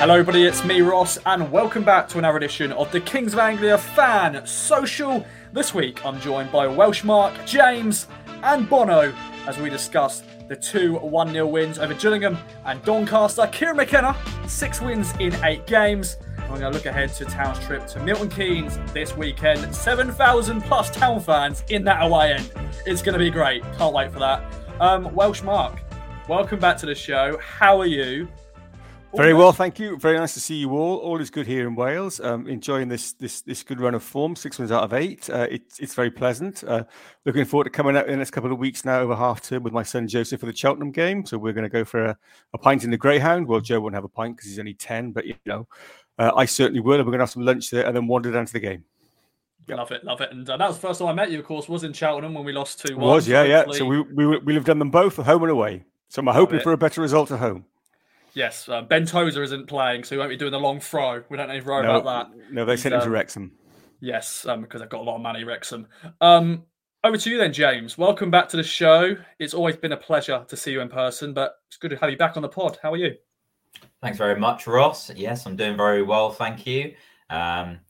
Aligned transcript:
Hello, 0.00 0.14
everybody, 0.14 0.46
it's 0.46 0.64
me, 0.64 0.80
Ross, 0.80 1.18
and 1.26 1.52
welcome 1.52 1.84
back 1.84 2.08
to 2.08 2.16
another 2.16 2.38
edition 2.38 2.72
of 2.72 2.90
the 2.90 3.02
Kings 3.02 3.34
of 3.34 3.38
Anglia 3.38 3.76
Fan 3.76 4.46
Social. 4.46 5.26
This 5.52 5.74
week, 5.74 6.06
I'm 6.06 6.18
joined 6.22 6.50
by 6.50 6.66
Welsh 6.66 7.04
Mark, 7.04 7.34
James, 7.44 8.06
and 8.42 8.66
Bono 8.66 9.12
as 9.46 9.58
we 9.58 9.68
discuss 9.68 10.22
the 10.48 10.56
two 10.56 10.94
1 10.94 11.32
0 11.32 11.46
wins 11.48 11.78
over 11.78 11.92
Gillingham 11.92 12.38
and 12.64 12.82
Doncaster. 12.82 13.46
Kieran 13.48 13.76
McKenna, 13.76 14.16
six 14.48 14.80
wins 14.80 15.12
in 15.18 15.34
eight 15.44 15.66
games. 15.66 16.16
We're 16.48 16.58
going 16.58 16.62
to 16.62 16.70
look 16.70 16.86
ahead 16.86 17.12
to 17.16 17.26
Town's 17.26 17.58
trip 17.66 17.86
to 17.88 18.00
Milton 18.02 18.30
Keynes 18.30 18.78
this 18.94 19.14
weekend. 19.14 19.74
7,000 19.74 20.62
plus 20.62 20.90
Town 20.90 21.20
fans 21.20 21.62
in 21.68 21.84
that 21.84 22.02
away 22.02 22.32
end. 22.32 22.50
It's 22.86 23.02
going 23.02 23.18
to 23.18 23.22
be 23.22 23.30
great. 23.30 23.62
Can't 23.76 23.92
wait 23.92 24.10
for 24.10 24.20
that. 24.20 24.50
Um, 24.80 25.14
Welsh 25.14 25.42
Mark, 25.42 25.78
welcome 26.26 26.58
back 26.58 26.78
to 26.78 26.86
the 26.86 26.94
show. 26.94 27.36
How 27.36 27.78
are 27.78 27.84
you? 27.84 28.30
Very 29.14 29.34
well, 29.34 29.52
thank 29.52 29.80
you. 29.80 29.98
Very 29.98 30.16
nice 30.16 30.34
to 30.34 30.40
see 30.40 30.54
you 30.54 30.70
all. 30.70 30.98
All 30.98 31.20
is 31.20 31.30
good 31.30 31.46
here 31.46 31.66
in 31.66 31.74
Wales. 31.74 32.20
Um, 32.20 32.46
enjoying 32.46 32.88
this 32.88 33.12
this 33.14 33.42
this 33.42 33.64
good 33.64 33.80
run 33.80 33.94
of 33.94 34.04
form. 34.04 34.36
Six 34.36 34.58
wins 34.58 34.70
out 34.70 34.84
of 34.84 34.92
eight. 34.92 35.28
Uh, 35.28 35.48
it's 35.50 35.80
it's 35.80 35.94
very 35.94 36.12
pleasant. 36.12 36.62
Uh, 36.62 36.84
looking 37.26 37.44
forward 37.44 37.64
to 37.64 37.70
coming 37.70 37.96
out 37.96 38.06
in 38.06 38.12
the 38.12 38.18
next 38.18 38.30
couple 38.30 38.52
of 38.52 38.58
weeks 38.58 38.84
now 38.84 39.00
over 39.00 39.16
half 39.16 39.42
term 39.42 39.64
with 39.64 39.72
my 39.72 39.82
son 39.82 40.06
Joseph 40.06 40.38
for 40.38 40.46
the 40.46 40.54
Cheltenham 40.54 40.92
game. 40.92 41.26
So 41.26 41.38
we're 41.38 41.52
going 41.52 41.64
to 41.64 41.68
go 41.68 41.84
for 41.84 42.04
a, 42.04 42.18
a 42.52 42.58
pint 42.58 42.84
in 42.84 42.90
the 42.90 42.96
Greyhound. 42.96 43.48
Well, 43.48 43.60
Joe 43.60 43.80
won't 43.80 43.96
have 43.96 44.04
a 44.04 44.08
pint 44.08 44.36
because 44.36 44.48
he's 44.48 44.60
only 44.60 44.74
ten, 44.74 45.10
but 45.10 45.26
you 45.26 45.34
know, 45.44 45.66
uh, 46.18 46.30
I 46.36 46.44
certainly 46.44 46.80
will. 46.80 46.94
And 46.94 47.04
we're 47.04 47.12
going 47.12 47.18
to 47.18 47.24
have 47.24 47.30
some 47.30 47.44
lunch 47.44 47.68
there 47.70 47.86
and 47.86 47.96
then 47.96 48.06
wander 48.06 48.30
down 48.30 48.46
to 48.46 48.52
the 48.52 48.60
game. 48.60 48.84
Yep. 49.66 49.78
Love 49.78 49.90
it, 49.90 50.04
love 50.04 50.20
it. 50.20 50.30
And 50.30 50.48
uh, 50.48 50.56
that 50.56 50.68
was 50.68 50.76
the 50.76 50.86
first 50.86 51.00
time 51.00 51.08
I 51.08 51.12
met 51.12 51.30
you, 51.30 51.38
of 51.40 51.44
course, 51.44 51.68
was 51.68 51.84
in 51.84 51.92
Cheltenham 51.92 52.34
when 52.34 52.44
we 52.44 52.52
lost 52.52 52.86
2 52.86 52.96
1. 52.96 53.06
Was, 53.06 53.28
yeah, 53.28 53.42
yeah. 53.42 53.64
So 53.72 53.84
we, 53.84 54.00
we, 54.00 54.38
we'll 54.38 54.54
have 54.54 54.64
done 54.64 54.78
them 54.78 54.90
both 54.90 55.16
home 55.16 55.42
and 55.42 55.50
away. 55.50 55.84
So 56.08 56.20
I'm 56.20 56.26
hoping 56.28 56.60
for 56.60 56.72
a 56.72 56.78
better 56.78 57.00
result 57.00 57.30
at 57.30 57.38
home. 57.38 57.66
Yes, 58.34 58.68
uh, 58.68 58.82
Ben 58.82 59.06
Tozer 59.06 59.42
isn't 59.42 59.66
playing, 59.66 60.04
so 60.04 60.14
he 60.14 60.18
won't 60.18 60.30
be 60.30 60.36
doing 60.36 60.52
the 60.52 60.60
long 60.60 60.80
throw. 60.80 61.22
We 61.28 61.36
don't 61.36 61.48
need 61.48 61.60
to 61.60 61.66
worry 61.66 61.84
no, 61.84 61.96
about 61.96 62.30
that. 62.30 62.52
No, 62.52 62.64
they 62.64 62.76
sent 62.76 62.94
him 62.94 63.00
um, 63.00 63.06
to 63.06 63.10
Wrexham. 63.10 63.52
Yes, 64.00 64.46
um, 64.46 64.62
because 64.62 64.80
they've 64.80 64.90
got 64.90 65.00
a 65.00 65.04
lot 65.04 65.16
of 65.16 65.22
money, 65.22 65.44
Wrexham. 65.44 65.86
Um, 66.20 66.64
over 67.02 67.16
to 67.16 67.30
you 67.30 67.38
then, 67.38 67.52
James. 67.52 67.98
Welcome 67.98 68.30
back 68.30 68.48
to 68.50 68.56
the 68.56 68.62
show. 68.62 69.16
It's 69.38 69.54
always 69.54 69.76
been 69.76 69.92
a 69.92 69.96
pleasure 69.96 70.44
to 70.46 70.56
see 70.56 70.70
you 70.70 70.80
in 70.80 70.88
person, 70.88 71.34
but 71.34 71.56
it's 71.68 71.76
good 71.76 71.90
to 71.90 71.96
have 71.96 72.10
you 72.10 72.16
back 72.16 72.36
on 72.36 72.42
the 72.42 72.48
pod. 72.48 72.78
How 72.82 72.92
are 72.92 72.96
you? 72.96 73.16
Thanks 74.00 74.18
very 74.18 74.38
much, 74.38 74.66
Ross. 74.66 75.10
Yes, 75.14 75.46
I'm 75.46 75.56
doing 75.56 75.76
very 75.76 76.02
well, 76.02 76.30
thank 76.30 76.66
you. 76.66 76.94
Um, 77.30 77.80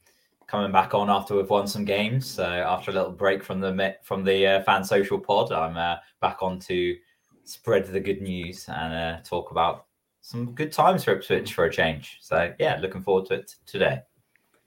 coming 0.46 0.72
back 0.72 0.94
on 0.94 1.10
after 1.10 1.36
we've 1.36 1.48
won 1.48 1.66
some 1.66 1.84
games, 1.84 2.28
so 2.28 2.44
after 2.44 2.90
a 2.90 2.94
little 2.94 3.12
break 3.12 3.42
from 3.44 3.60
the 3.60 3.96
from 4.02 4.24
the 4.24 4.46
uh, 4.46 4.62
fan 4.62 4.84
social 4.84 5.18
pod, 5.18 5.52
I'm 5.52 5.76
uh, 5.76 5.96
back 6.20 6.42
on 6.42 6.58
to 6.60 6.96
spread 7.44 7.86
the 7.86 8.00
good 8.00 8.20
news 8.20 8.66
and 8.68 8.94
uh, 8.94 9.20
talk 9.22 9.50
about 9.50 9.86
some 10.30 10.52
good 10.52 10.70
times 10.70 11.02
for 11.02 11.12
Ipswich 11.12 11.52
for 11.52 11.64
a 11.64 11.72
change. 11.72 12.18
So 12.20 12.54
yeah, 12.60 12.78
looking 12.80 13.02
forward 13.02 13.26
to 13.26 13.34
it 13.34 13.56
today. 13.66 14.02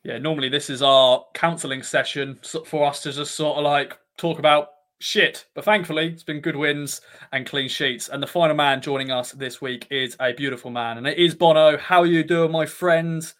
Yeah, 0.03 0.17
normally 0.17 0.49
this 0.49 0.69
is 0.69 0.81
our 0.81 1.23
counselling 1.33 1.83
session 1.83 2.37
for 2.65 2.85
us 2.85 3.01
to 3.03 3.13
just 3.13 3.35
sort 3.35 3.57
of 3.57 3.63
like 3.63 3.97
talk 4.17 4.39
about 4.39 4.71
shit. 4.99 5.45
But 5.53 5.63
thankfully, 5.63 6.07
it's 6.07 6.23
been 6.23 6.41
good 6.41 6.57
wins 6.57 6.99
and 7.31 7.45
clean 7.45 7.69
sheets. 7.69 8.09
And 8.09 8.21
the 8.21 8.27
final 8.27 8.57
man 8.57 8.81
joining 8.81 9.09
us 9.09 9.31
this 9.31 9.61
week 9.61 9.87
is 9.89 10.17
a 10.19 10.33
beautiful 10.33 10.69
man, 10.69 10.97
and 10.97 11.07
it 11.07 11.17
is 11.17 11.33
Bono. 11.33 11.77
How 11.77 12.01
are 12.01 12.05
you 12.05 12.25
doing, 12.25 12.51
my 12.51 12.65
friends? 12.65 13.35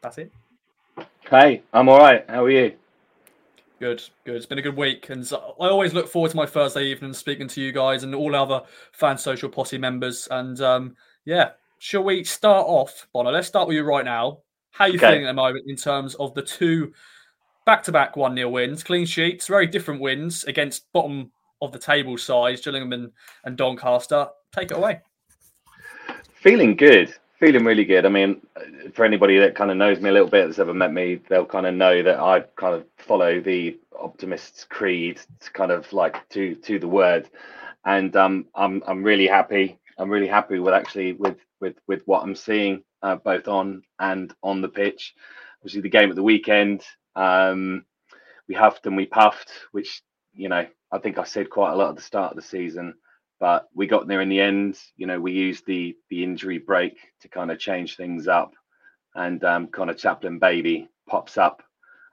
That's 0.00 0.18
it. 0.18 0.32
Hey, 1.28 1.62
I'm 1.72 1.88
all 1.88 1.98
right. 1.98 2.24
How 2.28 2.44
are 2.44 2.50
you? 2.50 2.74
Good, 3.80 4.00
good. 4.24 4.36
It's 4.36 4.46
been 4.46 4.60
a 4.60 4.62
good 4.62 4.76
week, 4.76 5.10
and 5.10 5.28
I 5.32 5.66
always 5.66 5.92
look 5.92 6.06
forward 6.06 6.30
to 6.30 6.36
my 6.36 6.46
Thursday 6.46 6.84
evening 6.84 7.14
speaking 7.14 7.48
to 7.48 7.60
you 7.60 7.72
guys 7.72 8.04
and 8.04 8.14
all 8.14 8.36
other 8.36 8.62
fan 8.92 9.18
social 9.18 9.48
posse 9.48 9.78
members. 9.78 10.28
And 10.30 10.60
um, 10.60 10.96
yeah, 11.24 11.50
shall 11.78 12.04
we 12.04 12.24
start 12.24 12.66
off, 12.66 13.06
Bono? 13.12 13.30
Let's 13.30 13.48
start 13.48 13.68
with 13.68 13.76
you 13.76 13.84
right 13.84 14.04
now. 14.04 14.38
How 14.72 14.86
are 14.86 14.88
you 14.88 14.96
okay. 14.96 15.08
feeling 15.08 15.24
at 15.24 15.28
the 15.28 15.34
moment 15.34 15.64
in 15.68 15.76
terms 15.76 16.14
of 16.14 16.34
the 16.34 16.42
two 16.42 16.92
back-to-back 17.66 18.16
one 18.16 18.34
0 18.34 18.48
wins, 18.48 18.82
clean 18.82 19.06
sheets, 19.06 19.46
very 19.46 19.66
different 19.66 20.00
wins 20.00 20.44
against 20.44 20.90
bottom 20.92 21.30
of 21.60 21.72
the 21.72 21.78
table 21.78 22.18
size, 22.18 22.60
Gillingham 22.60 22.92
and, 22.92 23.12
and 23.44 23.56
Doncaster. 23.56 24.28
Take 24.52 24.70
it 24.70 24.76
away. 24.76 25.00
Feeling 26.34 26.74
good. 26.76 27.14
Feeling 27.38 27.64
really 27.64 27.84
good. 27.84 28.06
I 28.06 28.08
mean, 28.08 28.40
for 28.94 29.04
anybody 29.04 29.38
that 29.38 29.54
kind 29.54 29.70
of 29.70 29.76
knows 29.76 30.00
me 30.00 30.10
a 30.10 30.12
little 30.12 30.28
bit, 30.28 30.46
that's 30.46 30.58
ever 30.58 30.74
met 30.74 30.92
me, 30.92 31.20
they'll 31.28 31.44
kind 31.44 31.66
of 31.66 31.74
know 31.74 32.02
that 32.02 32.18
I 32.18 32.40
kind 32.56 32.74
of 32.74 32.84
follow 32.96 33.40
the 33.40 33.78
optimist's 33.98 34.64
creed, 34.64 35.20
kind 35.52 35.70
of 35.70 35.92
like 35.92 36.28
to 36.30 36.54
to 36.56 36.78
the 36.78 36.88
word. 36.88 37.28
And 37.84 38.14
um, 38.16 38.46
I'm 38.54 38.82
I'm 38.86 39.02
really 39.02 39.26
happy 39.26 39.78
I'm 39.98 40.10
really 40.10 40.28
happy 40.28 40.58
with 40.58 40.74
actually 40.74 41.12
with 41.12 41.38
with 41.60 41.76
with 41.86 42.02
what 42.06 42.22
I'm 42.22 42.34
seeing 42.34 42.82
uh, 43.02 43.16
both 43.16 43.48
on 43.48 43.82
and 43.98 44.32
on 44.42 44.60
the 44.60 44.68
pitch. 44.68 45.14
Obviously, 45.60 45.82
the 45.82 45.88
game 45.88 46.10
at 46.10 46.16
the 46.16 46.22
weekend, 46.22 46.82
um, 47.14 47.84
we 48.48 48.54
huffed 48.54 48.86
and 48.86 48.96
we 48.96 49.06
puffed, 49.06 49.50
which 49.72 50.02
you 50.34 50.48
know 50.48 50.66
I 50.90 50.98
think 50.98 51.18
I 51.18 51.24
said 51.24 51.50
quite 51.50 51.72
a 51.72 51.76
lot 51.76 51.90
at 51.90 51.96
the 51.96 52.02
start 52.02 52.32
of 52.32 52.36
the 52.36 52.42
season, 52.42 52.94
but 53.40 53.68
we 53.74 53.86
got 53.86 54.06
there 54.06 54.20
in 54.20 54.28
the 54.28 54.40
end. 54.40 54.78
You 54.96 55.06
know, 55.06 55.20
we 55.20 55.32
used 55.32 55.66
the 55.66 55.96
the 56.10 56.22
injury 56.22 56.58
break 56.58 56.98
to 57.20 57.28
kind 57.28 57.50
of 57.50 57.58
change 57.58 57.96
things 57.96 58.28
up, 58.28 58.52
and 59.14 59.42
um, 59.44 59.68
kind 59.68 59.90
of 59.90 59.98
Chaplin 59.98 60.38
baby 60.38 60.88
pops 61.08 61.36
up 61.38 61.62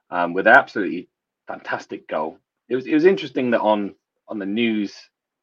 um, 0.10 0.34
with 0.34 0.48
an 0.48 0.56
absolutely 0.56 1.10
fantastic 1.48 2.08
goal. 2.08 2.40
It 2.70 2.76
was 2.76 2.86
it 2.86 2.94
was 2.94 3.06
interesting 3.06 3.52
that 3.52 3.62
on 3.62 3.96
on 4.28 4.40
the 4.40 4.46
news 4.46 4.94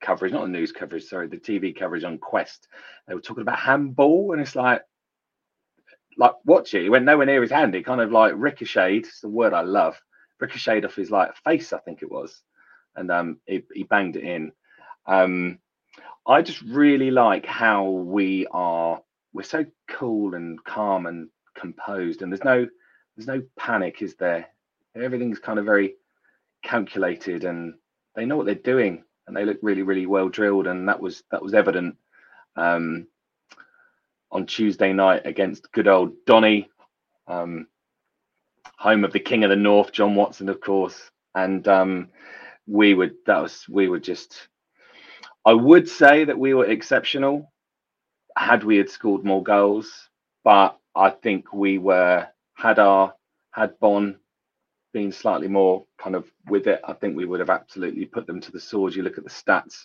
coverage, 0.00 0.32
not 0.32 0.42
the 0.42 0.48
news 0.48 0.72
coverage, 0.72 1.04
sorry, 1.04 1.28
the 1.28 1.36
TV 1.36 1.76
coverage 1.76 2.04
on 2.04 2.18
Quest. 2.18 2.68
They 3.06 3.14
were 3.14 3.20
talking 3.20 3.42
about 3.42 3.58
handball, 3.58 4.32
and 4.32 4.40
it's 4.40 4.56
like, 4.56 4.82
like 6.16 6.32
watch 6.44 6.74
it. 6.74 6.82
He 6.82 6.88
went 6.90 7.04
nowhere 7.04 7.26
near 7.26 7.42
his 7.42 7.50
hand. 7.50 7.74
It 7.74 7.84
kind 7.84 8.00
of 8.00 8.12
like 8.12 8.32
ricocheted. 8.36 9.04
It's 9.04 9.20
the 9.20 9.28
word 9.28 9.52
I 9.52 9.62
love. 9.62 10.00
Ricocheted 10.40 10.84
off 10.84 10.94
his 10.94 11.10
like 11.10 11.36
face, 11.44 11.72
I 11.72 11.78
think 11.78 12.02
it 12.02 12.10
was, 12.10 12.42
and 12.94 13.10
um, 13.10 13.40
he, 13.46 13.62
he 13.72 13.84
banged 13.84 14.16
it 14.16 14.24
in. 14.24 14.52
Um, 15.06 15.58
I 16.26 16.42
just 16.42 16.60
really 16.62 17.10
like 17.10 17.46
how 17.46 17.88
we 17.88 18.46
are. 18.50 19.00
We're 19.32 19.42
so 19.44 19.64
cool 19.88 20.34
and 20.34 20.62
calm 20.64 21.06
and 21.06 21.28
composed, 21.54 22.22
and 22.22 22.30
there's 22.30 22.44
no 22.44 22.66
there's 23.16 23.26
no 23.28 23.42
panic, 23.58 24.02
is 24.02 24.14
there? 24.16 24.48
Everything's 24.94 25.38
kind 25.38 25.58
of 25.58 25.64
very 25.64 25.94
calculated, 26.62 27.44
and 27.44 27.74
they 28.14 28.26
know 28.26 28.36
what 28.36 28.46
they're 28.46 28.54
doing 28.54 29.04
and 29.26 29.36
they 29.36 29.44
looked 29.44 29.62
really, 29.62 29.82
really 29.82 30.06
well 30.06 30.28
drilled, 30.28 30.66
and 30.66 30.88
that 30.88 31.00
was 31.00 31.22
that 31.30 31.42
was 31.42 31.54
evident 31.54 31.96
um, 32.56 33.06
on 34.30 34.46
Tuesday 34.46 34.92
night 34.92 35.22
against 35.24 35.72
good 35.72 35.88
old 35.88 36.12
Donny, 36.26 36.68
um, 37.26 37.66
home 38.78 39.04
of 39.04 39.12
the 39.12 39.20
King 39.20 39.44
of 39.44 39.50
the 39.50 39.56
North, 39.56 39.92
John 39.92 40.14
Watson, 40.14 40.48
of 40.48 40.60
course, 40.60 41.10
and 41.34 41.66
um, 41.68 42.08
we 42.66 42.94
would 42.94 43.14
that 43.26 43.42
was 43.42 43.64
we 43.68 43.88
were 43.88 44.00
just. 44.00 44.48
I 45.44 45.52
would 45.52 45.88
say 45.88 46.24
that 46.24 46.38
we 46.38 46.54
were 46.54 46.66
exceptional 46.66 47.52
had 48.36 48.64
we 48.64 48.76
had 48.76 48.90
scored 48.90 49.24
more 49.24 49.42
goals, 49.42 50.08
but 50.44 50.78
I 50.94 51.10
think 51.10 51.52
we 51.52 51.78
were 51.78 52.26
had 52.54 52.78
our 52.78 53.14
had 53.52 53.78
Bonne 53.80 54.18
been 54.96 55.12
slightly 55.12 55.46
more 55.46 55.84
kind 55.98 56.16
of 56.16 56.24
with 56.48 56.66
it, 56.66 56.80
I 56.82 56.94
think 56.94 57.14
we 57.14 57.26
would 57.26 57.40
have 57.40 57.50
absolutely 57.50 58.06
put 58.06 58.26
them 58.26 58.40
to 58.40 58.50
the 58.50 58.58
sword. 58.58 58.94
You 58.94 59.02
look 59.02 59.18
at 59.18 59.24
the 59.24 59.30
stats 59.30 59.84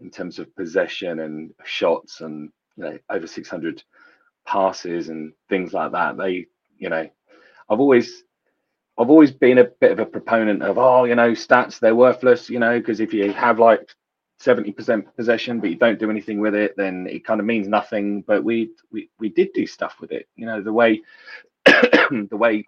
in 0.00 0.10
terms 0.10 0.38
of 0.38 0.56
possession 0.56 1.20
and 1.20 1.52
shots 1.64 2.22
and 2.22 2.48
you 2.74 2.84
know 2.84 2.98
over 3.10 3.26
600 3.26 3.82
passes 4.46 5.10
and 5.10 5.34
things 5.50 5.74
like 5.74 5.92
that. 5.92 6.16
They, 6.16 6.46
you 6.78 6.88
know, 6.88 7.06
I've 7.68 7.80
always 7.80 8.24
I've 8.98 9.10
always 9.10 9.30
been 9.30 9.58
a 9.58 9.68
bit 9.78 9.92
of 9.92 9.98
a 9.98 10.06
proponent 10.06 10.62
of 10.62 10.78
oh, 10.78 11.04
you 11.04 11.16
know, 11.16 11.32
stats 11.32 11.78
they're 11.78 11.94
worthless, 11.94 12.48
you 12.48 12.60
know, 12.60 12.78
because 12.78 13.00
if 13.00 13.12
you 13.12 13.30
have 13.34 13.58
like 13.58 13.90
70% 14.42 15.04
possession 15.16 15.60
but 15.60 15.68
you 15.68 15.76
don't 15.76 15.98
do 15.98 16.08
anything 16.08 16.40
with 16.40 16.54
it 16.54 16.74
then 16.78 17.06
it 17.10 17.26
kind 17.26 17.40
of 17.40 17.46
means 17.46 17.68
nothing 17.68 18.22
but 18.22 18.42
we 18.42 18.70
we 18.90 19.10
we 19.18 19.28
did 19.28 19.52
do 19.52 19.66
stuff 19.66 19.96
with 20.00 20.12
it 20.12 20.26
you 20.34 20.46
know 20.46 20.62
the 20.62 20.72
way 20.72 21.02
the 21.66 22.38
way 22.44 22.66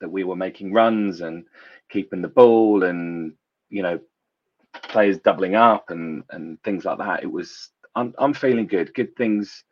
that 0.00 0.10
we 0.10 0.24
were 0.24 0.36
making 0.36 0.72
runs 0.72 1.20
and 1.20 1.44
keeping 1.88 2.22
the 2.22 2.28
ball 2.28 2.84
and 2.84 3.34
you 3.68 3.82
know 3.82 4.00
players 4.84 5.18
doubling 5.18 5.54
up 5.54 5.90
and 5.90 6.24
and 6.30 6.62
things 6.62 6.84
like 6.84 6.98
that. 6.98 7.22
It 7.22 7.30
was 7.30 7.70
I'm 7.94 8.14
I'm 8.18 8.34
feeling 8.34 8.66
good. 8.66 8.94
Good 8.94 9.14
things 9.16 9.64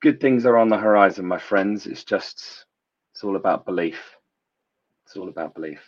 good 0.00 0.20
things 0.20 0.46
are 0.46 0.56
on 0.56 0.68
the 0.68 0.78
horizon, 0.78 1.26
my 1.26 1.38
friends. 1.38 1.86
It's 1.86 2.04
just 2.04 2.64
it's 3.12 3.24
all 3.24 3.36
about 3.36 3.64
belief. 3.64 4.16
It's 5.06 5.16
all 5.16 5.28
about 5.28 5.54
belief. 5.54 5.80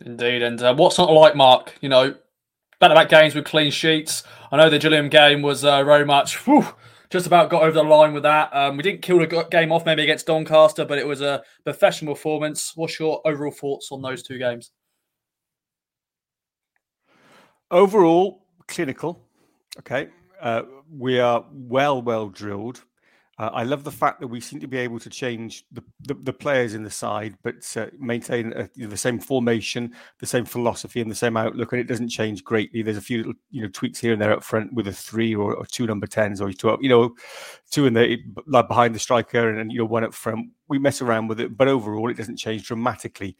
Indeed, 0.00 0.42
and 0.42 0.60
uh, 0.62 0.74
what's 0.74 0.98
not 0.98 1.10
like 1.10 1.34
Mark? 1.34 1.74
You 1.80 1.88
know, 1.88 2.14
back-to-back 2.78 3.08
games 3.08 3.34
with 3.34 3.44
clean 3.44 3.70
sheets. 3.70 4.22
I 4.52 4.56
know 4.56 4.70
the 4.70 4.78
Gillingham 4.78 5.08
game 5.08 5.42
was 5.42 5.64
uh, 5.64 5.82
very 5.84 6.04
much. 6.04 6.36
Whew, 6.46 6.66
just 7.10 7.26
about 7.26 7.50
got 7.50 7.62
over 7.62 7.72
the 7.72 7.82
line 7.82 8.12
with 8.12 8.22
that. 8.24 8.54
Um, 8.54 8.76
we 8.76 8.82
didn't 8.82 9.02
kill 9.02 9.18
the 9.18 9.46
game 9.50 9.72
off 9.72 9.86
maybe 9.86 10.02
against 10.02 10.26
Doncaster, 10.26 10.84
but 10.84 10.98
it 10.98 11.06
was 11.06 11.20
a 11.20 11.42
professional 11.64 12.14
performance. 12.14 12.72
What's 12.74 12.98
your 12.98 13.20
overall 13.24 13.52
thoughts 13.52 13.88
on 13.90 14.02
those 14.02 14.22
two 14.22 14.38
games? 14.38 14.72
Overall, 17.70 18.42
clinical. 18.66 19.20
Okay. 19.78 20.08
Uh, 20.40 20.62
we 20.90 21.18
are 21.18 21.44
well, 21.52 22.00
well 22.02 22.28
drilled. 22.28 22.84
Uh, 23.38 23.50
I 23.52 23.62
love 23.62 23.84
the 23.84 23.92
fact 23.92 24.18
that 24.18 24.26
we 24.26 24.40
seem 24.40 24.58
to 24.60 24.66
be 24.66 24.78
able 24.78 24.98
to 24.98 25.08
change 25.08 25.64
the, 25.70 25.84
the, 26.00 26.14
the 26.14 26.32
players 26.32 26.74
in 26.74 26.82
the 26.82 26.90
side, 26.90 27.36
but 27.44 27.54
uh, 27.76 27.86
maintain 27.96 28.52
a, 28.54 28.68
you 28.74 28.84
know, 28.84 28.90
the 28.90 28.96
same 28.96 29.20
formation, 29.20 29.94
the 30.18 30.26
same 30.26 30.44
philosophy, 30.44 31.00
and 31.00 31.08
the 31.08 31.14
same 31.14 31.36
outlook, 31.36 31.72
and 31.72 31.80
it 31.80 31.86
doesn't 31.86 32.08
change 32.08 32.42
greatly. 32.42 32.82
There's 32.82 32.96
a 32.96 33.02
few 33.02 33.18
little 33.18 33.34
you 33.50 33.62
know 33.62 33.68
tweaks 33.68 34.00
here 34.00 34.12
and 34.12 34.20
there 34.20 34.32
up 34.32 34.42
front 34.42 34.72
with 34.72 34.88
a 34.88 34.92
three 34.92 35.36
or, 35.36 35.54
or 35.54 35.66
two 35.66 35.86
number 35.86 36.08
tens, 36.08 36.40
or 36.40 36.52
two 36.52 36.76
you 36.80 36.88
know 36.88 37.14
two 37.70 37.86
in 37.86 37.94
the 37.94 38.18
like 38.46 38.66
behind 38.66 38.94
the 38.94 38.98
striker, 38.98 39.48
and, 39.48 39.60
and 39.60 39.72
you 39.72 39.78
know 39.78 39.84
one 39.84 40.04
up 40.04 40.14
front. 40.14 40.50
We 40.66 40.78
mess 40.78 41.00
around 41.00 41.28
with 41.28 41.40
it, 41.40 41.56
but 41.56 41.68
overall, 41.68 42.10
it 42.10 42.16
doesn't 42.16 42.36
change 42.36 42.66
dramatically. 42.66 43.36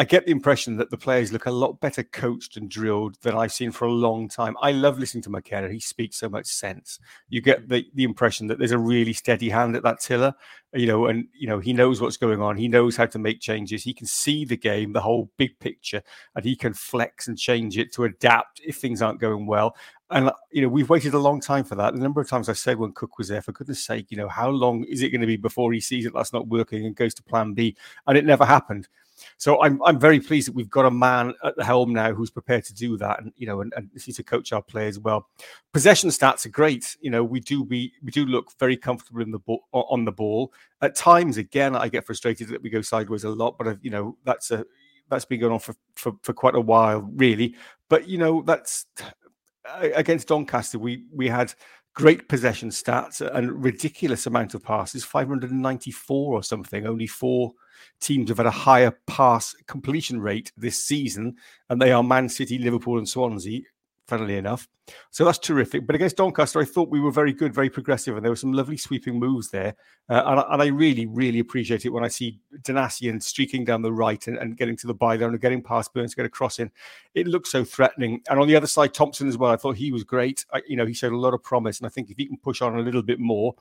I 0.00 0.04
get 0.04 0.26
the 0.26 0.30
impression 0.30 0.76
that 0.76 0.90
the 0.90 0.96
players 0.96 1.32
look 1.32 1.46
a 1.46 1.50
lot 1.50 1.80
better 1.80 2.04
coached 2.04 2.56
and 2.56 2.70
drilled 2.70 3.16
than 3.22 3.34
I've 3.34 3.52
seen 3.52 3.72
for 3.72 3.84
a 3.84 3.90
long 3.90 4.28
time. 4.28 4.56
I 4.62 4.70
love 4.70 4.96
listening 4.96 5.24
to 5.24 5.30
McKenna. 5.30 5.68
He 5.68 5.80
speaks 5.80 6.16
so 6.16 6.28
much 6.28 6.46
sense. 6.46 7.00
You 7.28 7.40
get 7.40 7.68
the, 7.68 7.84
the 7.94 8.04
impression 8.04 8.46
that 8.46 8.60
there's 8.60 8.70
a 8.70 8.78
really 8.78 9.12
steady 9.12 9.48
hand 9.48 9.74
at 9.74 9.82
that 9.82 9.98
tiller, 9.98 10.34
you 10.72 10.86
know, 10.86 11.06
and 11.06 11.26
you 11.34 11.48
know, 11.48 11.58
he 11.58 11.72
knows 11.72 12.00
what's 12.00 12.16
going 12.16 12.40
on. 12.40 12.56
He 12.56 12.68
knows 12.68 12.96
how 12.96 13.06
to 13.06 13.18
make 13.18 13.40
changes. 13.40 13.82
He 13.82 13.92
can 13.92 14.06
see 14.06 14.44
the 14.44 14.56
game, 14.56 14.92
the 14.92 15.00
whole 15.00 15.32
big 15.36 15.58
picture, 15.58 16.00
and 16.36 16.44
he 16.44 16.54
can 16.54 16.74
flex 16.74 17.26
and 17.26 17.36
change 17.36 17.76
it 17.76 17.92
to 17.94 18.04
adapt 18.04 18.60
if 18.64 18.76
things 18.76 19.02
aren't 19.02 19.18
going 19.18 19.46
well. 19.48 19.74
And 20.10 20.30
you 20.52 20.62
know, 20.62 20.68
we've 20.68 20.88
waited 20.88 21.14
a 21.14 21.18
long 21.18 21.40
time 21.40 21.64
for 21.64 21.74
that. 21.74 21.92
The 21.92 22.00
number 22.00 22.20
of 22.20 22.28
times 22.28 22.48
I 22.48 22.52
said 22.52 22.78
when 22.78 22.92
Cook 22.92 23.18
was 23.18 23.26
there, 23.26 23.42
for 23.42 23.50
goodness 23.50 23.84
sake, 23.84 24.12
you 24.12 24.16
know, 24.16 24.28
how 24.28 24.48
long 24.48 24.84
is 24.84 25.02
it 25.02 25.10
going 25.10 25.22
to 25.22 25.26
be 25.26 25.36
before 25.36 25.72
he 25.72 25.80
sees 25.80 26.04
that 26.04 26.14
that's 26.14 26.32
not 26.32 26.46
working 26.46 26.86
and 26.86 26.94
goes 26.94 27.14
to 27.14 27.22
plan 27.24 27.52
B? 27.52 27.76
And 28.06 28.16
it 28.16 28.24
never 28.24 28.44
happened. 28.44 28.86
So 29.36 29.62
I'm 29.62 29.82
I'm 29.82 29.98
very 29.98 30.20
pleased 30.20 30.48
that 30.48 30.54
we've 30.54 30.70
got 30.70 30.86
a 30.86 30.90
man 30.90 31.34
at 31.44 31.56
the 31.56 31.64
helm 31.64 31.92
now 31.92 32.12
who's 32.12 32.30
prepared 32.30 32.64
to 32.64 32.74
do 32.74 32.96
that, 32.98 33.20
and 33.20 33.32
you 33.36 33.46
know, 33.46 33.60
and, 33.60 33.72
and 33.76 33.90
to 33.94 34.22
coach 34.22 34.52
our 34.52 34.62
players 34.62 34.98
well. 34.98 35.28
Possession 35.72 36.10
stats 36.10 36.46
are 36.46 36.50
great. 36.50 36.96
You 37.00 37.10
know, 37.10 37.24
we 37.24 37.40
do 37.40 37.62
we 37.62 37.92
we 38.02 38.10
do 38.10 38.26
look 38.26 38.52
very 38.58 38.76
comfortable 38.76 39.22
in 39.22 39.30
the 39.30 39.38
ball 39.38 39.64
on 39.72 40.04
the 40.04 40.12
ball. 40.12 40.52
At 40.80 40.94
times, 40.94 41.36
again, 41.36 41.74
I 41.76 41.88
get 41.88 42.06
frustrated 42.06 42.48
that 42.48 42.62
we 42.62 42.70
go 42.70 42.82
sideways 42.82 43.24
a 43.24 43.30
lot, 43.30 43.58
but 43.58 43.66
uh, 43.66 43.76
you 43.82 43.90
know, 43.90 44.16
that's 44.24 44.50
a 44.50 44.64
that's 45.08 45.24
been 45.24 45.40
going 45.40 45.52
on 45.52 45.58
for, 45.58 45.74
for, 45.96 46.12
for 46.22 46.32
quite 46.32 46.54
a 46.54 46.60
while, 46.60 47.00
really. 47.14 47.54
But 47.88 48.08
you 48.08 48.18
know, 48.18 48.42
that's 48.42 48.86
uh, 49.64 49.88
against 49.94 50.28
Doncaster, 50.28 50.78
we 50.78 51.04
we 51.12 51.28
had 51.28 51.54
great 51.98 52.28
possession 52.28 52.70
stats 52.70 53.20
uh, 53.20 53.28
and 53.32 53.64
ridiculous 53.64 54.26
amount 54.26 54.54
of 54.54 54.62
passes 54.62 55.04
594 55.04 56.32
or 56.32 56.44
something. 56.44 56.86
Only 56.86 57.08
four 57.08 57.50
teams 58.00 58.28
have 58.28 58.36
had 58.36 58.46
a 58.46 58.52
higher 58.52 58.96
pass 59.08 59.52
completion 59.66 60.20
rate 60.20 60.52
this 60.56 60.84
season 60.84 61.34
and 61.68 61.82
they 61.82 61.90
are 61.90 62.04
man 62.04 62.28
city 62.28 62.56
liverpool 62.56 62.98
and 62.98 63.08
swansea 63.08 63.62
funnily 64.08 64.36
enough. 64.36 64.66
So 65.10 65.24
that's 65.24 65.38
terrific. 65.38 65.86
But 65.86 65.94
against 65.94 66.16
Doncaster, 66.16 66.60
I 66.60 66.64
thought 66.64 66.88
we 66.88 66.98
were 66.98 67.10
very 67.10 67.32
good, 67.32 67.54
very 67.54 67.68
progressive, 67.68 68.16
and 68.16 68.24
there 68.24 68.32
were 68.32 68.36
some 68.36 68.52
lovely 68.52 68.78
sweeping 68.78 69.18
moves 69.18 69.50
there. 69.50 69.74
Uh, 70.08 70.22
and, 70.24 70.44
and, 70.48 70.62
I 70.62 70.66
really, 70.66 71.04
really 71.04 71.38
appreciate 71.40 71.84
it 71.84 71.90
when 71.90 72.02
I 72.02 72.08
see 72.08 72.40
Donacien 72.62 73.22
streaking 73.22 73.66
down 73.66 73.82
the 73.82 73.92
right 73.92 74.26
and, 74.26 74.38
and 74.38 74.56
getting 74.56 74.76
to 74.78 74.86
the 74.86 74.94
byline 74.94 75.28
and 75.28 75.40
getting 75.40 75.62
past 75.62 75.92
Burns 75.92 76.12
to 76.12 76.16
get 76.16 76.24
a 76.24 76.30
cross 76.30 76.58
in. 76.58 76.70
It 77.14 77.26
looks 77.26 77.52
so 77.52 77.64
threatening. 77.64 78.22
And 78.30 78.40
on 78.40 78.48
the 78.48 78.56
other 78.56 78.66
side, 78.66 78.94
Thompson 78.94 79.28
as 79.28 79.36
well. 79.36 79.52
I 79.52 79.56
thought 79.56 79.76
he 79.76 79.92
was 79.92 80.04
great. 80.04 80.46
I, 80.52 80.62
you 80.66 80.76
know, 80.76 80.86
he 80.86 80.94
showed 80.94 81.12
a 81.12 81.18
lot 81.18 81.34
of 81.34 81.42
promise, 81.42 81.78
and 81.78 81.86
I 81.86 81.90
think 81.90 82.10
if 82.10 82.16
he 82.16 82.26
can 82.26 82.38
push 82.38 82.62
on 82.62 82.78
a 82.78 82.82
little 82.82 83.02
bit 83.02 83.20
more, 83.20 83.54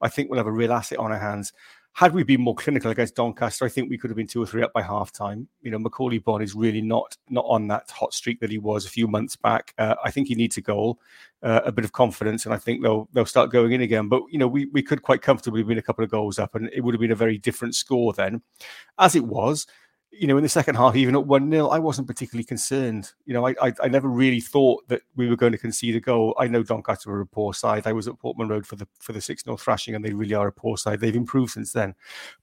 I 0.00 0.08
think 0.08 0.28
we'll 0.28 0.38
have 0.38 0.48
a 0.48 0.52
real 0.52 0.72
asset 0.72 0.98
on 0.98 1.12
our 1.12 1.18
hands 1.18 1.52
had 1.94 2.14
we 2.14 2.22
been 2.22 2.40
more 2.40 2.54
clinical 2.54 2.90
against 2.90 3.16
Doncaster, 3.16 3.66
I 3.66 3.68
think 3.68 3.90
we 3.90 3.98
could 3.98 4.08
have 4.08 4.16
been 4.16 4.26
two 4.26 4.42
or 4.42 4.46
three 4.46 4.62
up 4.62 4.72
by 4.72 4.80
half 4.80 5.12
time. 5.12 5.46
You 5.60 5.70
know, 5.70 5.78
Macaulay 5.78 6.18
Bonne 6.18 6.42
is 6.42 6.54
really 6.54 6.80
not 6.80 7.16
not 7.28 7.44
on 7.46 7.68
that 7.68 7.90
hot 7.90 8.14
streak 8.14 8.40
that 8.40 8.50
he 8.50 8.58
was 8.58 8.86
a 8.86 8.90
few 8.90 9.06
months 9.06 9.36
back. 9.36 9.74
Uh, 9.76 9.94
I 10.02 10.10
think 10.10 10.28
he 10.28 10.34
needs 10.34 10.56
a 10.56 10.62
goal, 10.62 10.98
uh, 11.42 11.60
a 11.66 11.72
bit 11.72 11.84
of 11.84 11.92
confidence, 11.92 12.46
and 12.46 12.54
I 12.54 12.58
think 12.58 12.82
they'll 12.82 13.08
they'll 13.12 13.26
start 13.26 13.52
going 13.52 13.72
in 13.72 13.82
again. 13.82 14.08
But 14.08 14.22
you 14.30 14.38
know, 14.38 14.48
we 14.48 14.66
we 14.66 14.82
could 14.82 15.02
quite 15.02 15.20
comfortably 15.20 15.62
been 15.62 15.76
a 15.76 15.82
couple 15.82 16.02
of 16.02 16.10
goals 16.10 16.38
up, 16.38 16.54
and 16.54 16.70
it 16.72 16.80
would 16.80 16.94
have 16.94 17.00
been 17.00 17.12
a 17.12 17.16
very 17.16 17.36
different 17.36 17.74
score 17.74 18.14
then. 18.14 18.40
As 18.98 19.14
it 19.14 19.24
was, 19.24 19.66
you 20.12 20.26
know, 20.26 20.36
in 20.36 20.42
the 20.42 20.48
second 20.48 20.74
half, 20.74 20.94
even 20.94 21.14
at 21.14 21.26
1 21.26 21.50
0, 21.50 21.68
I 21.68 21.78
wasn't 21.78 22.06
particularly 22.06 22.44
concerned. 22.44 23.12
You 23.24 23.32
know, 23.32 23.46
I, 23.46 23.54
I, 23.62 23.72
I 23.82 23.88
never 23.88 24.08
really 24.08 24.40
thought 24.40 24.86
that 24.88 25.02
we 25.16 25.28
were 25.28 25.36
going 25.36 25.52
to 25.52 25.58
concede 25.58 25.96
a 25.96 26.00
goal. 26.00 26.34
I 26.38 26.46
know 26.48 26.62
Doncaster 26.62 27.10
were 27.10 27.22
a 27.22 27.26
poor 27.26 27.54
side. 27.54 27.86
I 27.86 27.92
was 27.92 28.06
at 28.06 28.18
Portman 28.18 28.48
Road 28.48 28.66
for 28.66 28.76
the 28.76 28.86
for 29.00 29.12
the 29.14 29.20
6 29.20 29.44
0 29.44 29.56
thrashing, 29.56 29.94
and 29.94 30.04
they 30.04 30.12
really 30.12 30.34
are 30.34 30.48
a 30.48 30.52
poor 30.52 30.76
side. 30.76 31.00
They've 31.00 31.16
improved 31.16 31.52
since 31.52 31.72
then. 31.72 31.94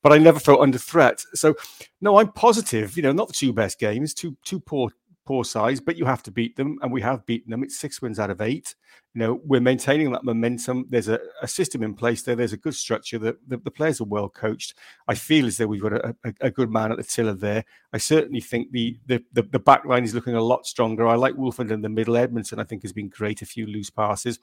But 0.01 0.13
I 0.13 0.17
never 0.17 0.39
felt 0.39 0.61
under 0.61 0.79
threat. 0.79 1.23
So, 1.35 1.55
no, 2.01 2.17
I'm 2.17 2.31
positive. 2.31 2.97
You 2.97 3.03
know, 3.03 3.11
not 3.11 3.27
the 3.27 3.33
two 3.33 3.53
best 3.53 3.79
games, 3.79 4.13
two 4.15 4.35
two 4.43 4.59
poor 4.59 4.89
poor 5.29 5.43
sides, 5.43 5.79
but 5.79 5.95
you 5.95 6.05
have 6.05 6.23
to 6.23 6.31
beat 6.31 6.55
them, 6.55 6.79
and 6.81 6.91
we 6.91 7.01
have 7.01 7.23
beaten 7.27 7.51
them. 7.51 7.61
It's 7.61 7.77
six 7.77 8.01
wins 8.01 8.19
out 8.19 8.31
of 8.31 8.41
eight. 8.41 8.73
You 9.13 9.19
know, 9.19 9.41
we're 9.45 9.61
maintaining 9.61 10.11
that 10.13 10.23
momentum. 10.23 10.87
There's 10.89 11.07
a, 11.07 11.19
a 11.43 11.47
system 11.47 11.83
in 11.83 11.93
place 11.93 12.23
there. 12.23 12.35
There's 12.35 12.53
a 12.53 12.57
good 12.57 12.73
structure. 12.73 13.19
The, 13.19 13.37
the, 13.47 13.57
the, 13.57 13.69
players 13.69 14.01
are 14.01 14.05
well 14.05 14.27
coached. 14.27 14.73
I 15.07 15.13
feel 15.13 15.45
as 15.45 15.57
though 15.57 15.67
we've 15.67 15.83
got 15.83 15.93
a, 15.93 16.15
a, 16.23 16.33
a, 16.41 16.49
good 16.49 16.71
man 16.71 16.91
at 16.91 16.97
the 16.97 17.03
tiller 17.03 17.33
there. 17.33 17.63
I 17.93 17.99
certainly 17.99 18.41
think 18.41 18.71
the, 18.71 18.97
the 19.05 19.23
the 19.33 19.43
the 19.43 19.59
back 19.59 19.85
line 19.85 20.03
is 20.03 20.15
looking 20.15 20.33
a 20.33 20.41
lot 20.41 20.65
stronger. 20.65 21.05
I 21.05 21.13
like 21.13 21.35
Woolfenden 21.35 21.73
in 21.73 21.81
the 21.83 21.89
middle. 21.89 22.15
Edmundson, 22.15 22.59
I 22.59 22.63
think, 22.63 22.81
has 22.81 22.91
been 22.91 23.09
great. 23.09 23.43
A 23.43 23.45
few 23.45 23.67
loose 23.67 23.91
passes. 23.91 24.39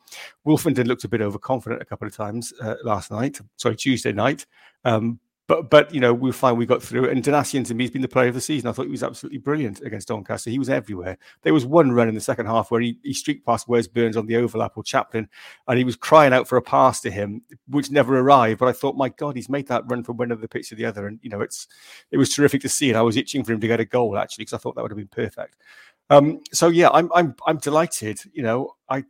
Woolfenden 0.46 0.86
looked 0.86 1.02
a 1.02 1.08
bit 1.08 1.20
overconfident 1.20 1.82
a 1.82 1.84
couple 1.84 2.06
of 2.06 2.14
times 2.14 2.52
uh, 2.62 2.76
last 2.84 3.10
night. 3.10 3.40
Sorry, 3.56 3.74
Tuesday 3.74 4.12
night. 4.12 4.46
Um, 4.84 5.18
but 5.48 5.70
but 5.70 5.94
you 5.94 6.00
know 6.00 6.12
we 6.12 6.32
find 6.32 6.58
we 6.58 6.66
got 6.66 6.82
through 6.82 7.04
it. 7.04 7.12
And 7.12 7.22
Donacien 7.22 7.64
to 7.66 7.75
me 7.75 7.84
has 7.84 7.90
been 7.90 8.02
the 8.02 8.08
player 8.08 8.28
of 8.28 8.34
the 8.34 8.40
season. 8.40 8.69
I 8.69 8.72
thought 8.72 8.87
he 8.87 8.90
was 8.90 9.02
absolutely 9.02 9.38
brilliant 9.38 9.81
against 9.82 10.08
Doncaster. 10.08 10.50
He 10.50 10.58
was 10.58 10.69
everywhere. 10.69 11.19
There 11.43 11.54
was 11.54 11.64
one 11.64 11.93
run 11.93 12.08
in 12.08 12.14
the 12.14 12.20
second 12.20 12.46
half 12.46 12.70
where 12.70 12.81
he, 12.81 12.98
he 13.02 13.12
streaked 13.12 13.46
past 13.46 13.69
Wes 13.69 13.87
Burns 13.87 14.16
on 14.16 14.26
the 14.26 14.37
overlap 14.37 14.76
or 14.76 14.82
Chaplin, 14.82 15.28
and 15.69 15.78
he 15.78 15.84
was 15.84 15.96
crying 15.96 16.32
out 16.32 16.48
for 16.48 16.56
a 16.56 16.62
pass 16.62 17.00
to 17.02 17.10
him, 17.10 17.43
which 17.69 17.90
never 17.90 18.19
arrived. 18.19 18.58
But 18.58 18.69
I 18.69 18.72
thought, 18.72 18.96
my 18.96 19.08
God, 19.08 19.37
he's 19.37 19.48
made 19.48 19.69
that 19.69 19.84
run 19.87 20.02
from 20.02 20.16
one 20.16 20.32
of 20.32 20.40
the 20.40 20.48
pitch 20.48 20.70
to 20.70 20.75
the 20.75 20.84
other, 20.84 21.06
and 21.06 21.19
you 21.22 21.31
know 21.31 21.40
it's 21.40 21.69
it 22.10 22.16
was 22.16 22.34
terrific 22.34 22.62
to 22.62 22.69
see. 22.69 22.88
And 22.88 22.99
I 22.99 23.02
was 23.02 23.16
itching 23.16 23.44
for 23.44 23.52
him 23.52 23.60
to 23.60 23.69
get 23.69 23.81
a 23.81 23.84
goal 23.84 24.19
actually 24.19 24.42
because 24.42 24.54
I 24.54 24.58
thought 24.58 24.75
that 24.75 24.82
would 24.82 24.90
have 24.90 24.99
been 24.99 25.08
perfect. 25.08 25.56
Um, 26.10 26.40
so 26.52 26.69
yeah, 26.69 26.90
I'm 26.90 27.10
I'm 27.14 27.34
I'm 27.46 27.58
delighted. 27.58 28.20
You 28.32 28.42
know, 28.42 28.76
I 28.88 29.04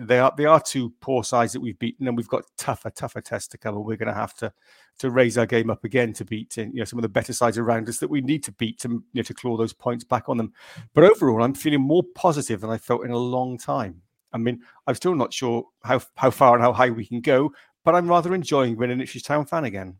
they 0.00 0.18
are 0.18 0.32
they 0.36 0.44
are 0.44 0.60
two 0.60 0.92
poor 1.00 1.24
sides 1.24 1.52
that 1.52 1.60
we've 1.60 1.78
beaten, 1.78 2.06
and 2.06 2.16
we've 2.16 2.28
got 2.28 2.44
tougher 2.56 2.90
tougher 2.90 3.20
tests 3.20 3.48
to 3.48 3.58
come, 3.58 3.76
and 3.76 3.84
we're 3.84 3.96
going 3.96 4.08
to 4.08 4.14
have 4.14 4.34
to 4.34 4.52
to 4.98 5.10
raise 5.10 5.36
our 5.36 5.46
game 5.46 5.70
up 5.70 5.84
again 5.84 6.12
to 6.14 6.24
beat 6.24 6.56
you 6.56 6.72
know 6.72 6.84
some 6.84 6.98
of 6.98 7.02
the 7.02 7.08
better 7.08 7.32
sides 7.32 7.58
around 7.58 7.88
us 7.88 7.98
that 7.98 8.10
we 8.10 8.20
need 8.20 8.42
to 8.44 8.52
beat 8.52 8.78
to 8.80 8.88
you 8.88 9.02
know 9.14 9.22
to 9.22 9.34
claw 9.34 9.56
those 9.56 9.72
points 9.72 10.04
back 10.04 10.28
on 10.28 10.36
them. 10.36 10.52
But 10.94 11.04
overall, 11.04 11.42
I'm 11.42 11.54
feeling 11.54 11.82
more 11.82 12.02
positive 12.14 12.60
than 12.60 12.70
I 12.70 12.78
felt 12.78 13.04
in 13.04 13.10
a 13.10 13.18
long 13.18 13.58
time. 13.58 14.02
I 14.32 14.38
mean, 14.38 14.60
I'm 14.86 14.94
still 14.94 15.14
not 15.14 15.32
sure 15.32 15.64
how 15.82 16.00
how 16.16 16.30
far 16.30 16.54
and 16.54 16.62
how 16.62 16.72
high 16.72 16.90
we 16.90 17.06
can 17.06 17.20
go, 17.20 17.52
but 17.84 17.94
I'm 17.94 18.08
rather 18.08 18.34
enjoying 18.34 18.76
being 18.76 18.90
an 18.90 19.00
Ipswich 19.00 19.24
Town 19.24 19.46
fan 19.46 19.64
again. 19.64 19.96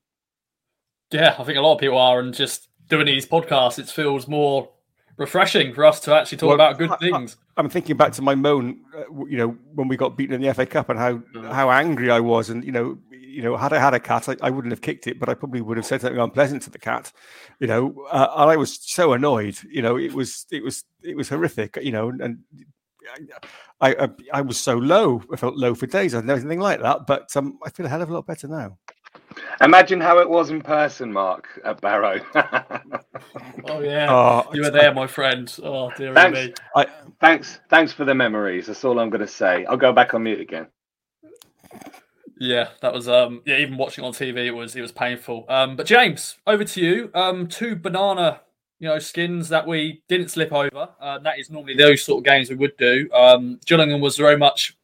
Yeah, 1.11 1.37
I 1.38 1.44
think 1.44 1.59
a 1.59 1.61
lot 1.61 1.75
of 1.75 1.80
people 1.80 1.99
are, 1.99 2.21
and 2.21 2.35
just 2.35 2.68
doing 2.88 3.06
these 3.06 3.26
podcasts, 3.26 3.78
it 3.78 3.88
feels 3.88 4.26
more 4.28 4.68
refreshing 5.16 5.73
for 5.73 5.85
us 5.85 6.00
to 6.00 6.14
actually 6.14 6.38
talk 6.38 6.49
well, 6.49 6.54
about 6.54 6.78
good 6.78 6.99
things. 7.00 7.37
I, 7.56 7.61
am 7.61 7.68
thinking 7.68 7.96
back 7.96 8.12
to 8.12 8.23
my 8.23 8.35
moan, 8.35 8.80
uh, 8.94 9.04
you 9.26 9.37
know, 9.37 9.56
when 9.75 9.88
we 9.88 9.96
got 9.96 10.16
beaten 10.16 10.35
in 10.35 10.42
the 10.42 10.52
FA 10.54 10.66
Cup 10.66 10.88
and 10.88 10.99
how 10.99 11.23
how 11.52 11.70
angry 11.70 12.11
I 12.11 12.20
was, 12.20 12.50
and 12.50 12.64
you 12.64 12.73
know, 12.73 12.99
you 13.11 13.42
know, 13.42 13.56
had 13.56 13.73
I 13.73 13.78
had 13.78 13.94
a 13.94 14.00
cat, 14.00 14.28
I, 14.28 14.37
I, 14.42 14.50
wouldn't 14.50 14.73
have 14.73 14.80
kicked 14.80 15.06
it, 15.06 15.18
but 15.18 15.28
I 15.28 15.35
probably 15.35 15.61
would 15.61 15.76
have 15.76 15.87
said 15.87 16.00
something 16.00 16.20
unpleasant 16.20 16.62
to 16.62 16.70
the 16.70 16.78
cat, 16.78 17.12
you 17.61 17.66
know. 17.66 18.06
Uh, 18.11 18.28
and 18.37 18.50
I 18.50 18.56
was 18.56 18.78
so 18.82 19.12
annoyed, 19.12 19.58
you 19.68 19.82
know, 19.82 19.96
it 19.96 20.12
was 20.12 20.46
it 20.50 20.62
was 20.62 20.85
it 21.02 21.16
was 21.16 21.28
horrific, 21.28 21.78
you 21.82 21.92
know, 21.92 22.08
and. 22.08 22.38
I, 23.80 23.94
I, 23.94 24.08
I 24.32 24.40
was 24.40 24.58
so 24.58 24.76
low. 24.76 25.23
I 25.32 25.37
felt 25.37 25.54
low 25.54 25.76
for 25.76 25.87
days. 25.87 26.12
I 26.12 26.18
didn't 26.18 26.26
know 26.26 26.35
anything 26.35 26.58
like 26.58 26.80
that, 26.80 27.06
but 27.06 27.28
um, 27.37 27.56
I 27.64 27.70
feel 27.70 27.87
a 27.87 27.88
hell 27.88 28.02
of 28.02 28.11
a 28.11 28.12
lot 28.12 28.26
better 28.26 28.49
now. 28.49 28.78
Imagine 29.61 30.00
how 30.00 30.18
it 30.18 30.28
was 30.28 30.50
in 30.50 30.61
person, 30.61 31.12
Mark, 31.12 31.49
at 31.64 31.80
Barrow. 31.80 32.20
oh 32.35 33.80
yeah, 33.80 34.06
oh, 34.11 34.50
you 34.52 34.62
were 34.62 34.70
there, 34.70 34.92
my 34.92 35.06
friend. 35.06 35.54
Oh 35.62 35.90
dear 35.96 36.14
thanks, 36.14 36.38
me. 36.38 36.54
I, 36.75 36.87
thanks, 37.20 37.61
thanks 37.68 37.92
for 37.92 38.04
the 38.04 38.14
memories. 38.14 38.66
That's 38.66 38.85
all 38.85 38.99
I'm 38.99 39.11
going 39.11 39.20
to 39.20 39.26
say. 39.26 39.64
I'll 39.66 39.76
go 39.76 39.92
back 39.92 40.14
on 40.14 40.25
mute 40.25 40.40
again. 40.40 40.66
Yeah, 42.38 42.68
that 42.82 42.92
was 42.92 43.08
um 43.08 43.42
yeah. 43.46 43.58
Even 43.58 43.76
watching 43.76 44.04
on 44.04 44.12
TV, 44.12 44.46
it 44.46 44.52
was 44.52 44.76
it 44.76 44.82
was 44.82 44.92
painful. 44.92 45.46
Um, 45.49 45.76
but 45.76 45.87
James, 45.87 46.37
over 46.46 46.64
to 46.64 46.80
you. 46.80 47.11
Um, 47.14 47.46
two 47.46 47.76
banana 47.76 48.40
you 48.78 48.88
know 48.88 48.99
skins 48.99 49.49
that 49.49 49.66
we 49.66 50.02
didn't 50.08 50.30
slip 50.30 50.52
over. 50.52 50.88
Uh, 51.00 51.18
that 51.20 51.38
is 51.38 51.50
normally 51.50 51.75
those 51.75 52.04
sort 52.04 52.20
of 52.20 52.25
games 52.25 52.50
we 52.50 52.56
would 52.56 52.76
do. 52.76 53.08
Um, 53.12 53.58
Gillingham 53.64 54.00
was 54.00 54.16
very 54.16 54.37
much 54.37 54.76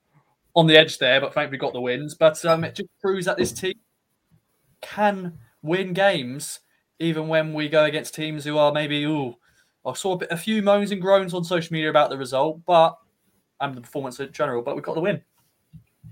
on 0.54 0.66
the 0.66 0.76
edge 0.76 0.98
there, 0.98 1.20
but 1.20 1.34
thankfully 1.34 1.58
got 1.58 1.72
the 1.72 1.80
wins. 1.80 2.14
But 2.14 2.42
um, 2.44 2.64
it 2.64 2.74
just 2.74 2.88
proves 3.00 3.26
that 3.26 3.36
this 3.36 3.52
team 3.52 3.74
can 4.82 5.38
win 5.62 5.92
games 5.92 6.60
even 6.98 7.28
when 7.28 7.54
we 7.54 7.68
go 7.68 7.84
against 7.84 8.14
teams 8.14 8.44
who 8.44 8.58
are 8.58 8.72
maybe 8.72 9.04
ooh. 9.04 9.36
I 9.84 9.94
saw 9.94 10.12
a, 10.12 10.18
bit, 10.18 10.28
a 10.30 10.36
few 10.36 10.62
moans 10.62 10.92
and 10.92 11.02
groans 11.02 11.34
on 11.34 11.42
social 11.42 11.72
media 11.72 11.90
about 11.90 12.10
the 12.10 12.16
result, 12.16 12.60
but 12.64 12.96
and 13.60 13.76
the 13.76 13.80
performance 13.80 14.20
in 14.20 14.30
general. 14.32 14.62
But 14.62 14.76
we 14.76 14.82
got 14.82 14.94
the 14.94 15.00
win. 15.00 15.22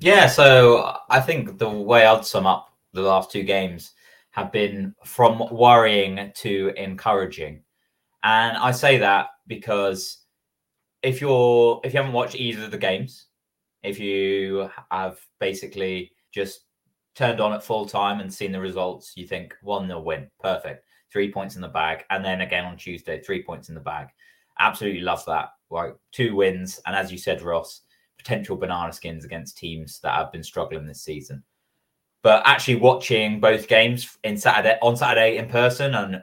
Yeah, 0.00 0.26
so 0.26 0.96
I 1.08 1.20
think 1.20 1.58
the 1.58 1.68
way 1.68 2.04
I'd 2.04 2.24
sum 2.24 2.46
up 2.46 2.72
the 2.92 3.02
last 3.02 3.30
two 3.30 3.44
games 3.44 3.92
have 4.30 4.50
been 4.50 4.94
from 5.04 5.42
worrying 5.50 6.32
to 6.36 6.72
encouraging. 6.76 7.62
And 8.22 8.56
I 8.56 8.70
say 8.70 8.98
that 8.98 9.28
because 9.46 10.18
if 11.02 11.20
you're 11.20 11.80
if 11.84 11.92
you 11.92 11.98
haven't 11.98 12.12
watched 12.12 12.34
either 12.34 12.64
of 12.64 12.70
the 12.70 12.78
games, 12.78 13.26
if 13.82 13.98
you 13.98 14.68
have 14.90 15.18
basically 15.38 16.12
just 16.32 16.62
turned 17.20 17.38
on 17.38 17.52
at 17.52 17.62
full 17.62 17.84
time 17.84 18.20
and 18.20 18.32
seen 18.32 18.50
the 18.50 18.58
results, 18.58 19.12
you 19.14 19.26
think 19.26 19.54
1 19.60 19.86
0 19.86 20.00
win. 20.00 20.30
Perfect. 20.40 20.86
Three 21.12 21.30
points 21.30 21.54
in 21.54 21.60
the 21.60 21.68
bag. 21.68 22.04
And 22.08 22.24
then 22.24 22.40
again 22.40 22.64
on 22.64 22.78
Tuesday, 22.78 23.20
three 23.20 23.42
points 23.42 23.68
in 23.68 23.74
the 23.74 23.80
bag. 23.80 24.08
Absolutely 24.58 25.02
love 25.02 25.22
that. 25.26 25.50
Like 25.70 25.94
two 26.12 26.34
wins. 26.34 26.80
And 26.86 26.96
as 26.96 27.12
you 27.12 27.18
said, 27.18 27.42
Ross, 27.42 27.82
potential 28.16 28.56
banana 28.56 28.90
skins 28.94 29.26
against 29.26 29.58
teams 29.58 30.00
that 30.00 30.14
have 30.14 30.32
been 30.32 30.42
struggling 30.42 30.86
this 30.86 31.02
season. 31.02 31.44
But 32.22 32.42
actually 32.46 32.76
watching 32.76 33.38
both 33.38 33.68
games 33.68 34.16
in 34.24 34.38
Saturday 34.38 34.78
on 34.80 34.96
Saturday 34.96 35.36
in 35.36 35.46
person 35.46 35.94
and 35.94 36.22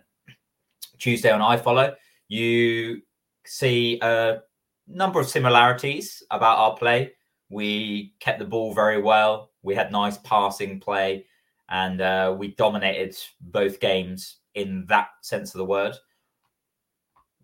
Tuesday 0.98 1.30
on 1.30 1.42
iFollow, 1.42 1.94
you 2.28 3.04
see 3.46 4.00
a 4.02 4.40
number 4.88 5.20
of 5.20 5.30
similarities 5.30 6.24
about 6.32 6.58
our 6.58 6.76
play. 6.76 7.12
We 7.50 8.16
kept 8.20 8.40
the 8.40 8.46
ball 8.46 8.74
very 8.74 9.00
well. 9.00 9.52
We 9.68 9.76
had 9.76 9.92
nice 9.92 10.18
passing 10.20 10.80
play, 10.80 11.26
and 11.68 12.00
uh, 12.00 12.34
we 12.38 12.56
dominated 12.56 13.18
both 13.42 13.82
games 13.82 14.38
in 14.56 14.86
that 14.88 15.10
sense 15.22 15.54
of 15.54 15.60
the 15.60 15.66
word. 15.66 15.94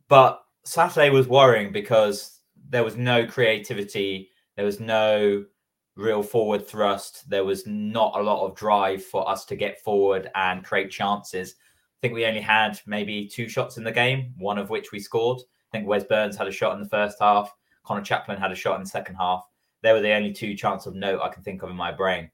But 0.08 0.42
Saturday 0.64 1.10
was 1.10 1.28
worrying 1.28 1.74
because 1.74 2.40
there 2.70 2.86
was 2.86 2.96
no 2.96 3.28
creativity, 3.28 4.32
there 4.56 4.64
was 4.64 4.80
no 4.80 5.44
real 5.98 6.24
forward 6.24 6.66
thrust, 6.66 7.30
there 7.30 7.44
was 7.44 7.68
not 7.68 8.18
a 8.18 8.24
lot 8.24 8.46
of 8.46 8.56
drive 8.56 9.04
for 9.04 9.30
us 9.30 9.44
to 9.46 9.58
get 9.58 9.84
forward 9.84 10.32
and 10.34 10.64
create 10.64 10.90
chances. 10.90 11.56
I 11.60 11.98
think 12.02 12.14
we 12.14 12.26
only 12.26 12.40
had 12.40 12.80
maybe 12.86 13.28
two 13.28 13.50
shots 13.50 13.76
in 13.76 13.84
the 13.84 13.92
game, 13.92 14.34
one 14.38 14.58
of 14.58 14.70
which 14.70 14.94
we 14.94 15.00
scored. 15.02 15.42
I 15.42 15.78
think 15.78 15.90
Wes 15.90 16.06
Burns 16.06 16.38
had 16.38 16.48
a 16.48 16.52
shot 16.52 16.74
in 16.74 16.82
the 16.82 16.90
first 16.90 17.18
half. 17.20 17.54
Conor 17.84 18.02
Chaplin 18.02 18.40
had 18.40 18.54
a 18.54 18.56
shot 18.56 18.78
in 18.78 18.84
the 18.84 18.90
second 18.90 19.16
half. 19.16 19.46
They 19.84 19.92
were 19.92 20.02
the 20.02 20.14
only 20.14 20.34
two 20.34 20.56
chances 20.56 20.88
of 20.88 20.96
note 20.96 21.22
I 21.22 21.30
can 21.30 21.44
think 21.44 21.62
of 21.62 21.70
in 21.70 21.76
my 21.76 21.92
brain. 21.92 22.32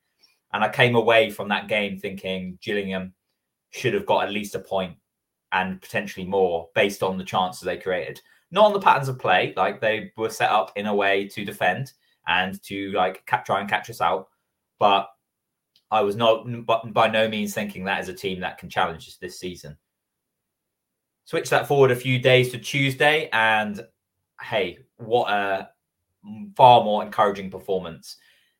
And 0.53 0.63
I 0.63 0.69
came 0.69 0.95
away 0.95 1.29
from 1.29 1.49
that 1.49 1.67
game 1.67 1.97
thinking 1.97 2.57
Gillingham 2.61 3.13
should 3.71 3.93
have 3.93 4.05
got 4.05 4.23
at 4.23 4.31
least 4.31 4.55
a 4.55 4.59
point 4.59 4.95
and 5.51 5.81
potentially 5.81 6.25
more 6.25 6.69
based 6.75 7.03
on 7.03 7.17
the 7.17 7.23
chances 7.23 7.61
they 7.61 7.77
created. 7.77 8.21
Not 8.51 8.65
on 8.65 8.73
the 8.73 8.79
patterns 8.79 9.09
of 9.09 9.19
play, 9.19 9.53
like 9.57 9.81
they 9.81 10.11
were 10.15 10.29
set 10.29 10.49
up 10.49 10.71
in 10.75 10.85
a 10.85 10.95
way 10.95 11.27
to 11.27 11.43
defend 11.43 11.91
and 12.27 12.61
to 12.63 12.91
like 12.91 13.25
try 13.45 13.59
and 13.59 13.69
catch 13.69 13.89
us 13.89 14.01
out. 14.01 14.29
But 14.79 15.09
I 15.91 16.01
was 16.01 16.15
not 16.15 16.45
by 16.93 17.09
no 17.09 17.27
means 17.27 17.53
thinking 17.53 17.83
that 17.83 17.99
is 17.99 18.09
a 18.09 18.13
team 18.13 18.39
that 18.41 18.59
can 18.59 18.69
challenge 18.69 19.07
us 19.07 19.17
this 19.17 19.39
season. 19.39 19.77
Switch 21.25 21.49
that 21.49 21.67
forward 21.67 21.91
a 21.91 21.95
few 21.95 22.19
days 22.19 22.51
to 22.51 22.57
Tuesday, 22.57 23.29
and 23.33 23.85
hey, 24.41 24.79
what 24.97 25.31
a 25.31 25.69
far 26.55 26.83
more 26.83 27.03
encouraging 27.03 27.49
performance. 27.49 28.17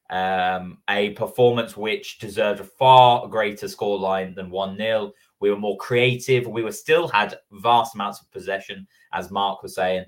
Um, 0.09 0.79
a 0.89 1.11
performance 1.11 1.77
which 1.77 2.17
deserved 2.17 2.61
a 2.61 2.63
far 2.63 3.27
greater 3.27 3.67
scoreline 3.67 4.33
than 4.33 4.49
1 4.49 4.77
0. 4.77 5.11
We 5.39 5.51
were 5.51 5.57
more 5.57 5.77
creative. 5.77 6.47
We 6.47 6.63
were 6.63 6.71
still 6.71 7.07
had 7.07 7.37
vast 7.51 7.95
amounts 7.95 8.19
of 8.19 8.31
possession, 8.31 8.87
as 9.13 9.31
Mark 9.31 9.61
was 9.61 9.75
saying, 9.75 10.05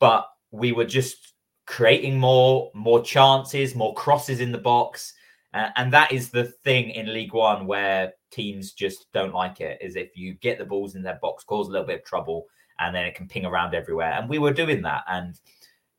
but 0.00 0.26
we 0.50 0.72
were 0.72 0.86
just 0.86 1.34
creating 1.66 2.18
more, 2.18 2.70
more 2.74 3.02
chances, 3.02 3.74
more 3.74 3.94
crosses 3.94 4.40
in 4.40 4.52
the 4.52 4.58
box. 4.58 5.12
Uh, 5.52 5.70
and 5.76 5.92
that 5.92 6.12
is 6.12 6.30
the 6.30 6.44
thing 6.44 6.90
in 6.90 7.12
League 7.12 7.34
One 7.34 7.66
where 7.66 8.12
teams 8.30 8.72
just 8.72 9.06
don't 9.12 9.34
like 9.34 9.60
it. 9.60 9.78
Is 9.80 9.96
if 9.96 10.16
you 10.16 10.34
get 10.34 10.58
the 10.58 10.64
balls 10.64 10.94
in 10.94 11.02
their 11.02 11.18
box, 11.20 11.44
cause 11.44 11.68
a 11.68 11.70
little 11.70 11.86
bit 11.86 12.00
of 12.00 12.04
trouble, 12.04 12.46
and 12.78 12.94
then 12.94 13.04
it 13.04 13.14
can 13.14 13.28
ping 13.28 13.46
around 13.46 13.74
everywhere. 13.74 14.12
And 14.12 14.28
we 14.28 14.38
were 14.38 14.52
doing 14.52 14.82
that. 14.82 15.04
And 15.08 15.38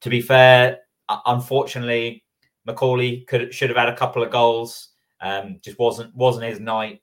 to 0.01 0.10
be 0.10 0.22
fair, 0.22 0.80
unfortunately, 1.25 2.24
Macaulay 2.66 3.22
could 3.22 3.54
should 3.54 3.70
have 3.70 3.77
had 3.77 3.89
a 3.89 3.96
couple 3.96 4.24
of 4.24 4.32
goals. 4.32 4.89
Um, 5.22 5.60
just 5.63 5.80
wasn't 5.80 6.16
wasn't 6.16 6.46
his 6.46 6.60
night. 6.60 7.01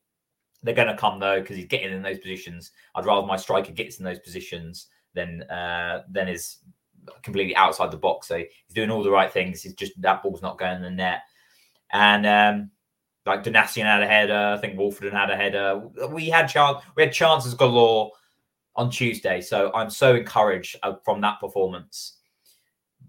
They're 0.62 0.74
going 0.74 0.88
to 0.88 0.96
come 0.96 1.18
though 1.18 1.40
because 1.40 1.56
he's 1.56 1.66
getting 1.66 1.92
in 1.92 2.02
those 2.02 2.18
positions. 2.18 2.70
I'd 2.94 3.06
rather 3.06 3.26
my 3.26 3.36
striker 3.36 3.72
gets 3.72 3.98
in 3.98 4.04
those 4.04 4.18
positions 4.18 4.86
than 5.14 5.42
uh, 5.44 6.02
than 6.10 6.28
is 6.28 6.58
completely 7.22 7.56
outside 7.56 7.90
the 7.90 7.96
box. 7.96 8.28
So 8.28 8.38
he's 8.38 8.74
doing 8.74 8.90
all 8.90 9.02
the 9.02 9.10
right 9.10 9.32
things. 9.32 9.62
He's 9.62 9.74
just 9.74 10.00
that 10.00 10.22
ball's 10.22 10.42
not 10.42 10.58
going 10.58 10.76
in 10.76 10.82
the 10.82 10.90
net. 10.90 11.22
And 11.92 12.26
um, 12.26 12.70
like 13.26 13.42
Donacien 13.42 13.84
had 13.84 14.02
a 14.02 14.06
header. 14.06 14.54
I 14.56 14.60
think 14.60 14.78
Wolford 14.78 15.12
had 15.12 15.30
a 15.30 15.36
header. 15.36 15.82
We 16.08 16.28
had 16.28 16.46
chance. 16.46 16.82
We 16.96 17.02
had 17.02 17.12
chances 17.12 17.54
galore 17.54 18.12
on 18.76 18.90
Tuesday. 18.90 19.40
So 19.40 19.70
I'm 19.74 19.90
so 19.90 20.14
encouraged 20.14 20.76
uh, 20.82 20.94
from 21.04 21.20
that 21.22 21.40
performance 21.40 22.18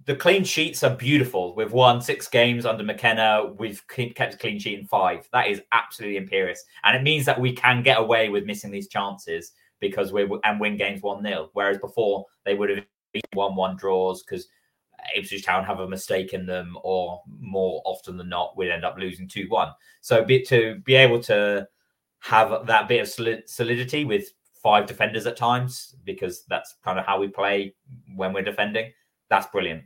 the 0.06 0.16
clean 0.16 0.44
sheets 0.44 0.84
are 0.84 0.96
beautiful. 0.96 1.56
We've 1.56 1.72
won 1.72 2.00
six 2.00 2.28
games 2.28 2.66
under 2.66 2.84
McKenna. 2.84 3.52
We've 3.58 3.84
kept 3.88 4.36
a 4.36 4.38
clean 4.38 4.60
sheet 4.60 4.80
in 4.80 4.86
five. 4.86 5.28
That 5.34 5.48
is 5.48 5.62
absolutely 5.72 6.18
imperious, 6.18 6.64
and 6.84 6.96
it 6.96 7.02
means 7.04 7.26
that 7.26 7.40
we 7.40 7.54
can 7.54 7.82
get 7.82 8.00
away 8.00 8.30
with 8.30 8.46
missing 8.46 8.72
these 8.72 8.88
chances 8.88 9.54
because 9.80 10.14
we 10.14 10.28
and 10.44 10.60
win 10.60 10.78
games 10.78 11.02
one 11.02 11.24
0 11.24 11.50
Whereas 11.54 11.80
before 11.80 12.26
they 12.46 12.54
would 12.54 12.70
have 12.70 12.86
one 13.34 13.56
one 13.56 13.78
draws 13.78 14.24
because 14.24 14.48
Ipswich 15.16 15.44
Town 15.44 15.64
have 15.64 15.80
a 15.80 15.88
mistake 15.88 16.34
in 16.34 16.46
them, 16.46 16.78
or 16.84 17.22
more 17.28 17.82
often 17.84 18.16
than 18.18 18.30
not, 18.30 18.56
we'd 18.56 18.72
end 18.72 18.86
up 18.86 18.98
losing 19.00 19.28
two 19.28 19.48
one. 19.50 19.70
So 20.02 20.24
be, 20.24 20.44
to 20.44 20.82
be 20.86 20.96
able 20.96 21.22
to 21.24 21.68
have 22.20 22.68
that 22.68 22.88
bit 22.88 23.02
of 23.02 23.08
solidity 23.48 24.06
with 24.06 24.30
five 24.62 24.86
defenders 24.86 25.26
at 25.26 25.36
times, 25.36 25.96
because 26.04 26.44
that's 26.48 26.76
kind 26.84 27.00
of 27.00 27.06
how 27.06 27.20
we 27.20 27.28
play 27.28 27.74
when 28.16 28.34
we're 28.34 28.44
defending. 28.44 28.92
That's 29.30 29.48
brilliant 29.48 29.84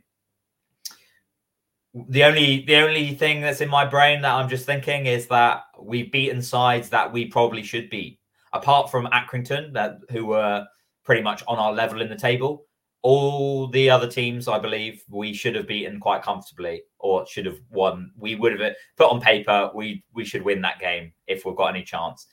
the 1.94 2.24
only 2.24 2.64
the 2.66 2.76
only 2.76 3.14
thing 3.14 3.40
that's 3.40 3.60
in 3.60 3.68
my 3.68 3.84
brain 3.84 4.22
that 4.22 4.32
I'm 4.32 4.48
just 4.48 4.66
thinking 4.66 5.06
is 5.06 5.26
that 5.26 5.64
we've 5.80 6.12
beaten 6.12 6.40
sides 6.40 6.88
that 6.90 7.12
we 7.12 7.26
probably 7.26 7.62
should 7.62 7.90
beat. 7.90 8.18
Apart 8.52 8.90
from 8.90 9.06
Accrington, 9.06 9.72
that 9.74 9.98
who 10.10 10.26
were 10.26 10.66
pretty 11.04 11.22
much 11.22 11.42
on 11.48 11.58
our 11.58 11.72
level 11.72 12.00
in 12.00 12.08
the 12.08 12.16
table, 12.16 12.64
all 13.02 13.68
the 13.68 13.90
other 13.90 14.06
teams, 14.06 14.46
I 14.46 14.58
believe, 14.58 15.02
we 15.08 15.32
should 15.32 15.54
have 15.54 15.66
beaten 15.66 15.98
quite 15.98 16.22
comfortably, 16.22 16.82
or 16.98 17.26
should 17.26 17.46
have 17.46 17.58
won. 17.70 18.12
We 18.16 18.34
would 18.34 18.60
have 18.60 18.74
put 18.96 19.10
on 19.10 19.20
paper 19.20 19.70
we 19.74 20.04
we 20.14 20.24
should 20.24 20.42
win 20.42 20.60
that 20.62 20.78
game 20.78 21.12
if 21.26 21.44
we've 21.44 21.56
got 21.56 21.74
any 21.74 21.82
chance. 21.82 22.26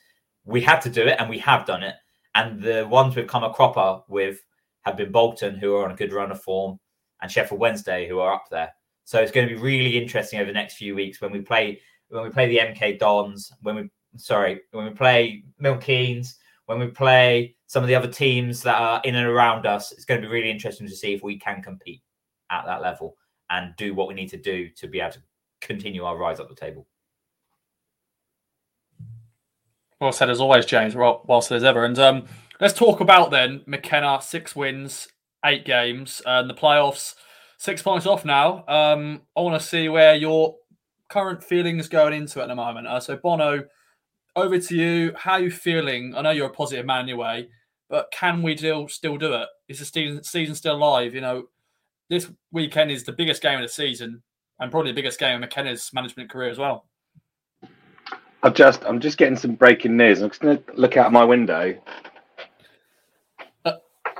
We 0.44 0.60
had 0.60 0.80
to 0.82 0.90
do 0.90 1.02
it, 1.02 1.16
and 1.18 1.28
we 1.28 1.38
have 1.38 1.66
done 1.66 1.82
it. 1.82 1.94
And 2.34 2.62
the 2.62 2.86
ones 2.86 3.16
we've 3.16 3.26
come 3.26 3.44
a 3.44 3.52
cropper 3.52 4.02
with 4.08 4.38
have 4.82 4.96
been 4.96 5.10
Bolton, 5.10 5.56
who 5.56 5.74
are 5.74 5.84
on 5.84 5.90
a 5.90 5.96
good 5.96 6.12
run 6.12 6.30
of 6.30 6.42
form, 6.42 6.78
and 7.22 7.30
Sheffield 7.30 7.60
Wednesday, 7.60 8.08
who 8.08 8.20
are 8.20 8.32
up 8.32 8.44
there. 8.50 8.72
So 9.08 9.18
it's 9.18 9.32
going 9.32 9.48
to 9.48 9.54
be 9.54 9.58
really 9.58 9.96
interesting 9.96 10.38
over 10.38 10.48
the 10.48 10.52
next 10.52 10.74
few 10.74 10.94
weeks 10.94 11.22
when 11.22 11.32
we 11.32 11.40
play 11.40 11.80
when 12.10 12.24
we 12.24 12.28
play 12.28 12.46
the 12.46 12.58
MK 12.58 12.98
Dons, 12.98 13.50
when 13.62 13.76
we 13.76 13.90
sorry, 14.18 14.60
when 14.72 14.84
we 14.84 14.90
play 14.90 15.44
Milton 15.58 15.80
Keynes, 15.80 16.36
when 16.66 16.78
we 16.78 16.88
play 16.88 17.56
some 17.68 17.82
of 17.82 17.88
the 17.88 17.94
other 17.94 18.12
teams 18.12 18.62
that 18.64 18.78
are 18.78 19.00
in 19.04 19.14
and 19.14 19.26
around 19.26 19.64
us. 19.64 19.92
It's 19.92 20.04
going 20.04 20.20
to 20.20 20.28
be 20.28 20.30
really 20.30 20.50
interesting 20.50 20.86
to 20.86 20.94
see 20.94 21.14
if 21.14 21.22
we 21.22 21.38
can 21.38 21.62
compete 21.62 22.02
at 22.50 22.66
that 22.66 22.82
level 22.82 23.16
and 23.48 23.74
do 23.78 23.94
what 23.94 24.08
we 24.08 24.14
need 24.14 24.28
to 24.28 24.36
do 24.36 24.68
to 24.76 24.86
be 24.86 25.00
able 25.00 25.12
to 25.12 25.22
continue 25.62 26.04
our 26.04 26.18
rise 26.18 26.38
up 26.38 26.50
the 26.50 26.54
table. 26.54 26.86
Well 30.02 30.12
said 30.12 30.28
as 30.28 30.38
always, 30.38 30.66
James. 30.66 30.92
Said 30.92 31.56
as 31.56 31.64
ever. 31.64 31.86
And 31.86 31.98
um, 31.98 32.26
let's 32.60 32.74
talk 32.74 33.00
about 33.00 33.30
then 33.30 33.62
McKenna 33.64 34.20
six 34.20 34.54
wins, 34.54 35.08
eight 35.46 35.64
games, 35.64 36.20
and 36.26 36.50
the 36.50 36.54
playoffs 36.54 37.14
six 37.58 37.82
points 37.82 38.06
off 38.06 38.24
now. 38.24 38.64
Um, 38.66 39.22
I 39.36 39.40
want 39.40 39.60
to 39.60 39.66
see 39.66 39.88
where 39.88 40.14
your 40.14 40.56
current 41.08 41.44
feelings 41.44 41.88
going 41.88 42.14
into 42.14 42.40
it 42.40 42.44
at 42.44 42.48
the 42.48 42.54
moment. 42.54 42.86
Uh, 42.86 43.00
so 43.00 43.16
Bono, 43.16 43.64
over 44.34 44.58
to 44.58 44.76
you. 44.76 45.12
How 45.16 45.32
are 45.32 45.40
you 45.40 45.50
feeling? 45.50 46.14
I 46.16 46.22
know 46.22 46.30
you're 46.30 46.46
a 46.46 46.52
positive 46.52 46.86
man 46.86 47.02
anyway, 47.02 47.48
but 47.90 48.10
can 48.12 48.42
we 48.42 48.56
still 48.56 48.88
still 48.88 49.18
do 49.18 49.34
it? 49.34 49.48
Is 49.68 49.80
the 49.80 49.84
season, 49.84 50.22
season 50.24 50.54
still 50.54 50.76
alive? 50.76 51.14
You 51.14 51.20
know, 51.20 51.48
this 52.08 52.30
weekend 52.52 52.90
is 52.90 53.04
the 53.04 53.12
biggest 53.12 53.42
game 53.42 53.56
of 53.56 53.62
the 53.62 53.68
season 53.68 54.22
and 54.60 54.70
probably 54.70 54.92
the 54.92 54.96
biggest 54.96 55.18
game 55.18 55.34
of 55.34 55.40
McKenna's 55.40 55.90
management 55.92 56.30
career 56.30 56.50
as 56.50 56.58
well. 56.58 56.86
I've 58.42 58.54
just 58.54 58.84
I'm 58.84 59.00
just 59.00 59.18
getting 59.18 59.36
some 59.36 59.54
breaking 59.54 59.96
news. 59.96 60.22
I'm 60.22 60.30
just 60.30 60.40
going 60.40 60.58
to 60.58 60.72
look 60.74 60.96
out 60.96 61.12
my 61.12 61.24
window. 61.24 61.76
Uh, 63.64 63.72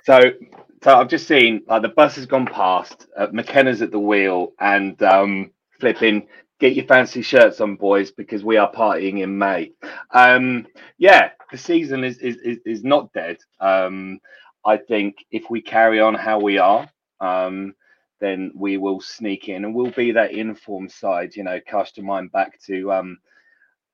so 0.03 0.33
so 0.83 0.95
I've 0.97 1.09
just 1.09 1.27
seen 1.27 1.63
like 1.67 1.83
the 1.83 1.89
bus 1.89 2.17
has 2.17 2.27
gone 2.27 2.47
past, 2.47 3.07
uh, 3.17 3.29
McKenna's 3.33 3.83
at 3.83 3.91
the 3.91 3.99
wheel, 3.99 4.53
and 4.61 5.01
um, 5.03 5.51
flipping. 5.81 6.29
Get 6.61 6.75
your 6.75 6.87
fancy 6.87 7.23
shirts 7.23 7.61
on, 7.61 7.77
boys, 7.77 8.11
because 8.11 8.43
we 8.43 8.57
are 8.57 8.71
partying 8.73 9.23
in 9.23 9.39
May. 9.39 9.73
Um, 10.11 10.67
yeah, 10.99 11.31
the 11.53 11.59
season 11.59 12.05
is 12.05 12.19
is 12.19 12.37
is, 12.39 12.59
is 12.67 12.85
not 12.85 13.13
dead. 13.13 13.39
Um, 13.61 14.21
I 14.65 14.77
think 14.77 15.25
if 15.31 15.51
we 15.51 15.61
carry 15.63 16.01
on 16.01 16.15
how 16.15 16.41
we 16.41 16.59
are, 16.59 16.89
um, 17.21 17.75
then 18.21 18.53
we 18.55 18.77
will 18.77 19.01
sneak 19.01 19.49
in 19.49 19.65
and 19.65 19.75
we'll 19.75 19.93
be 19.93 20.13
that 20.13 20.33
informed 20.33 20.91
side. 20.91 21.37
You 21.37 21.45
know, 21.45 21.61
cast 21.67 21.97
your 21.97 22.07
mind 22.07 22.33
back 22.33 22.61
to 22.67 22.93
um, 22.93 23.19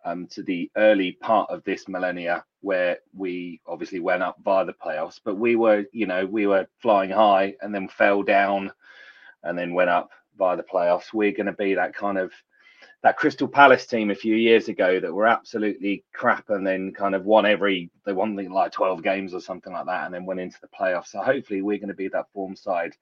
um, 0.04 0.26
to 0.28 0.42
the 0.42 0.70
early 0.76 1.12
part 1.12 1.50
of 1.50 1.62
this 1.64 1.88
millennia 1.88 2.44
where 2.64 2.98
we 3.14 3.60
obviously 3.66 4.00
went 4.00 4.22
up 4.22 4.36
via 4.42 4.64
the 4.64 4.72
playoffs, 4.72 5.20
but 5.22 5.36
we 5.36 5.54
were, 5.54 5.84
you 5.92 6.06
know, 6.06 6.24
we 6.24 6.46
were 6.46 6.66
flying 6.80 7.10
high 7.10 7.54
and 7.60 7.74
then 7.74 7.86
fell 7.88 8.22
down 8.22 8.72
and 9.42 9.58
then 9.58 9.74
went 9.74 9.90
up 9.90 10.10
via 10.38 10.56
the 10.56 10.62
playoffs. 10.62 11.12
We're 11.12 11.32
going 11.32 11.46
to 11.46 11.52
be 11.52 11.74
that 11.74 11.94
kind 11.94 12.16
of 12.18 12.32
that 13.02 13.18
Crystal 13.18 13.46
Palace 13.46 13.84
team 13.84 14.10
a 14.10 14.14
few 14.14 14.34
years 14.34 14.68
ago 14.68 14.98
that 14.98 15.12
were 15.12 15.26
absolutely 15.26 16.04
crap 16.14 16.48
and 16.48 16.66
then 16.66 16.90
kind 16.94 17.14
of 17.14 17.26
won 17.26 17.44
every 17.44 17.90
they 18.06 18.14
won 18.14 18.34
like 18.34 18.72
12 18.72 19.02
games 19.02 19.34
or 19.34 19.40
something 19.40 19.74
like 19.74 19.84
that 19.84 20.06
and 20.06 20.14
then 20.14 20.24
went 20.24 20.40
into 20.40 20.58
the 20.62 20.68
playoffs. 20.68 21.08
So 21.08 21.20
hopefully 21.20 21.60
we're 21.60 21.78
going 21.78 21.88
to 21.88 21.94
be 21.94 22.08
that 22.08 22.32
form 22.32 22.56
side. 22.56 22.96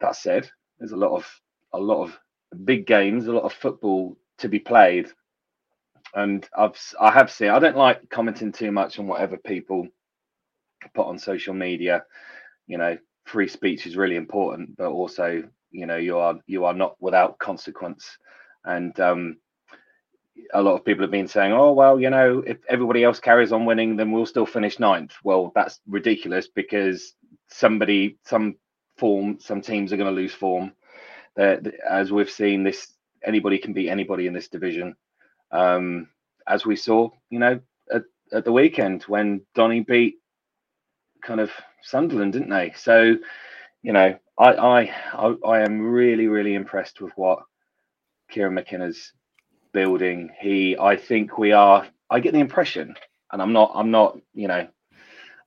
That 0.00 0.14
said, 0.14 0.48
there's 0.78 0.92
a 0.92 0.96
lot 0.96 1.16
of 1.16 1.40
a 1.72 1.80
lot 1.80 2.04
of 2.04 2.16
big 2.64 2.86
games, 2.86 3.26
a 3.26 3.32
lot 3.32 3.42
of 3.42 3.52
football 3.52 4.16
to 4.38 4.48
be 4.48 4.60
played. 4.60 5.08
And 6.14 6.48
I've 6.56 6.78
I 7.00 7.10
have 7.12 7.30
seen 7.30 7.50
I 7.50 7.58
don't 7.58 7.76
like 7.76 8.08
commenting 8.10 8.52
too 8.52 8.72
much 8.72 8.98
on 8.98 9.06
whatever 9.06 9.36
people 9.36 9.86
put 10.94 11.06
on 11.06 11.18
social 11.18 11.54
media. 11.54 12.04
You 12.66 12.78
know, 12.78 12.98
free 13.24 13.48
speech 13.48 13.86
is 13.86 13.96
really 13.96 14.16
important, 14.16 14.76
but 14.76 14.90
also, 14.90 15.42
you 15.70 15.86
know, 15.86 15.96
you 15.96 16.18
are 16.18 16.36
you 16.46 16.64
are 16.64 16.74
not 16.74 16.96
without 17.00 17.38
consequence. 17.38 18.18
And 18.64 18.98
um 19.00 19.38
a 20.54 20.62
lot 20.62 20.74
of 20.74 20.84
people 20.84 21.02
have 21.02 21.10
been 21.10 21.28
saying, 21.28 21.52
oh, 21.52 21.72
well, 21.72 22.00
you 22.00 22.10
know, 22.10 22.42
if 22.46 22.58
everybody 22.68 23.04
else 23.04 23.20
carries 23.20 23.52
on 23.52 23.66
winning, 23.66 23.96
then 23.96 24.12
we'll 24.12 24.26
still 24.26 24.46
finish 24.46 24.78
ninth. 24.78 25.12
Well, 25.24 25.52
that's 25.54 25.80
ridiculous 25.86 26.48
because 26.48 27.14
somebody, 27.50 28.18
some 28.24 28.56
form, 28.98 29.38
some 29.40 29.60
teams 29.60 29.92
are 29.92 29.96
going 29.96 30.14
to 30.14 30.20
lose 30.20 30.34
form. 30.34 30.72
That 31.36 31.66
as 31.88 32.12
we've 32.12 32.30
seen, 32.30 32.64
this 32.64 32.92
anybody 33.24 33.58
can 33.58 33.72
beat 33.72 33.90
anybody 33.90 34.26
in 34.26 34.32
this 34.34 34.48
division. 34.48 34.96
Um, 35.50 36.08
as 36.46 36.64
we 36.64 36.76
saw, 36.76 37.10
you 37.30 37.38
know, 37.38 37.60
at, 37.92 38.02
at 38.32 38.44
the 38.44 38.52
weekend 38.52 39.02
when 39.04 39.42
Donny 39.54 39.80
beat 39.80 40.16
kind 41.22 41.40
of 41.40 41.50
Sunderland, 41.82 42.32
didn't 42.32 42.50
they? 42.50 42.72
So, 42.76 43.16
you 43.82 43.92
know, 43.92 44.18
I 44.38 44.52
I 45.16 45.36
I, 45.44 45.60
am 45.60 45.80
really 45.80 46.26
really 46.26 46.54
impressed 46.54 47.00
with 47.00 47.12
what 47.16 47.40
Kieran 48.30 48.54
McKenna's 48.54 49.12
building. 49.72 50.30
He, 50.40 50.76
I 50.78 50.96
think 50.96 51.38
we 51.38 51.52
are. 51.52 51.86
I 52.10 52.20
get 52.20 52.32
the 52.32 52.40
impression, 52.40 52.94
and 53.32 53.42
I'm 53.42 53.52
not. 53.52 53.72
I'm 53.74 53.90
not. 53.90 54.18
You 54.34 54.48
know, 54.48 54.68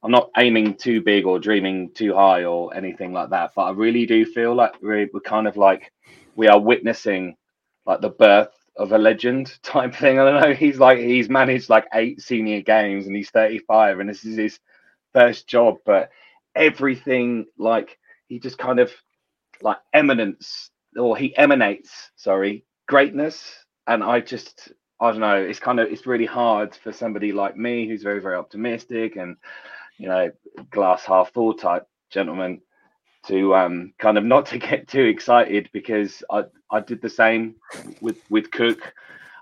I'm 0.03 0.11
not 0.11 0.31
aiming 0.37 0.75
too 0.75 1.01
big 1.01 1.25
or 1.25 1.39
dreaming 1.39 1.91
too 1.93 2.13
high 2.13 2.43
or 2.45 2.73
anything 2.75 3.13
like 3.13 3.29
that. 3.29 3.51
But 3.55 3.63
I 3.63 3.71
really 3.71 4.05
do 4.05 4.25
feel 4.25 4.55
like 4.55 4.81
we're, 4.81 5.09
we're 5.13 5.19
kind 5.21 5.47
of 5.47 5.57
like 5.57 5.91
we 6.35 6.47
are 6.47 6.59
witnessing 6.59 7.35
like 7.85 8.01
the 8.01 8.09
birth 8.09 8.53
of 8.81 8.91
a 8.91 8.97
legend 8.97 9.57
type 9.63 9.95
thing. 9.95 10.19
I 10.19 10.25
don't 10.25 10.41
know. 10.41 10.53
He's 10.53 10.79
like 10.79 10.99
he's 10.99 11.29
managed 11.29 11.69
like 11.69 11.87
eight 11.93 12.21
senior 12.21 12.61
games 12.61 13.07
and 13.07 13.15
he's 13.15 13.29
35 13.29 13.99
and 13.99 14.09
this 14.09 14.25
is 14.25 14.37
his 14.37 14.59
first 15.13 15.47
job, 15.47 15.77
but 15.85 16.09
everything 16.55 17.45
like 17.57 17.97
he 18.27 18.39
just 18.39 18.57
kind 18.57 18.79
of 18.79 18.91
like 19.61 19.77
eminence 19.93 20.69
or 20.97 21.15
he 21.15 21.35
emanates, 21.37 22.11
sorry, 22.15 22.65
greatness. 22.87 23.65
And 23.87 24.03
I 24.03 24.19
just 24.19 24.71
I 24.99 25.11
don't 25.11 25.19
know, 25.21 25.35
it's 25.35 25.59
kind 25.59 25.79
of 25.79 25.91
it's 25.91 26.05
really 26.05 26.25
hard 26.25 26.75
for 26.75 26.91
somebody 26.91 27.31
like 27.31 27.57
me 27.57 27.87
who's 27.87 28.03
very, 28.03 28.21
very 28.21 28.35
optimistic 28.35 29.15
and 29.15 29.35
you 29.97 30.07
know, 30.07 30.31
glass 30.71 31.05
half 31.05 31.31
full 31.33 31.53
type 31.53 31.87
gentleman 32.09 32.61
to 33.27 33.55
um 33.55 33.93
kind 33.99 34.17
of 34.17 34.23
not 34.25 34.45
to 34.47 34.57
get 34.57 34.87
too 34.87 35.03
excited 35.03 35.69
because 35.73 36.23
I 36.31 36.43
I 36.71 36.79
did 36.81 37.01
the 37.01 37.09
same 37.09 37.55
with 38.01 38.17
with 38.29 38.51
Cook. 38.51 38.93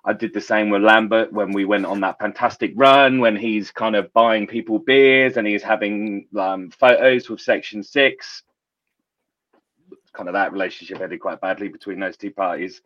I 0.06 0.14
did 0.14 0.34
the 0.34 0.42
same 0.42 0.70
with 0.70 0.82
Lambert 0.82 1.32
when 1.34 1.52
we 1.52 1.66
went 1.66 1.86
on 1.86 2.00
that 2.02 2.20
fantastic 2.20 2.72
run 2.76 3.20
when 3.20 3.36
he's 3.36 3.70
kind 3.70 3.96
of 3.96 4.12
buying 4.14 4.48
people 4.48 4.80
beers 4.80 5.38
and 5.38 5.46
he's 5.46 5.62
having 5.62 6.26
um, 6.40 6.72
photos 6.72 7.30
with 7.30 7.42
Section 7.42 7.84
Six. 7.84 8.44
Kind 10.14 10.30
of 10.30 10.34
that 10.34 10.54
relationship 10.54 11.02
ended 11.02 11.20
quite 11.20 11.42
badly 11.42 11.68
between 11.68 12.00
those 12.00 12.18
two 12.18 12.32
parties, 12.32 12.82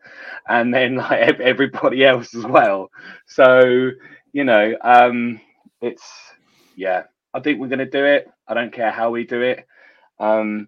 and 0.47 0.73
then 0.73 0.95
like 0.95 1.39
everybody 1.39 2.03
else 2.03 2.35
as 2.35 2.45
well. 2.45 2.89
So 3.27 3.91
you 4.33 4.43
know, 4.43 4.75
um, 4.81 5.39
it's 5.81 6.03
yeah. 6.75 7.03
I 7.33 7.39
think 7.39 7.59
we're 7.59 7.67
going 7.67 7.79
to 7.79 7.85
do 7.85 8.05
it. 8.05 8.29
I 8.47 8.53
don't 8.53 8.73
care 8.73 8.91
how 8.91 9.09
we 9.09 9.25
do 9.25 9.41
it. 9.41 9.65
Um, 10.19 10.67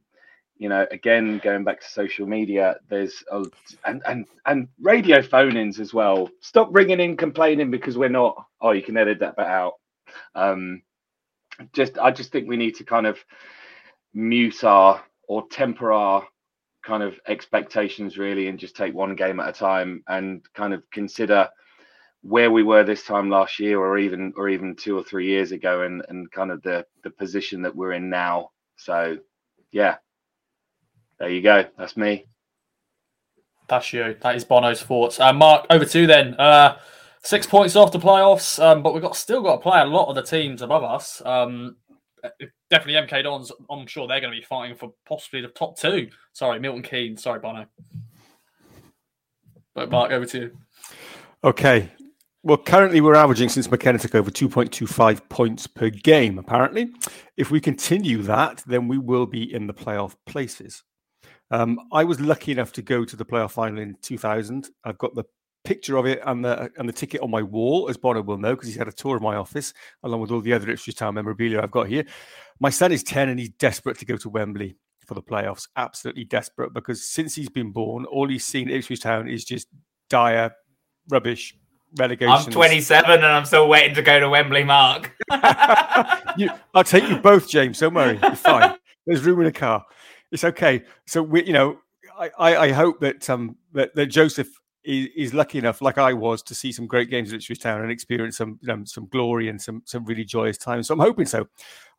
you 0.58 0.70
know, 0.70 0.86
again, 0.92 1.40
going 1.44 1.64
back 1.64 1.82
to 1.82 1.90
social 1.90 2.26
media, 2.26 2.78
there's 2.90 3.24
a, 3.32 3.44
and 3.84 4.02
and 4.08 4.26
and 4.46 4.68
radio 4.82 5.22
phone-ins 5.22 5.80
as 5.80 5.94
well. 5.94 6.30
Stop 6.40 6.70
ringing 6.72 7.00
in 7.00 7.18
complaining 7.18 7.72
because 7.72 7.98
we're 7.98 8.10
not. 8.10 8.36
Oh, 8.62 8.72
you 8.72 8.82
can 8.82 8.98
edit 8.98 9.20
that 9.20 9.36
bit 9.36 9.48
out. 9.48 9.74
Um, 10.34 10.82
just, 11.74 11.98
I 11.98 12.12
just 12.12 12.32
think 12.32 12.48
we 12.48 12.58
need 12.58 12.76
to 12.76 12.84
kind 12.84 13.06
of 13.06 13.18
mute 14.14 14.64
our 14.64 15.04
or 15.28 15.48
temper 15.50 15.92
our 15.92 16.26
kind 16.86 17.04
of 17.04 17.20
expectations 17.28 18.18
really, 18.18 18.48
and 18.48 18.58
just 18.60 18.78
take 18.78 18.94
one 18.94 19.16
game 19.16 19.42
at 19.42 19.50
a 19.50 19.54
time 19.54 20.04
and 20.08 20.42
kind 20.54 20.74
of 20.74 20.84
consider 20.92 21.50
where 22.22 22.50
we 22.50 22.64
were 22.64 22.84
this 22.84 23.04
time 23.04 23.30
last 23.30 23.60
year, 23.60 23.78
or 23.78 23.98
even 23.98 24.32
or 24.38 24.48
even 24.48 24.74
two 24.76 24.98
or 24.98 25.04
three 25.04 25.28
years 25.28 25.52
ago, 25.52 25.82
and 25.82 26.02
and 26.08 26.32
kind 26.32 26.50
of 26.50 26.62
the 26.62 26.86
the 27.04 27.10
position 27.10 27.62
that 27.62 27.76
we're 27.76 27.92
in 27.92 28.10
now. 28.10 28.52
So, 28.78 29.18
yeah 29.72 29.98
there 31.20 31.30
you 31.30 31.42
go. 31.42 31.66
That's 31.78 31.98
me. 31.98 32.26
That's 33.68 33.92
you. 33.94 34.16
That 34.22 34.36
is 34.36 34.44
Bono's 34.44 34.82
thoughts. 34.82 35.20
Uh, 35.20 35.34
Mark, 35.34 35.66
over 35.70 35.86
to 35.86 36.00
you 36.00 36.08
then. 36.08 36.36
Uh, 36.36 36.78
six 37.24 37.48
points 37.48 37.76
off 37.76 37.92
the 37.92 38.00
playoffs, 38.00 38.64
um, 38.64 38.84
but 38.84 38.94
we've 38.94 39.02
got 39.02 39.16
still 39.16 39.42
got 39.42 39.58
to 39.58 39.62
play 39.62 39.82
a 39.82 39.86
lot 39.86 40.08
of 40.08 40.16
the 40.16 40.22
teams 40.22 40.62
above 40.62 40.84
us. 40.84 41.22
Um, 41.26 41.78
definitely 42.70 43.08
MK 43.08 43.24
Dons. 43.24 43.52
I'm 43.70 43.88
sure 43.88 44.08
they're 44.08 44.22
going 44.22 44.34
to 44.34 44.40
be 44.40 44.46
fighting 44.46 44.76
for 44.76 44.94
possibly 45.08 45.42
the 45.42 45.48
top 45.50 45.78
two. 45.78 46.10
Sorry, 46.34 46.60
Milton 46.60 46.84
Keynes. 46.84 47.24
Sorry, 47.24 47.40
Bono. 47.40 47.66
But 49.74 49.90
Mark, 49.90 50.12
over 50.12 50.26
to 50.26 50.40
you. 50.40 50.58
Okay. 51.44 51.90
Well, 52.44 52.58
currently 52.58 53.02
we're 53.02 53.16
averaging 53.16 53.50
since 53.50 53.70
McKenna 53.72 53.98
took 53.98 54.14
over 54.14 54.30
2.25 54.30 55.30
points 55.30 55.66
per 55.66 55.90
game, 55.90 56.38
apparently. 56.38 56.92
If 57.38 57.50
we 57.50 57.60
continue 57.60 58.22
that, 58.22 58.64
then 58.68 58.88
we 58.88 59.00
will 59.00 59.26
be 59.26 59.52
in 59.52 59.66
the 59.66 59.74
playoff 59.74 60.16
places. 60.28 60.84
Um, 61.52 61.80
I 61.92 62.04
was 62.04 62.20
lucky 62.20 62.52
enough 62.52 62.72
to 62.74 62.82
go 62.82 63.06
to 63.06 63.16
the 63.16 63.26
playoff 63.26 63.52
final 63.52 63.80
in 63.80 63.96
2000. 64.02 64.70
I've 64.84 64.98
got 64.98 65.16
the 65.16 65.26
picture 65.66 65.98
of 65.98 66.06
it 66.06 66.22
and 66.26 66.46
the 66.46 66.72
and 66.78 66.88
the 66.88 66.94
ticket 66.94 67.22
on 67.22 67.30
my 67.30 67.42
wall, 67.42 67.90
as 67.90 67.98
Bono 67.98 68.22
will 68.22 68.38
know, 68.38 68.56
because 68.56 68.68
he's 68.68 68.78
had 68.78 68.88
a 68.88 68.92
tour 68.92 69.18
of 69.18 69.22
my 69.22 69.36
office 69.36 69.74
along 70.04 70.22
with 70.22 70.32
all 70.32 70.42
the 70.42 70.54
other 70.54 70.70
Ipswich 70.70 70.96
Town 70.96 71.16
memorabilia 71.16 71.62
I've 71.62 71.72
got 71.72 71.88
here. 71.88 72.06
My 72.60 72.70
son 72.70 72.92
is 72.92 73.04
10 73.04 73.30
and 73.30 73.40
he's 73.40 73.50
desperate 73.50 73.98
to 74.00 74.06
go 74.06 74.16
to 74.18 74.30
Wembley 74.30 74.78
for 75.06 75.14
the 75.14 75.22
playoffs. 75.22 75.68
Absolutely 75.76 76.24
desperate 76.24 76.74
because 76.74 77.08
since 77.08 77.36
he's 77.36 77.50
been 77.50 77.72
born, 77.72 78.06
all 78.06 78.30
he's 78.30 78.46
seen 78.46 78.70
at 78.70 78.76
Ipswich 78.76 79.02
Town 79.02 79.28
is 79.28 79.44
just 79.44 79.68
dire 80.10 80.52
rubbish. 81.10 81.56
Relegation. 81.98 82.34
I'm 82.34 82.52
27 82.52 83.10
and 83.10 83.26
I'm 83.26 83.46
still 83.46 83.70
waiting 83.70 83.96
to 83.96 84.02
go 84.02 84.20
to 84.20 84.28
Wembley, 84.28 84.66
Mark. 84.66 85.16
you, 86.38 86.50
I'll 86.74 86.84
take 86.84 87.08
you 87.08 87.18
both, 87.18 87.48
James. 87.48 87.80
Don't 87.80 87.94
worry. 87.94 88.20
You're 88.22 88.36
fine. 88.36 88.76
There's 89.06 89.24
room 89.24 89.40
in 89.40 89.48
a 89.48 89.52
car 89.52 89.86
it's 90.36 90.44
okay. 90.44 90.84
So 91.08 91.24
we, 91.24 91.46
you 91.46 91.54
know, 91.54 91.80
I, 92.20 92.30
I, 92.38 92.72
hope 92.72 93.00
that 93.00 93.30
um 93.30 93.56
that, 93.74 93.96
that 93.96 94.08
Joseph 94.08 94.50
is, 94.84 95.08
is, 95.16 95.34
lucky 95.34 95.58
enough, 95.58 95.82
like 95.82 95.98
I 95.98 96.14
was, 96.14 96.44
to 96.44 96.54
see 96.54 96.72
some 96.72 96.88
great 96.88 97.10
games 97.10 97.32
at 97.32 97.38
Ipswich 97.38 97.60
Town 97.62 97.82
and 97.82 97.90
experience 97.90 98.38
some 98.38 98.60
um, 98.70 98.86
some 98.86 99.08
glory 99.08 99.48
and 99.48 99.62
some 99.62 99.82
some 99.86 100.04
really 100.06 100.26
joyous 100.26 100.58
times. 100.58 100.88
So 100.88 100.94
I'm 100.94 101.00
hoping 101.00 101.26
so. 101.26 101.48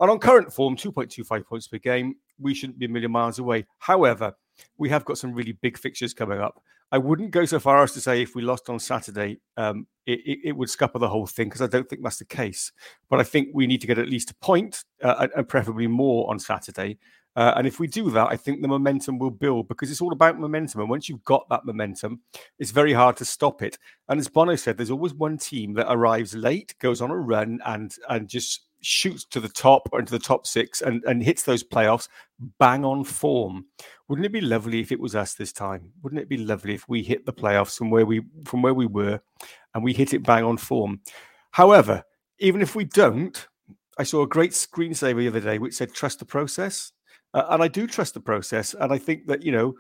And 0.01 0.11
on 0.11 0.19
current 0.19 0.53
form, 0.53 0.77
2.25 0.77 1.47
points 1.47 1.67
per 1.67 1.79
game, 1.79 2.17
we 2.39 2.55
shouldn't 2.55 2.79
be 2.79 2.85
a 2.85 2.89
million 2.89 3.11
miles 3.11 3.39
away. 3.39 3.67
However, 3.79 4.35
we 4.77 4.91
have 4.91 5.07
got 5.07 5.17
some 5.17 5.33
really 5.33 5.53
big 5.53 5.79
fixtures 5.79 6.13
coming 6.13 6.39
up. 6.39 6.63
I 6.93 6.99
wouldn't 6.99 7.33
go 7.33 7.45
so 7.47 7.59
far 7.59 7.83
as 7.83 7.93
to 7.95 8.01
say 8.01 8.23
if 8.23 8.35
we 8.35 8.43
lost 8.43 8.69
on 8.69 8.79
Saturday, 8.79 9.41
um, 9.57 9.87
it, 10.05 10.21
it, 10.25 10.39
it, 10.45 10.53
would 10.53 10.71
scupper 10.71 11.01
the 11.01 11.09
whole 11.09 11.27
thing 11.27 11.49
because 11.49 11.63
I 11.63 11.67
don't 11.67 11.89
think 11.89 12.03
that's 12.03 12.19
the 12.19 12.25
case. 12.25 12.71
But 13.11 13.19
I 13.19 13.25
think 13.25 13.49
we 13.53 13.67
need 13.67 13.81
to 13.81 13.89
get 13.89 13.99
at 13.99 14.09
least 14.09 14.31
a 14.31 14.35
point 14.37 14.85
uh, 15.03 15.27
and 15.35 15.49
preferably 15.49 15.89
more 15.89 16.31
on 16.31 16.39
Saturday 16.39 16.99
uh, 17.37 17.53
and 17.57 17.67
if 17.67 17.79
we 17.79 17.87
do 17.87 18.11
that, 18.11 18.29
I 18.31 18.37
think 18.37 18.63
the 18.63 18.69
momentum 18.69 19.19
will 19.19 19.31
build 19.31 19.69
because 19.69 19.91
it's 19.91 20.01
all 20.01 20.13
about 20.13 20.41
momentum. 20.41 20.81
And 20.81 20.91
once 20.91 21.09
you've 21.09 21.25
got 21.25 21.47
that 21.51 21.67
momentum, 21.67 22.21
it's 22.59 22.71
very 22.71 22.95
hard 22.95 23.17
to 23.19 23.25
stop 23.25 23.63
it. 23.63 23.79
And 24.09 24.19
as 24.19 24.29
Bono 24.29 24.57
said, 24.57 24.77
there's 24.77 24.91
always 24.91 25.15
one 25.15 25.37
team 25.37 25.75
that 25.75 25.93
arrives 25.93 26.35
late, 26.35 26.75
goes 26.79 27.03
on 27.03 27.11
a 27.11 27.17
run, 27.17 27.61
and 27.67 27.95
and 28.09 28.27
just 28.29 28.63
shoots 28.81 29.25
to 29.25 29.41
the 29.41 29.49
top 29.49 29.89
or 29.93 29.99
into 29.99 30.13
the 30.13 30.19
top 30.19 30.47
six 30.47 30.81
and, 30.81 31.03
and 31.05 31.23
hits 31.23 31.43
those 31.43 31.65
playoffs 31.65 32.09
bang 32.59 32.85
on 32.85 33.05
form. 33.05 33.67
Wouldn't 34.09 34.27
it 34.27 34.33
be 34.33 34.41
lovely 34.41 34.81
if 34.81 34.93
it 34.93 35.01
was 35.01 35.17
us 35.17 35.35
this 35.35 35.53
time? 35.53 35.93
Wouldn't 36.03 36.21
it 36.21 36.29
be 36.29 36.37
lovely 36.37 36.75
if 36.75 36.89
we 36.89 37.03
hit 37.03 37.27
the 37.27 37.33
playoffs 37.33 37.77
from 37.77 37.91
where 37.91 38.07
we 38.07 38.23
from 38.45 38.63
where 38.63 38.75
we 38.75 38.87
were 38.87 39.21
and 39.75 39.83
we 39.83 39.93
hit 39.93 40.15
it 40.15 40.23
bang 40.23 40.45
on 40.45 40.57
form? 40.57 41.01
However, 41.51 42.05
even 42.39 42.63
if 42.63 42.75
we 42.75 42.85
don't, 42.85 43.47
I 43.99 44.05
saw 44.05 44.23
a 44.23 44.29
great 44.29 44.53
screensaver 44.53 45.19
the 45.19 45.29
other 45.29 45.41
day 45.41 45.59
which 45.59 45.75
said 45.75 45.93
trust 45.93 46.21
the 46.21 46.25
process. 46.25 46.93
Uh, 47.37 47.45
and 47.51 47.63
I 47.63 47.69
do 47.69 47.87
trust 47.87 48.15
the 48.15 48.21
process. 48.21 48.75
And 48.75 48.91
I 48.91 48.97
think 48.97 49.27
that, 49.27 49.43
you 49.43 49.53
know, 49.53 49.75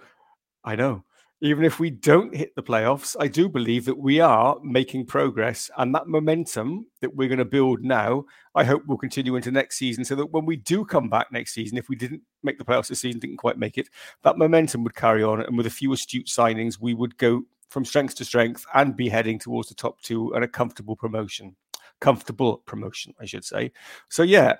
I 0.62 0.76
know, 0.76 1.04
even 1.40 1.64
if 1.64 1.80
we 1.80 1.88
don't 1.88 2.34
hit 2.34 2.54
the 2.54 2.62
playoffs, 2.62 3.16
I 3.18 3.28
do 3.28 3.48
believe 3.48 3.86
that 3.86 3.96
we 3.96 4.20
are 4.20 4.58
making 4.62 5.06
progress. 5.06 5.70
And 5.78 5.94
that 5.94 6.06
momentum 6.06 6.86
that 7.00 7.14
we're 7.14 7.28
going 7.28 7.38
to 7.38 7.46
build 7.46 7.82
now, 7.82 8.26
I 8.54 8.64
hope 8.64 8.86
will 8.86 8.98
continue 8.98 9.36
into 9.36 9.50
next 9.50 9.78
season 9.78 10.04
so 10.04 10.14
that 10.16 10.32
when 10.32 10.44
we 10.44 10.56
do 10.56 10.84
come 10.84 11.08
back 11.08 11.32
next 11.32 11.54
season, 11.54 11.78
if 11.78 11.88
we 11.88 11.96
didn't 11.96 12.20
make 12.42 12.58
the 12.58 12.64
playoffs 12.64 12.88
this 12.88 13.00
season, 13.00 13.20
didn't 13.20 13.38
quite 13.38 13.58
make 13.58 13.78
it, 13.78 13.88
that 14.22 14.36
momentum 14.36 14.84
would 14.84 14.94
carry 14.94 15.22
on. 15.22 15.40
And 15.40 15.56
with 15.56 15.66
a 15.66 15.70
few 15.70 15.94
astute 15.94 16.26
signings, 16.26 16.78
we 16.78 16.92
would 16.92 17.16
go 17.16 17.42
from 17.70 17.86
strength 17.86 18.16
to 18.16 18.24
strength 18.26 18.66
and 18.74 18.96
be 18.96 19.08
heading 19.08 19.38
towards 19.38 19.70
the 19.70 19.74
top 19.74 20.00
two 20.02 20.34
and 20.34 20.44
a 20.44 20.48
comfortable 20.48 20.96
promotion. 20.96 21.56
Comfortable 22.00 22.58
promotion, 22.66 23.14
I 23.18 23.24
should 23.24 23.44
say. 23.44 23.72
So 24.10 24.22
yeah, 24.22 24.56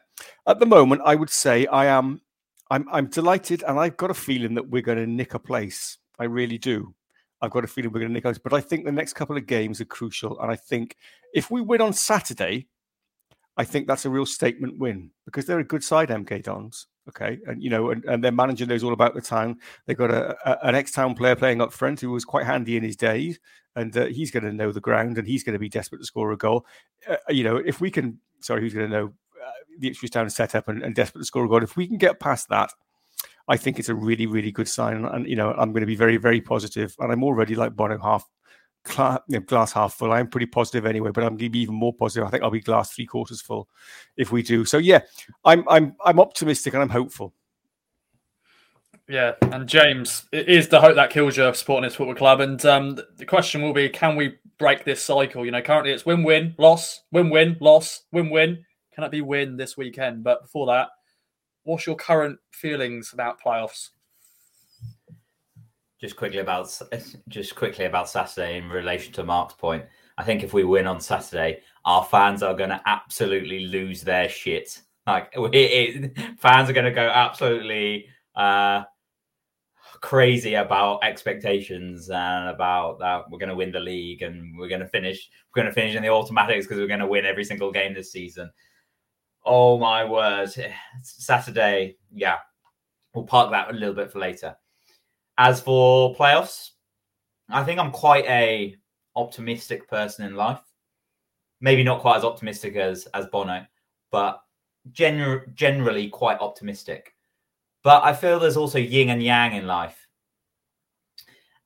at 0.46 0.60
the 0.60 0.66
moment, 0.66 1.02
I 1.04 1.14
would 1.14 1.28
say 1.28 1.66
I 1.66 1.86
am. 1.86 2.22
I'm 2.70 2.86
I'm 2.90 3.06
delighted, 3.06 3.62
and 3.62 3.78
I've 3.78 3.96
got 3.96 4.10
a 4.10 4.14
feeling 4.14 4.54
that 4.54 4.68
we're 4.68 4.82
going 4.82 4.98
to 4.98 5.06
nick 5.06 5.34
a 5.34 5.38
place. 5.38 5.98
I 6.18 6.24
really 6.24 6.58
do. 6.58 6.94
I've 7.40 7.50
got 7.50 7.64
a 7.64 7.68
feeling 7.68 7.92
we're 7.92 8.00
going 8.00 8.10
to 8.10 8.14
nick 8.14 8.26
out. 8.26 8.38
But 8.42 8.54
I 8.54 8.60
think 8.60 8.84
the 8.84 8.92
next 8.92 9.12
couple 9.12 9.36
of 9.36 9.46
games 9.46 9.80
are 9.80 9.86
crucial, 9.86 10.40
and 10.40 10.50
I 10.50 10.56
think 10.56 10.96
if 11.34 11.50
we 11.50 11.60
win 11.60 11.80
on 11.80 11.92
Saturday, 11.92 12.66
I 13.56 13.64
think 13.64 13.86
that's 13.86 14.04
a 14.04 14.10
real 14.10 14.26
statement 14.26 14.78
win 14.78 15.10
because 15.24 15.46
they're 15.46 15.58
a 15.58 15.64
good 15.64 15.84
side, 15.84 16.08
MK 16.08 16.42
Dons. 16.42 16.86
Okay, 17.08 17.38
and 17.46 17.62
you 17.62 17.70
know, 17.70 17.90
and, 17.90 18.04
and 18.06 18.24
their 18.24 18.32
manager 18.32 18.66
knows 18.66 18.82
all 18.82 18.92
about 18.92 19.14
the 19.14 19.20
town. 19.20 19.58
They've 19.86 19.96
got 19.96 20.10
a, 20.10 20.36
a 20.44 20.66
an 20.66 20.74
ex-town 20.74 21.14
player 21.14 21.36
playing 21.36 21.60
up 21.60 21.72
front 21.72 22.00
who 22.00 22.10
was 22.10 22.24
quite 22.24 22.46
handy 22.46 22.76
in 22.76 22.82
his 22.82 22.96
days, 22.96 23.38
and 23.76 23.96
uh, 23.96 24.06
he's 24.06 24.32
going 24.32 24.42
to 24.42 24.52
know 24.52 24.72
the 24.72 24.80
ground 24.80 25.18
and 25.18 25.28
he's 25.28 25.44
going 25.44 25.52
to 25.52 25.60
be 25.60 25.68
desperate 25.68 25.98
to 25.98 26.04
score 26.04 26.32
a 26.32 26.36
goal. 26.36 26.66
Uh, 27.08 27.16
you 27.28 27.44
know, 27.44 27.56
if 27.56 27.80
we 27.80 27.90
can, 27.90 28.18
sorry, 28.40 28.62
who's 28.62 28.74
going 28.74 28.90
to 28.90 28.96
know 28.96 29.12
the 29.78 29.88
Ipswich 29.88 30.10
Town 30.10 30.28
setup 30.30 30.68
and, 30.68 30.82
and 30.82 30.94
desperate 30.94 31.22
to 31.22 31.26
score 31.26 31.44
a 31.44 31.48
goal? 31.48 31.62
If 31.62 31.76
we 31.76 31.86
can 31.86 31.98
get 31.98 32.20
past 32.20 32.48
that, 32.48 32.70
I 33.48 33.56
think 33.56 33.78
it's 33.78 33.88
a 33.88 33.94
really, 33.94 34.26
really 34.26 34.50
good 34.50 34.68
sign. 34.68 35.04
And 35.04 35.26
you 35.28 35.36
know, 35.36 35.52
I'm 35.52 35.72
going 35.72 35.82
to 35.82 35.86
be 35.86 35.96
very, 35.96 36.16
very 36.16 36.40
positive. 36.40 36.94
and 36.98 37.12
I'm 37.12 37.24
already 37.24 37.54
like 37.54 37.76
Bono 37.76 37.98
half 37.98 38.28
glass, 38.84 39.20
glass 39.46 39.72
half 39.72 39.94
full. 39.94 40.12
I'm 40.12 40.28
pretty 40.28 40.46
positive 40.46 40.86
anyway, 40.86 41.10
but 41.12 41.22
I'm 41.22 41.36
going 41.36 41.38
to 41.38 41.50
be 41.50 41.60
even 41.60 41.74
more 41.74 41.92
positive. 41.92 42.26
I 42.26 42.30
think 42.30 42.42
I'll 42.42 42.50
be 42.50 42.60
glass 42.60 42.92
three 42.92 43.06
quarters 43.06 43.40
full 43.40 43.68
if 44.16 44.32
we 44.32 44.42
do. 44.42 44.64
So 44.64 44.78
yeah, 44.78 45.00
I'm 45.44 45.68
I'm 45.68 45.94
I'm 46.04 46.20
optimistic 46.20 46.74
and 46.74 46.82
I'm 46.82 46.88
hopeful. 46.88 47.32
Yeah, 49.08 49.34
and 49.40 49.68
James, 49.68 50.24
it 50.32 50.48
is 50.48 50.68
the 50.68 50.80
hope 50.80 50.96
that 50.96 51.10
kills 51.10 51.36
you 51.36 51.54
supporting 51.54 51.84
this 51.84 51.94
football 51.94 52.16
club. 52.16 52.40
And 52.40 52.64
um, 52.66 52.98
the 53.16 53.24
question 53.24 53.62
will 53.62 53.72
be, 53.72 53.88
can 53.88 54.16
we 54.16 54.36
break 54.58 54.84
this 54.84 55.04
cycle? 55.04 55.44
You 55.44 55.52
know, 55.52 55.62
currently 55.62 55.92
it's 55.92 56.04
win-win, 56.04 56.56
loss, 56.58 57.02
win-win, 57.12 57.56
loss, 57.60 58.02
win-win. 58.10 58.64
Can 58.96 59.04
it 59.04 59.12
be 59.12 59.20
win 59.20 59.56
this 59.56 59.76
weekend? 59.76 60.24
But 60.24 60.42
before 60.42 60.66
that, 60.66 60.88
what's 61.62 61.86
your 61.86 61.96
current 61.96 62.38
feelings 62.50 63.12
about 63.12 63.40
playoffs? 63.40 63.90
just 66.00 66.16
quickly 66.16 66.40
about 66.40 66.78
just 67.28 67.54
quickly 67.54 67.84
about 67.84 68.08
Saturday 68.08 68.58
in 68.58 68.68
relation 68.68 69.12
to 69.14 69.24
Mark's 69.24 69.54
point. 69.54 69.84
I 70.18 70.24
think 70.24 70.42
if 70.42 70.52
we 70.52 70.64
win 70.64 70.86
on 70.86 71.00
Saturday, 71.00 71.60
our 71.84 72.04
fans 72.04 72.42
are 72.42 72.54
going 72.54 72.70
to 72.70 72.80
absolutely 72.86 73.66
lose 73.66 74.02
their 74.02 74.28
shit. 74.28 74.80
Like 75.06 75.32
it, 75.36 75.54
it, 75.54 76.18
fans 76.38 76.70
are 76.70 76.74
going 76.74 76.86
to 76.86 76.92
go 76.92 77.08
absolutely 77.08 78.06
uh, 78.34 78.82
crazy 80.00 80.54
about 80.54 81.02
expectations 81.02 82.10
and 82.10 82.48
about 82.48 82.98
that 82.98 83.30
we're 83.30 83.38
going 83.38 83.48
to 83.48 83.56
win 83.56 83.72
the 83.72 83.80
league 83.80 84.22
and 84.22 84.56
we're 84.58 84.68
going 84.68 84.80
to 84.80 84.88
finish 84.88 85.30
we're 85.54 85.62
going 85.62 85.72
to 85.72 85.80
finish 85.80 85.96
in 85.96 86.02
the 86.02 86.08
automatics 86.08 86.66
because 86.66 86.78
we're 86.78 86.86
going 86.86 87.00
to 87.00 87.06
win 87.06 87.24
every 87.24 87.44
single 87.44 87.72
game 87.72 87.94
this 87.94 88.12
season. 88.12 88.50
Oh 89.46 89.78
my 89.78 90.04
word! 90.04 90.50
Saturday, 91.02 91.96
yeah, 92.12 92.38
we'll 93.14 93.24
park 93.24 93.52
that 93.52 93.70
a 93.70 93.72
little 93.72 93.94
bit 93.94 94.10
for 94.10 94.18
later. 94.18 94.56
As 95.38 95.60
for 95.60 96.14
playoffs, 96.16 96.70
I 97.48 97.62
think 97.62 97.78
I'm 97.78 97.92
quite 97.92 98.24
a 98.24 98.74
optimistic 99.14 99.88
person 99.88 100.26
in 100.26 100.34
life. 100.34 100.60
Maybe 101.60 101.84
not 101.84 102.00
quite 102.00 102.16
as 102.16 102.24
optimistic 102.24 102.74
as 102.74 103.06
as 103.14 103.26
Bono, 103.26 103.64
but 104.10 104.42
gener- 104.92 105.54
generally 105.54 106.08
quite 106.08 106.40
optimistic. 106.40 107.14
But 107.84 108.02
I 108.02 108.14
feel 108.14 108.40
there's 108.40 108.56
also 108.56 108.78
yin 108.78 109.10
and 109.10 109.22
yang 109.22 109.54
in 109.54 109.68
life. 109.68 110.08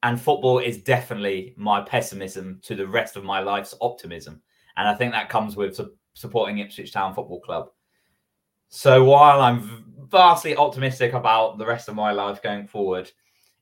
And 0.03 0.21
football 0.21 0.59
is 0.59 0.83
definitely 0.83 1.55
my 1.57 1.81
pessimism 1.81 2.61
to 2.65 2.75
the 2.75 2.87
rest 2.87 3.17
of 3.17 3.25
my 3.25 3.41
life's 3.41 3.75
optimism. 3.81 4.43
And 4.77 4.87
I 4.87 4.95
think 4.95 5.13
that 5.13 5.29
comes 5.29 5.57
with 5.57 5.81
supporting 6.15 6.59
Ipswich 6.59 6.93
Town 6.93 7.15
Football 7.15 7.41
Club. 7.41 7.71
So 8.69 9.05
while 9.05 9.41
I'm 9.41 9.85
vastly 10.09 10.57
optimistic 10.57 11.13
about 11.13 11.59
the 11.59 11.67
rest 11.67 11.89
of 11.89 11.95
my 11.95 12.13
life 12.13 12.43
going 12.43 12.67
forward, 12.67 13.11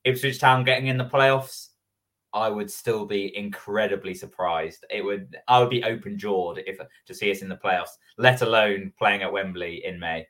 Ipswich 0.05 0.39
Town 0.39 0.65
getting 0.65 0.89
in 0.89 0.99
the 0.99 1.05
playoffs, 1.05 1.69
I 2.33 2.49
would 2.49 2.71
still 2.71 3.07
be 3.07 3.37
incredibly 3.37 4.15
surprised. 4.15 4.85
It 4.91 5.03
would 5.03 5.37
I 5.49 5.61
would 5.61 5.71
be 5.71 5.83
open 5.83 6.19
jawed 6.19 6.61
if 6.67 6.79
to 7.07 7.15
see 7.15 7.31
us 7.31 7.43
in 7.43 7.49
the 7.49 7.57
playoffs, 7.57 7.97
let 8.19 8.43
alone 8.43 8.93
playing 8.99 9.23
at 9.23 9.33
Wembley 9.33 9.85
in 9.85 9.99
May. 9.99 10.27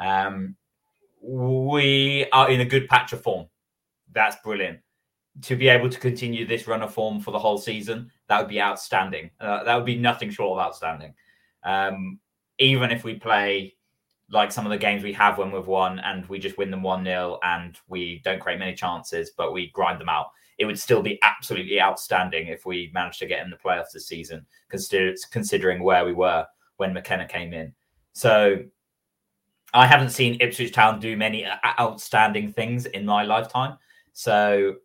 Um, 0.00 0.56
we 1.20 2.26
are 2.32 2.50
in 2.50 2.60
a 2.60 2.64
good 2.64 2.88
patch 2.88 3.12
of 3.12 3.22
form. 3.22 3.46
That's 4.12 4.36
brilliant. 4.42 4.80
To 5.42 5.56
be 5.56 5.68
able 5.68 5.88
to 5.88 6.00
continue 6.00 6.46
this 6.46 6.66
run 6.66 6.82
of 6.82 6.92
form 6.92 7.20
for 7.20 7.30
the 7.30 7.38
whole 7.38 7.58
season, 7.58 8.10
that 8.28 8.38
would 8.38 8.48
be 8.48 8.60
outstanding. 8.60 9.30
Uh, 9.40 9.62
that 9.64 9.76
would 9.76 9.86
be 9.86 9.96
nothing 9.96 10.30
short 10.30 10.58
of 10.58 10.66
outstanding. 10.66 11.14
Um, 11.64 12.18
even 12.58 12.90
if 12.90 13.04
we 13.04 13.14
play 13.14 13.74
like 14.30 14.50
some 14.50 14.64
of 14.64 14.70
the 14.70 14.78
games 14.78 15.02
we 15.02 15.12
have 15.12 15.36
when 15.38 15.52
we've 15.52 15.66
won 15.66 15.98
and 16.00 16.26
we 16.26 16.38
just 16.38 16.56
win 16.56 16.70
them 16.70 16.82
1 16.82 17.04
0 17.04 17.38
and 17.42 17.78
we 17.88 18.20
don't 18.24 18.40
create 18.40 18.58
many 18.58 18.74
chances, 18.74 19.30
but 19.36 19.52
we 19.52 19.68
grind 19.68 20.00
them 20.00 20.08
out. 20.08 20.30
It 20.58 20.64
would 20.64 20.78
still 20.78 21.02
be 21.02 21.18
absolutely 21.22 21.80
outstanding 21.80 22.46
if 22.46 22.64
we 22.64 22.90
managed 22.94 23.18
to 23.20 23.26
get 23.26 23.44
in 23.44 23.50
the 23.50 23.56
playoffs 23.56 23.92
this 23.92 24.06
season, 24.06 24.46
consider, 24.68 25.14
considering 25.30 25.82
where 25.82 26.04
we 26.04 26.12
were 26.12 26.46
when 26.76 26.94
McKenna 26.94 27.26
came 27.26 27.52
in. 27.52 27.74
So 28.14 28.58
I 29.74 29.86
haven't 29.86 30.10
seen 30.10 30.38
Ipswich 30.40 30.72
Town 30.72 31.00
do 31.00 31.16
many 31.16 31.46
outstanding 31.80 32.52
things 32.52 32.86
in 32.86 33.04
my 33.04 33.24
lifetime. 33.24 33.78
So 34.12 34.76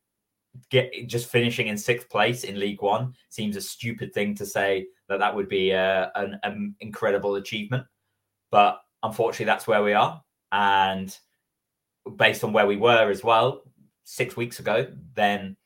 get 0.69 0.91
just 1.07 1.29
finishing 1.29 1.67
in 1.67 1.77
sixth 1.77 2.09
place 2.09 2.43
in 2.43 2.59
League 2.59 2.81
One 2.81 3.13
seems 3.29 3.55
a 3.55 3.61
stupid 3.61 4.13
thing 4.13 4.35
to 4.35 4.45
say 4.45 4.87
that 5.09 5.19
that 5.19 5.35
would 5.35 5.49
be 5.49 5.71
a, 5.71 6.11
an, 6.15 6.39
an 6.43 6.75
incredible 6.79 7.35
achievement. 7.35 7.85
But 8.51 8.81
unfortunately, 9.03 9.45
that's 9.45 9.67
where 9.67 9.83
we 9.83 9.93
are. 9.93 10.21
And 10.51 11.15
based 12.15 12.43
on 12.43 12.53
where 12.53 12.67
we 12.67 12.77
were 12.77 13.09
as 13.09 13.23
well 13.23 13.63
six 14.03 14.37
weeks 14.37 14.59
ago, 14.59 14.87
then 15.13 15.57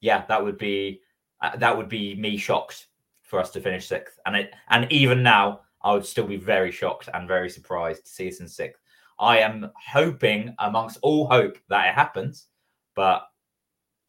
yeah, 0.00 0.24
that 0.26 0.42
would 0.42 0.58
be 0.58 1.00
uh, 1.42 1.56
that 1.56 1.76
would 1.76 1.88
be 1.88 2.14
me 2.14 2.36
shocked 2.36 2.86
for 3.22 3.38
us 3.38 3.50
to 3.50 3.60
finish 3.60 3.86
sixth. 3.86 4.18
And 4.26 4.36
it 4.36 4.52
and 4.68 4.90
even 4.90 5.22
now, 5.22 5.60
I 5.82 5.92
would 5.92 6.06
still 6.06 6.26
be 6.26 6.36
very 6.36 6.72
shocked 6.72 7.08
and 7.12 7.28
very 7.28 7.50
surprised 7.50 8.04
to 8.04 8.10
see 8.10 8.28
us 8.28 8.40
in 8.40 8.48
sixth. 8.48 8.82
I 9.18 9.38
am 9.38 9.70
hoping, 9.92 10.54
amongst 10.58 10.98
all 11.02 11.26
hope, 11.26 11.58
that 11.68 11.88
it 11.88 11.94
happens, 11.94 12.46
but 12.94 13.26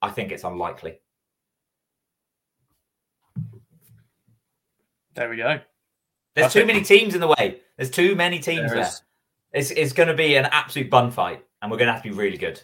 I 0.01 0.10
think 0.10 0.32
it's 0.32 0.45
unlikely. 0.45 0.99
There 5.13 5.30
we 5.30 5.38
go. 5.38 5.60
There's 6.36 6.45
That's 6.45 6.54
too 6.54 6.60
it. 6.62 6.67
many 6.67 6.82
teams 6.82 7.13
in 7.13 7.21
the 7.21 7.28
way. 7.28 7.62
There's 7.78 7.89
too 7.89 8.15
many 8.15 8.39
teams 8.39 8.71
there. 8.71 8.84
there. 8.84 8.91
It's 9.54 9.71
it's 9.71 9.93
going 9.93 10.08
to 10.08 10.15
be 10.15 10.36
an 10.36 10.45
absolute 10.45 10.89
bun 10.89 11.12
fight, 11.12 11.45
and 11.62 11.69
we're 11.69 11.78
going 11.78 11.88
to 11.88 11.93
have 11.93 12.04
to 12.04 12.10
be 12.10 12.15
really 12.15 12.38
good. 12.38 12.62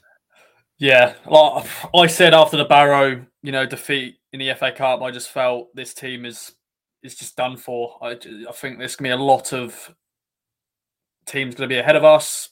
Yeah, 0.79 1.15
like 1.25 1.65
I 1.93 2.07
said 2.07 2.33
after 2.33 2.55
the 2.55 2.65
Barrow, 2.65 3.25
you 3.41 3.51
know, 3.51 3.65
defeat 3.65 4.17
in 4.31 4.39
the 4.39 4.53
FA 4.53 4.71
Cup, 4.71 5.01
I 5.01 5.11
just 5.11 5.29
felt 5.29 5.75
this 5.75 5.93
team 5.93 6.23
is 6.23 6.53
is 7.03 7.15
just 7.15 7.35
done 7.35 7.57
for. 7.57 7.97
I, 8.01 8.11
I 8.11 8.51
think 8.53 8.77
there's 8.77 8.95
going 8.95 9.11
to 9.11 9.17
be 9.17 9.21
a 9.21 9.25
lot 9.25 9.53
of 9.53 9.93
teams 11.25 11.55
going 11.55 11.69
to 11.69 11.73
be 11.73 11.79
ahead 11.79 11.95
of 11.95 12.05
us. 12.05 12.49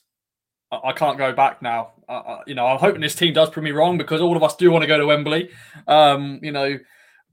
I, 0.70 0.88
I 0.88 0.92
can't 0.92 1.18
go 1.18 1.32
back 1.32 1.62
now. 1.62 1.92
I, 2.08 2.40
you 2.46 2.54
know, 2.54 2.66
I'm 2.66 2.78
hoping 2.78 3.00
this 3.00 3.14
team 3.14 3.32
does 3.32 3.50
prove 3.50 3.64
me 3.64 3.70
wrong 3.70 3.96
because 3.96 4.20
all 4.20 4.36
of 4.36 4.42
us 4.42 4.56
do 4.56 4.70
want 4.70 4.82
to 4.82 4.88
go 4.88 4.98
to 4.98 5.06
Wembley. 5.06 5.50
Um, 5.86 6.40
you 6.42 6.52
know, 6.52 6.78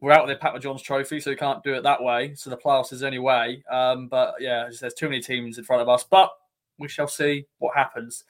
we're 0.03 0.11
out 0.11 0.27
with 0.27 0.35
the 0.35 0.41
Papa 0.41 0.59
John's 0.59 0.81
Trophy, 0.81 1.21
so 1.21 1.31
we 1.31 1.37
can't 1.37 1.63
do 1.63 1.73
it 1.75 1.83
that 1.83 2.03
way. 2.03 2.35
So 2.35 2.49
the 2.49 2.57
playoffs 2.57 2.91
is 2.91 2.99
the 2.99 3.05
only 3.05 3.19
way. 3.19 3.63
Um, 3.71 4.09
but 4.09 4.33
yeah, 4.37 4.69
there's 4.81 4.93
too 4.93 5.07
many 5.07 5.21
teams 5.21 5.57
in 5.57 5.63
front 5.63 5.81
of 5.81 5.87
us. 5.87 6.03
But 6.03 6.29
we 6.77 6.89
shall 6.89 7.07
see 7.07 7.45
what 7.59 7.73
happens. 7.73 8.25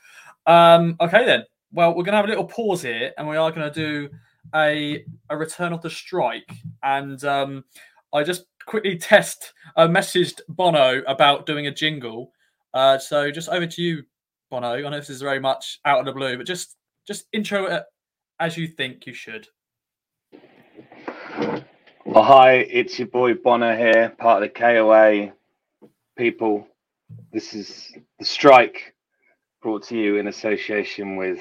Um, 0.46 0.96
okay, 1.02 1.26
then. 1.26 1.46
Well, 1.72 1.90
we're 1.90 2.04
going 2.04 2.12
to 2.12 2.18
have 2.18 2.26
a 2.26 2.30
little 2.30 2.46
pause 2.46 2.84
here, 2.84 3.12
and 3.18 3.28
we 3.28 3.38
are 3.38 3.52
going 3.52 3.74
to 3.74 3.74
do 3.74 4.08
a 4.54 5.04
a 5.32 5.36
return 5.36 5.74
of 5.74 5.82
the 5.82 5.90
strike. 5.90 6.48
And 6.84 7.24
um, 7.26 7.64
I 8.14 8.22
just 8.22 8.44
quickly 8.68 8.96
test 8.96 9.54
uh, 9.76 9.88
messaged 9.88 10.42
Bono 10.50 11.02
about 11.08 11.48
doing 11.48 11.66
a 11.66 11.74
jingle. 11.74 12.34
Uh, 12.76 13.00
so 13.00 13.32
just 13.32 13.50
over 13.50 13.66
to 13.66 13.82
you, 13.82 14.04
Bono. 14.52 14.74
I 14.74 14.82
know 14.82 14.92
this 14.92 15.10
is 15.10 15.24
very 15.24 15.40
much 15.40 15.80
out 15.86 15.98
of 15.98 16.06
the 16.06 16.14
blue, 16.14 16.38
but 16.38 16.46
just 16.46 16.78
just 17.08 17.26
intro 17.34 17.66
it 17.66 17.84
as 18.40 18.58
you 18.58 18.68
think 18.68 19.08
you 19.08 19.14
should. 19.16 19.48
Oh, 21.36 22.22
hi, 22.22 22.54
it's 22.54 23.00
your 23.00 23.08
boy 23.08 23.34
Bonner 23.34 23.76
here, 23.76 24.14
part 24.20 24.44
of 24.44 24.50
the 24.50 24.60
KOA 24.60 25.34
people. 26.16 26.68
This 27.32 27.56
is 27.56 27.92
the 28.20 28.26
strike 28.26 28.94
brought 29.62 29.84
to 29.88 29.98
you 29.98 30.18
in 30.18 30.28
association 30.28 31.16
with 31.16 31.40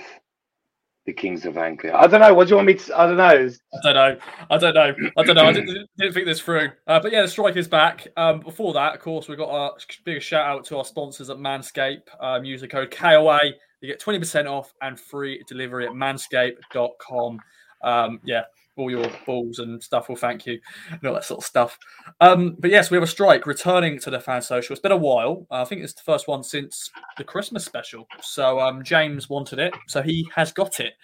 the 1.04 1.12
Kings 1.12 1.44
of 1.44 1.58
Anglia. 1.58 1.94
I 1.94 2.06
don't 2.06 2.20
know. 2.20 2.32
What 2.32 2.46
do 2.46 2.50
you 2.50 2.56
want 2.56 2.68
me 2.68 2.74
to? 2.74 2.98
I 2.98 3.06
don't 3.06 3.16
know. 3.16 3.50
I 3.74 3.78
don't 3.82 3.94
know. 3.94 4.16
I 4.50 4.56
don't 4.56 4.74
know. 4.74 4.94
I 5.18 5.22
don't 5.24 5.36
know. 5.36 5.44
I 5.44 5.52
didn't, 5.52 5.88
didn't 5.98 6.14
think 6.14 6.26
this 6.26 6.40
through. 6.40 6.70
Uh, 6.86 7.00
but 7.00 7.12
yeah, 7.12 7.22
the 7.22 7.28
strike 7.28 7.56
is 7.56 7.68
back. 7.68 8.06
Um, 8.16 8.40
before 8.40 8.72
that, 8.72 8.94
of 8.94 9.00
course, 9.00 9.28
we've 9.28 9.36
got 9.36 9.50
a 9.50 9.72
big 10.04 10.22
shout 10.22 10.46
out 10.46 10.64
to 10.66 10.78
our 10.78 10.84
sponsors 10.84 11.28
at 11.28 11.36
Manscaped. 11.36 12.08
Um, 12.20 12.44
use 12.44 12.62
the 12.62 12.68
code 12.68 12.90
KOA. 12.90 13.40
You 13.80 13.88
get 13.88 14.00
20% 14.00 14.48
off 14.50 14.72
and 14.80 14.98
free 14.98 15.42
delivery 15.48 15.86
at 15.86 15.92
manscaped.com. 15.92 17.40
Um, 17.82 18.20
yeah, 18.24 18.44
all 18.76 18.90
your 18.90 19.10
balls 19.26 19.58
and 19.58 19.82
stuff 19.82 20.08
will 20.08 20.16
thank 20.16 20.46
you 20.46 20.58
and 20.90 21.04
all 21.04 21.14
that 21.14 21.24
sort 21.24 21.38
of 21.38 21.46
stuff. 21.46 21.78
Um, 22.20 22.56
but 22.58 22.70
yes, 22.70 22.90
we 22.90 22.96
have 22.96 23.02
a 23.02 23.08
strike 23.08 23.46
returning 23.46 23.98
to 24.00 24.10
the 24.10 24.20
fan 24.20 24.42
social. 24.42 24.72
It's 24.72 24.82
been 24.82 24.92
a 24.92 24.96
while. 24.96 25.46
Uh, 25.50 25.62
I 25.62 25.64
think 25.64 25.82
it's 25.82 25.92
the 25.92 26.02
first 26.02 26.28
one 26.28 26.42
since 26.42 26.90
the 27.18 27.24
Christmas 27.24 27.64
special. 27.64 28.06
So 28.22 28.60
um, 28.60 28.82
James 28.82 29.28
wanted 29.28 29.58
it, 29.58 29.74
so 29.86 30.02
he 30.02 30.28
has 30.34 30.52
got 30.52 30.80
it. 30.80 30.94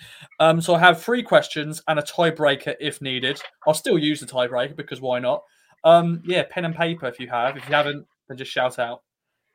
Um, 0.41 0.61
so 0.61 0.75
I 0.75 0.79
have 0.79 1.03
three 1.03 1.23
questions 1.23 1.83
and 1.89 1.99
a 1.99 2.03
tiebreaker 2.03 2.75
if 2.81 3.03
needed. 3.03 3.41
I'll 3.67 3.75
still 3.75 3.99
use 3.99 4.21
the 4.21 4.27
tiebreaker 4.27 4.77
because 4.77 5.01
why 5.01 5.19
not? 5.19 5.43
Um, 5.85 6.23
yeah, 6.25 6.45
pen 6.51 6.65
and 6.65 6.75
paper 6.75 7.07
if 7.07 7.21
you 7.21 7.29
have. 7.29 7.57
If 7.57 7.69
you 7.69 7.75
haven't, 7.75 8.07
then 8.29 8.39
just 8.39 8.51
shout 8.51 8.79
out. 8.79 9.03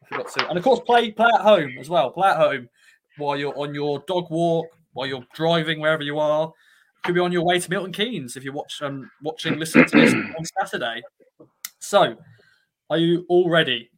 I 0.04 0.08
forgot 0.08 0.34
to. 0.34 0.49
And 0.49 0.58
of 0.58 0.63
course, 0.63 0.80
play 0.86 1.12
play 1.12 1.30
at 1.34 1.41
home 1.41 1.76
as 1.80 1.89
well. 1.89 2.12
Play 2.12 2.30
at 2.30 2.38
home 2.38 2.69
while 3.17 3.38
you're 3.38 3.58
on 3.58 3.73
your 3.73 4.04
dog 4.08 4.30
walk, 4.30 4.67
while 4.93 5.08
you're 5.08 5.26
driving 5.34 5.80
wherever 5.80 6.04
you 6.04 6.19
are 6.19 6.52
could 7.04 7.16
be 7.16 7.22
on 7.22 7.32
your 7.32 7.44
way 7.44 7.60
to 7.60 7.70
Milton 7.70 7.92
Keynes 7.92 8.36
if 8.36 8.44
you're 8.44 8.54
watch, 8.54 8.82
um, 8.82 9.10
watching, 9.22 9.60
listening 9.60 9.86
to 9.86 9.98
this 9.98 10.13
on 10.38 10.46
Saturday. 10.60 11.02
So, 11.80 12.16
are 12.89 12.98
you 12.98 13.26
all 13.30 13.50
ready? 13.50 13.89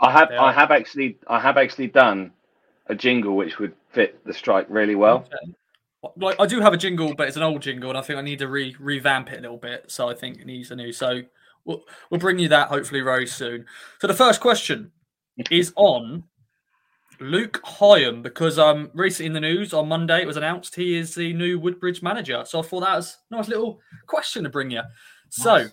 I 0.00 0.10
have. 0.10 0.30
I 0.30 0.52
have 0.52 0.70
actually, 0.70 1.18
I 1.28 1.40
have 1.40 1.56
actually 1.56 1.86
done 1.88 2.32
a 2.86 2.94
jingle 2.94 3.36
which 3.36 3.58
would 3.58 3.74
fit 3.90 4.22
the 4.24 4.32
strike 4.32 4.66
really 4.68 4.94
well. 4.94 5.26
Like 6.16 6.38
I 6.38 6.46
do 6.46 6.60
have 6.60 6.74
a 6.74 6.76
jingle, 6.76 7.14
but 7.14 7.28
it's 7.28 7.36
an 7.36 7.42
old 7.42 7.62
jingle, 7.62 7.88
and 7.88 7.98
I 7.98 8.02
think 8.02 8.18
I 8.18 8.22
need 8.22 8.40
to 8.40 8.48
re- 8.48 8.76
revamp 8.78 9.32
it 9.32 9.38
a 9.38 9.42
little 9.42 9.56
bit. 9.56 9.90
So 9.90 10.08
I 10.08 10.14
think 10.14 10.38
it 10.38 10.46
needs 10.46 10.70
a 10.70 10.76
new. 10.76 10.92
So 10.92 11.22
we'll, 11.64 11.82
we'll 12.10 12.20
bring 12.20 12.38
you 12.38 12.48
that 12.48 12.68
hopefully 12.68 13.00
very 13.00 13.26
soon. 13.26 13.64
So 14.00 14.06
the 14.06 14.14
first 14.14 14.40
question 14.40 14.92
is 15.50 15.72
on 15.76 16.24
Luke 17.20 17.60
Hyam, 17.64 18.22
because 18.22 18.58
um 18.58 18.90
recently 18.94 19.26
in 19.26 19.32
the 19.32 19.40
news 19.40 19.72
on 19.72 19.88
Monday 19.88 20.22
it 20.22 20.26
was 20.26 20.36
announced 20.36 20.74
he 20.74 20.96
is 20.96 21.14
the 21.14 21.32
new 21.32 21.58
Woodbridge 21.58 22.02
manager. 22.02 22.42
So 22.46 22.58
I 22.58 22.62
thought 22.62 22.80
that 22.80 22.96
was 22.96 23.18
a 23.30 23.36
nice 23.36 23.48
little 23.48 23.80
question 24.06 24.44
to 24.44 24.50
bring 24.50 24.70
you. 24.70 24.78
Nice. 24.78 24.88
So 25.28 25.66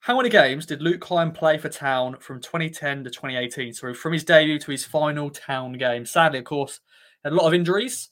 how 0.00 0.16
many 0.16 0.28
games 0.28 0.66
did 0.66 0.82
Luke 0.82 1.00
Hyam 1.00 1.32
play 1.32 1.56
for 1.56 1.70
Town 1.70 2.16
from 2.20 2.40
2010 2.40 3.04
to 3.04 3.10
2018? 3.10 3.72
So 3.72 3.94
from 3.94 4.12
his 4.12 4.24
debut 4.24 4.58
to 4.58 4.70
his 4.70 4.84
final 4.84 5.30
Town 5.30 5.72
game. 5.72 6.04
Sadly, 6.04 6.40
of 6.40 6.44
course, 6.44 6.80
had 7.24 7.32
a 7.32 7.36
lot 7.36 7.46
of 7.46 7.54
injuries. 7.54 8.10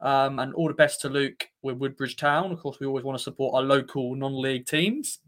Um, 0.00 0.40
and 0.40 0.52
all 0.54 0.66
the 0.66 0.74
best 0.74 1.00
to 1.02 1.08
Luke 1.08 1.48
with 1.62 1.78
Woodbridge 1.78 2.16
Town. 2.16 2.50
Of 2.50 2.58
course, 2.58 2.78
we 2.80 2.88
always 2.88 3.04
want 3.04 3.18
to 3.18 3.22
support 3.22 3.54
our 3.54 3.62
local 3.62 4.16
non-league 4.16 4.66
teams. 4.66 5.20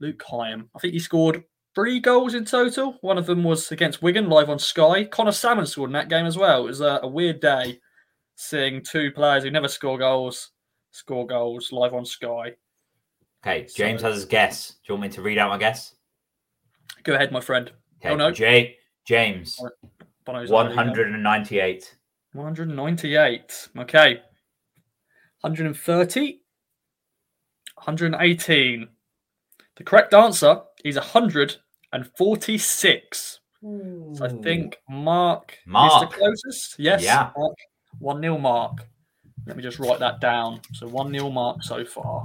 Luke 0.00 0.22
Hyam. 0.28 0.68
I 0.74 0.78
think 0.80 0.92
he 0.92 0.98
scored 0.98 1.44
three 1.74 2.00
goals 2.00 2.34
in 2.34 2.44
total. 2.44 2.98
One 3.00 3.18
of 3.18 3.26
them 3.26 3.44
was 3.44 3.70
against 3.72 4.02
Wigan, 4.02 4.28
live 4.28 4.50
on 4.50 4.58
Sky. 4.58 5.04
Connor 5.04 5.32
Salmon 5.32 5.66
scored 5.66 5.90
in 5.90 5.94
that 5.94 6.08
game 6.08 6.26
as 6.26 6.36
well. 6.36 6.64
It 6.64 6.68
was 6.68 6.80
a, 6.80 7.00
a 7.02 7.08
weird 7.08 7.40
day 7.40 7.80
seeing 8.36 8.82
two 8.82 9.12
players 9.12 9.44
who 9.44 9.50
never 9.50 9.68
score 9.68 9.98
goals 9.98 10.50
score 10.90 11.26
goals 11.26 11.72
live 11.72 11.94
on 11.94 12.04
Sky. 12.04 12.52
Okay, 13.44 13.66
James 13.74 14.00
so, 14.00 14.08
has 14.08 14.16
his 14.16 14.24
guess. 14.24 14.70
Do 14.70 14.76
you 14.88 14.94
want 14.94 15.02
me 15.02 15.08
to 15.10 15.22
read 15.22 15.38
out 15.38 15.50
my 15.50 15.58
guess? 15.58 15.94
Go 17.02 17.14
ahead, 17.14 17.32
my 17.32 17.40
friend. 17.40 17.70
Okay, 18.00 18.10
oh 18.12 18.16
no, 18.16 18.30
Jay 18.30 18.76
James. 19.04 19.60
One 20.24 20.70
hundred 20.70 21.12
and 21.12 21.22
ninety-eight. 21.22 21.96
One 22.32 22.46
hundred 22.46 22.68
and 22.68 22.76
ninety-eight. 22.76 23.68
Okay. 23.78 24.20
130. 25.44 26.40
118. 27.74 28.88
The 29.76 29.84
correct 29.84 30.14
answer 30.14 30.62
is 30.84 30.96
100 30.96 31.56
and 31.94 32.10
46. 32.18 33.40
So 33.62 34.18
I 34.20 34.28
think 34.28 34.76
Mark, 34.90 35.56
Mark. 35.64 36.02
is 36.02 36.10
the 36.10 36.14
closest. 36.14 36.78
Yes. 36.78 37.02
Yeah. 37.02 37.30
Mark, 37.36 37.56
1 38.00 38.20
0 38.20 38.36
Mark. 38.36 38.86
Let 39.46 39.56
me 39.56 39.62
just 39.62 39.78
write 39.78 40.00
that 40.00 40.20
down. 40.20 40.60
So 40.74 40.86
1 40.86 41.12
0 41.12 41.30
Mark 41.30 41.62
so 41.62 41.84
far. 41.84 42.24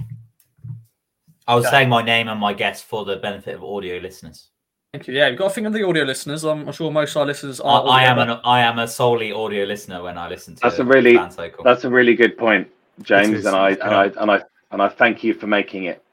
I 1.47 1.55
was 1.55 1.65
okay. 1.65 1.77
saying 1.77 1.89
my 1.89 2.01
name 2.01 2.27
and 2.27 2.39
my 2.39 2.53
guess 2.53 2.81
for 2.81 3.05
the 3.05 3.15
benefit 3.17 3.55
of 3.55 3.63
audio 3.63 3.99
listeners. 3.99 4.49
Thank 4.91 5.07
you. 5.07 5.13
Yeah, 5.13 5.27
you've 5.29 5.37
got 5.37 5.49
to 5.49 5.53
think 5.53 5.67
of 5.67 5.73
the 5.73 5.87
audio 5.87 6.03
listeners. 6.03 6.43
I'm, 6.43 6.67
I'm 6.67 6.73
sure 6.73 6.91
most 6.91 7.11
of 7.11 7.17
our 7.17 7.25
listeners 7.27 7.59
are. 7.59 7.87
I, 7.87 8.01
I 8.01 8.03
am 8.03 8.19
an 8.19 8.39
I 8.43 8.61
am 8.61 8.79
a 8.79 8.87
solely 8.87 9.31
audio 9.31 9.65
listener 9.65 10.01
when 10.01 10.17
I 10.17 10.27
listen 10.27 10.55
to. 10.55 10.61
That's 10.61 10.79
a 10.79 10.83
really 10.83 11.17
that's 11.63 11.83
a 11.85 11.89
really 11.89 12.15
good 12.15 12.37
point, 12.37 12.67
James, 13.03 13.45
and 13.45 13.55
I, 13.55 13.69
and 13.69 13.81
I 13.81 14.05
and 14.05 14.31
I 14.31 14.43
and 14.71 14.81
I 14.81 14.89
thank 14.89 15.23
you 15.23 15.35
for 15.35 15.47
making 15.47 15.85
it. 15.85 16.03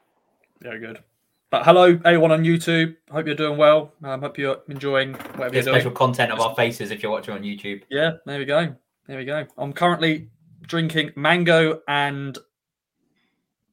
Very 0.61 0.79
good. 0.79 1.03
But 1.49 1.63
hello, 1.63 1.97
everyone 2.03 2.33
on 2.33 2.43
YouTube. 2.43 2.97
Hope 3.09 3.25
you're 3.25 3.33
doing 3.33 3.57
well. 3.57 3.93
Um, 4.03 4.19
hope 4.19 4.37
you're 4.37 4.57
enjoying 4.67 5.13
whatever 5.13 5.53
you're 5.55 5.63
special 5.63 5.91
content 5.91 6.29
of 6.29 6.41
our 6.41 6.53
faces 6.55 6.91
if 6.91 7.01
you're 7.01 7.11
watching 7.11 7.33
on 7.33 7.41
YouTube. 7.41 7.83
Yeah, 7.89 8.17
there 8.25 8.37
we 8.37 8.43
go. 8.43 8.75
There 9.07 9.17
we 9.17 9.23
go. 9.23 9.47
I'm 9.57 9.71
currently 9.71 10.29
drinking 10.63 11.11
mango 11.15 11.79
and 11.87 12.37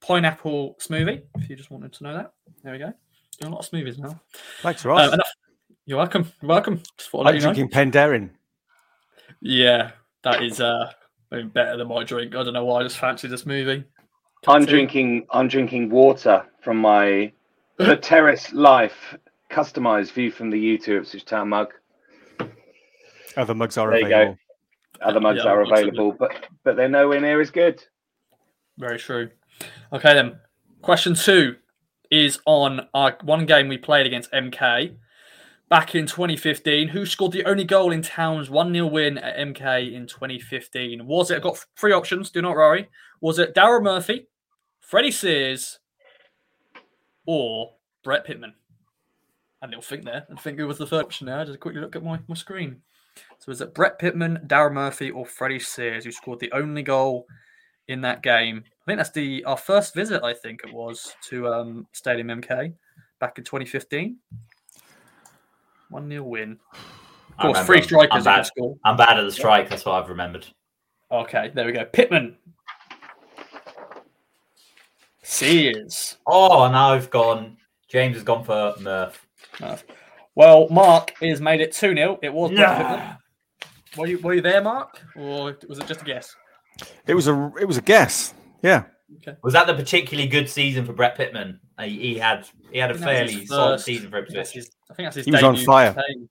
pineapple 0.01 0.77
smoothie. 0.81 1.23
If 1.37 1.51
you 1.51 1.57
just 1.57 1.73
wanted 1.73 1.93
to 1.95 2.05
know 2.05 2.15
that, 2.15 2.35
there 2.63 2.73
we 2.73 2.79
go. 2.79 2.93
Doing 3.41 3.53
a 3.53 3.57
lot 3.57 3.65
of 3.65 3.71
smoothies 3.73 3.99
now. 3.99 4.21
Thanks, 4.63 4.85
Ross. 4.85 5.13
Uh, 5.13 5.19
you're 5.85 5.99
welcome. 5.99 6.31
You're 6.43 6.51
welcome. 6.51 6.81
Just 6.97 7.11
I'm 7.13 7.39
drinking 7.41 7.71
know. 7.73 7.77
Penderyn. 7.77 8.31
Yeah, 9.41 9.91
that 10.23 10.45
is 10.45 10.61
uh 10.61 10.93
better 11.33 11.77
than 11.77 11.89
my 11.89 12.05
drink. 12.05 12.37
I 12.37 12.45
don't 12.45 12.55
know 12.55 12.67
why. 12.67 12.83
I 12.83 12.83
just 12.85 12.99
fancy 12.99 13.27
this 13.27 13.47
movie. 13.47 13.83
I'm 14.47 14.65
drinking. 14.65 15.27
I'm 15.33 15.49
drinking 15.49 15.91
water 15.91 16.45
from 16.63 16.77
my 16.77 17.33
the 17.77 17.97
Terrace 17.97 18.53
Life 18.53 19.17
customized 19.51 20.13
view 20.13 20.31
from 20.31 20.51
the 20.51 20.57
YouTube 20.57 21.03
Ipswich 21.03 21.25
Town 21.25 21.49
mug. 21.49 21.73
Other 23.37 23.55
mugs 23.55 23.77
are 23.77 23.91
there 23.91 24.05
available. 24.05 24.39
Other 25.03 25.21
mugs 25.21 25.41
yeah, 25.45 25.51
are 25.51 25.63
available, 25.63 26.13
but 26.13 26.33
but 26.63 26.77
they're 26.77 26.89
nowhere 26.89 27.21
near 27.21 27.41
as 27.41 27.51
good. 27.51 27.83
Very 28.79 28.99
true. 28.99 29.31
Okay 29.93 30.15
then. 30.15 30.39
Question 30.83 31.15
two 31.15 31.57
is 32.11 32.39
on 32.47 32.89
our 32.93 33.17
one 33.23 33.47
game 33.47 33.69
we 33.69 33.79
played 33.79 34.07
against 34.07 34.31
MK 34.33 34.97
back 35.69 35.95
in 35.95 36.07
2015. 36.07 36.89
Who 36.89 37.07
scored 37.07 37.33
the 37.33 37.45
only 37.45 37.65
goal 37.65 37.91
in 37.91 38.03
Town's 38.03 38.51
1 38.51 38.73
0 38.73 38.87
win 38.87 39.19
at 39.19 39.37
MK 39.37 39.93
in 39.93 40.07
2015? 40.07 41.07
Was 41.07 41.31
it, 41.31 41.37
I've 41.37 41.43
got 41.43 41.65
three 41.77 41.93
options, 41.93 42.31
do 42.31 42.43
not 42.43 42.55
worry. 42.55 42.89
Was 43.21 43.39
it 43.39 43.55
Daryl 43.55 43.83
Murphy, 43.83 44.29
Freddie 44.81 45.11
Sears, 45.11 45.79
or 47.27 47.75
Brett 48.03 48.25
Pitman. 48.25 48.55
And 49.63 49.73
they'll 49.73 49.81
think 49.81 50.05
there 50.05 50.27
and 50.29 50.39
think 50.39 50.59
it 50.59 50.65
was 50.65 50.79
the 50.79 50.87
third 50.87 51.05
option 51.05 51.27
there. 51.27 51.45
Just 51.45 51.61
quickly 51.61 51.81
look 51.81 51.97
at 51.97 52.05
my, 52.05 52.19
my 52.29 52.35
screen. 52.35 52.83
So 53.39 53.53
is 53.53 53.61
it 53.61 53.75
Brett 53.75 53.99
Pitman, 53.99 54.41
Darren 54.47 54.73
Murphy, 54.73 55.11
or 55.11 55.25
Freddie 55.25 55.61
Sears 55.61 56.05
who 56.05 56.13
scored 56.13 56.41
the 56.41 56.53
only 56.53 56.83
goal 56.83 57.27
in 57.89 58.01
that 58.03 58.23
game? 58.23 58.65
I 58.67 58.85
think 58.87 58.99
that's 58.99 59.11
the 59.11 59.45
our 59.45 59.57
first 59.57 59.95
visit, 59.95 60.23
I 60.23 60.35
think 60.35 60.63
it 60.65 60.73
was, 60.73 61.15
to 61.29 61.49
um, 61.49 61.87
Stadium 61.93 62.29
MK 62.29 62.75
back 63.21 63.39
in 63.39 63.45
2015. 63.45 64.19
1 65.91 66.09
0 66.09 66.23
win. 66.25 66.59
Of 67.39 67.55
course, 67.55 67.67
three 67.67 67.83
strikers 67.83 68.27
I'm 68.27 68.43
bad. 68.43 68.49
I'm 68.85 68.97
bad 68.97 69.19
at 69.19 69.23
the 69.23 69.33
strike. 69.33 69.69
That's 69.69 69.85
what 69.85 70.03
I've 70.03 70.09
remembered. 70.09 70.47
Okay, 71.11 71.51
there 71.55 71.67
we 71.67 71.73
go. 71.73 71.85
Pittman, 71.85 72.37
Sears. 75.25 76.19
Oh, 76.27 76.71
now 76.71 76.93
I've 76.93 77.11
gone. 77.11 77.57
James 77.89 78.15
has 78.15 78.23
gone 78.23 78.45
for 78.45 78.75
Murph. 78.81 79.27
Murph. 79.61 79.85
Well, 80.35 80.69
Mark 80.69 81.13
has 81.21 81.41
made 81.41 81.61
it 81.61 81.73
2 81.73 81.95
0. 81.95 82.19
It 82.23 82.33
was. 82.33 82.51
Nah. 82.51 83.15
Were 83.97 84.07
you, 84.07 84.19
were 84.19 84.35
you 84.35 84.41
there, 84.41 84.61
Mark? 84.61 85.01
Or 85.17 85.57
was 85.69 85.79
it 85.79 85.87
just 85.87 86.03
a 86.03 86.05
guess? 86.05 86.35
It 87.07 87.15
was 87.15 87.29
a 87.29 87.53
it 87.61 87.67
was 87.67 87.77
a 87.77 87.83
guess. 87.83 88.35
Yeah. 88.63 88.85
Okay. 89.17 89.37
Was 89.43 89.53
that 89.53 89.67
the 89.67 89.75
particularly 89.75 90.29
good 90.29 90.49
season 90.49 90.85
for 90.85 90.93
Brett 90.93 91.17
Pitman? 91.17 91.61
He, 91.81 91.99
he 91.99 92.19
had 92.19 92.49
he 92.73 92.79
had 92.79 92.91
a 92.91 92.95
fairly 92.95 93.47
solid 93.47 93.81
season 93.81 94.11
for 94.11 94.19
Ipswich. 94.19 94.67
I 94.91 94.95
think 94.95 95.07
that's 95.07 95.17
his 95.17 95.25
he 95.27 95.31
was 95.31 95.43
on 95.43 95.57
fire. 95.57 95.95
Campaign. 95.95 96.29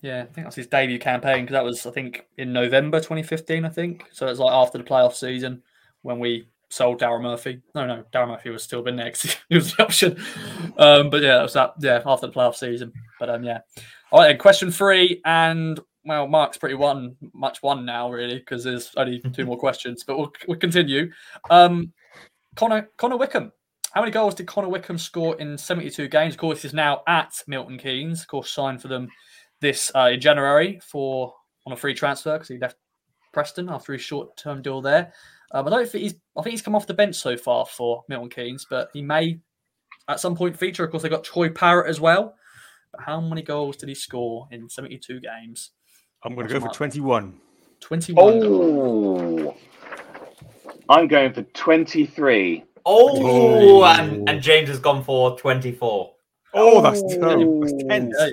Yeah, 0.00 0.22
I 0.22 0.26
think 0.26 0.46
that's 0.46 0.56
his 0.56 0.66
debut 0.66 0.98
campaign 0.98 1.44
because 1.44 1.54
that 1.54 1.64
was 1.64 1.86
I 1.86 1.90
think 1.90 2.26
in 2.38 2.52
November 2.52 2.98
2015. 2.98 3.64
I 3.64 3.68
think 3.68 4.04
so. 4.12 4.28
It's 4.28 4.38
like 4.38 4.52
after 4.52 4.78
the 4.78 4.84
playoff 4.84 5.14
season 5.14 5.62
when 6.02 6.18
we 6.18 6.46
sold 6.74 7.00
Darren 7.00 7.22
Murphy. 7.22 7.62
No, 7.74 7.86
no, 7.86 8.04
Darren 8.12 8.28
Murphy 8.28 8.50
was 8.50 8.62
still 8.62 8.82
been 8.82 8.96
next. 8.96 9.38
he 9.48 9.54
was 9.54 9.74
the 9.74 9.82
option. 9.82 10.22
Um, 10.76 11.08
but 11.08 11.22
yeah, 11.22 11.36
that 11.36 11.42
was 11.42 11.52
that. 11.54 11.74
Yeah, 11.80 12.02
after 12.04 12.26
the 12.26 12.32
playoff 12.32 12.56
season. 12.56 12.92
But 13.18 13.30
um, 13.30 13.44
yeah. 13.44 13.60
All 14.10 14.20
right, 14.20 14.28
then, 14.28 14.38
question 14.38 14.70
three, 14.70 15.20
and 15.24 15.78
well, 16.04 16.26
Mark's 16.26 16.58
pretty 16.58 16.74
one 16.74 17.16
much 17.32 17.62
one 17.62 17.84
now, 17.84 18.10
really, 18.10 18.38
because 18.38 18.64
there's 18.64 18.90
only 18.96 19.20
two 19.32 19.46
more 19.46 19.56
questions. 19.56 20.04
But 20.04 20.18
we'll, 20.18 20.32
we'll 20.48 20.58
continue. 20.58 21.10
Um, 21.48 21.92
Connor 22.56 22.90
Connor 22.96 23.16
Wickham. 23.16 23.52
How 23.92 24.00
many 24.00 24.10
goals 24.10 24.34
did 24.34 24.48
Connor 24.48 24.68
Wickham 24.68 24.98
score 24.98 25.36
in 25.36 25.56
72 25.56 26.08
games? 26.08 26.34
Of 26.34 26.40
course, 26.40 26.62
he's 26.62 26.74
now 26.74 27.02
at 27.06 27.32
Milton 27.46 27.78
Keynes. 27.78 28.22
Of 28.22 28.26
course, 28.26 28.50
signed 28.50 28.82
for 28.82 28.88
them 28.88 29.08
this 29.60 29.92
uh, 29.94 30.10
in 30.12 30.20
January 30.20 30.80
for 30.82 31.32
on 31.64 31.72
a 31.72 31.76
free 31.76 31.94
transfer 31.94 32.32
because 32.32 32.48
he 32.48 32.58
left 32.58 32.76
Preston 33.32 33.68
after 33.68 33.92
his 33.92 34.02
short-term 34.02 34.62
deal 34.62 34.80
there. 34.80 35.12
Um, 35.54 35.66
I 35.68 35.70
don't 35.70 35.88
think 35.88 36.02
he's. 36.02 36.14
I 36.36 36.42
think 36.42 36.50
he's 36.50 36.62
come 36.62 36.74
off 36.74 36.86
the 36.88 36.94
bench 36.94 37.14
so 37.14 37.36
far 37.36 37.64
for 37.64 38.02
Milton 38.08 38.28
Keynes, 38.28 38.66
but 38.68 38.90
he 38.92 39.00
may 39.02 39.38
at 40.08 40.18
some 40.18 40.34
point 40.34 40.58
feature. 40.58 40.84
Of 40.84 40.90
course, 40.90 41.04
they 41.04 41.08
got 41.08 41.22
Troy 41.24 41.48
Parrott 41.48 41.88
as 41.88 42.00
well. 42.00 42.34
But 42.90 43.02
how 43.02 43.20
many 43.20 43.42
goals 43.42 43.76
did 43.76 43.88
he 43.88 43.94
score 43.94 44.48
in 44.50 44.68
72 44.68 45.20
games? 45.20 45.70
I'm 46.24 46.34
going 46.34 46.48
to 46.48 46.52
go 46.54 46.60
for 46.60 46.72
21. 46.72 47.38
21. 47.80 48.40
Oh. 48.44 49.56
I'm 50.88 51.06
going 51.08 51.32
for 51.32 51.42
23. 51.42 52.64
Oh, 52.84 53.80
Oh. 53.80 53.84
and, 53.84 54.28
and 54.28 54.42
James 54.42 54.68
has 54.68 54.78
gone 54.78 55.02
for 55.04 55.38
24. 55.38 56.12
Oh, 56.54 56.80
that's 56.82 57.02
Oh. 57.02 57.08
terrible. 57.08 57.60
That's 57.60 57.72
tense. 57.84 58.14
Okay. 58.20 58.32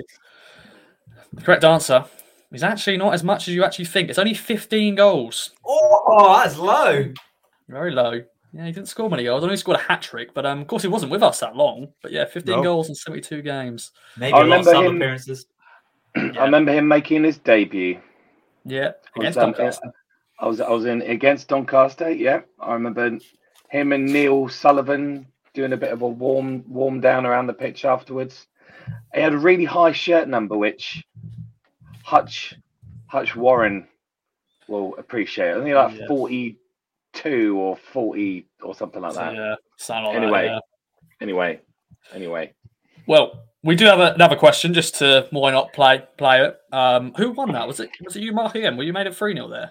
The 1.34 1.42
correct 1.42 1.64
answer 1.64 2.04
is 2.52 2.62
actually 2.62 2.96
not 2.96 3.14
as 3.14 3.24
much 3.24 3.48
as 3.48 3.54
you 3.54 3.64
actually 3.64 3.86
think. 3.86 4.10
It's 4.10 4.18
only 4.18 4.34
15 4.34 4.94
goals. 4.94 5.50
Oh, 5.66 6.40
that's 6.42 6.58
low. 6.58 7.12
Very 7.68 7.92
low. 7.92 8.20
Yeah, 8.52 8.66
he 8.66 8.72
didn't 8.72 8.88
score 8.88 9.08
many 9.08 9.24
goals. 9.24 9.42
I 9.42 9.46
only 9.46 9.56
scored 9.56 9.78
a 9.78 9.82
hat 9.82 10.02
trick, 10.02 10.34
but 10.34 10.44
um, 10.44 10.60
of 10.60 10.66
course 10.66 10.82
he 10.82 10.88
wasn't 10.88 11.10
with 11.12 11.22
us 11.22 11.40
that 11.40 11.56
long. 11.56 11.88
But 12.02 12.12
yeah, 12.12 12.26
15 12.26 12.56
No. 12.56 12.62
goals 12.62 12.88
in 12.90 12.94
72 12.94 13.40
games. 13.40 13.92
Maybe 14.18 14.34
I 14.34 14.40
a 14.42 14.44
lot 14.44 14.60
of 14.60 14.66
remember 14.66 14.70
sub 14.72 14.84
him- 14.84 14.96
appearances. 14.96 15.46
I 16.16 16.44
remember 16.44 16.72
him 16.72 16.86
making 16.86 17.24
his 17.24 17.38
debut. 17.38 17.98
Yeah, 18.64 18.92
against 19.16 19.38
um, 19.38 19.52
Doncaster. 19.52 19.92
I 20.38 20.46
was 20.46 20.60
I 20.60 20.68
was 20.70 20.84
in 20.84 21.00
against 21.02 21.48
Doncaster. 21.48 22.10
Yeah, 22.10 22.42
I 22.60 22.74
remember 22.74 23.18
him 23.70 23.92
and 23.92 24.04
Neil 24.12 24.48
Sullivan 24.48 25.26
doing 25.54 25.72
a 25.72 25.76
bit 25.76 25.90
of 25.92 26.02
a 26.02 26.08
warm 26.08 26.62
warm 26.68 27.00
down 27.00 27.24
around 27.24 27.46
the 27.46 27.54
pitch 27.54 27.84
afterwards. 27.86 28.46
He 29.14 29.20
had 29.20 29.32
a 29.32 29.38
really 29.38 29.64
high 29.64 29.92
shirt 29.92 30.28
number, 30.28 30.56
which 30.58 31.02
Hutch 32.04 32.54
Hutch 33.06 33.36
Warren 33.36 33.86
will 34.68 34.94
appreciate. 34.96 35.52
I 35.54 35.62
think 35.62 35.74
like 35.74 35.98
Yeah. 35.98 36.06
forty 36.08 36.58
two 37.12 37.58
or 37.58 37.76
forty 37.76 38.46
or 38.62 38.74
something 38.74 39.02
like 39.02 39.14
that. 39.14 39.34
yeah, 39.34 39.54
sound 39.76 40.06
like 40.06 40.16
Anyway. 40.16 40.42
that, 40.48 40.52
yeah. 40.54 40.58
Anyway, 41.20 41.60
anyway, 42.14 42.52
Well, 43.06 43.44
we 43.62 43.76
do 43.76 43.84
have 43.84 44.00
a, 44.00 44.12
another 44.14 44.34
question 44.36 44.74
just 44.74 44.96
to 44.96 45.28
why 45.30 45.50
not 45.52 45.72
play 45.72 46.02
play 46.16 46.44
it. 46.44 46.58
Um, 46.72 47.12
who 47.16 47.30
won 47.32 47.52
that? 47.52 47.66
Was 47.68 47.80
it 47.80 47.90
was 48.04 48.16
it 48.16 48.22
you, 48.22 48.32
Mark, 48.32 48.54
again? 48.54 48.76
Were 48.76 48.82
you 48.82 48.92
made 48.92 49.06
it 49.06 49.14
3 49.14 49.34
0 49.34 49.48
there? 49.48 49.70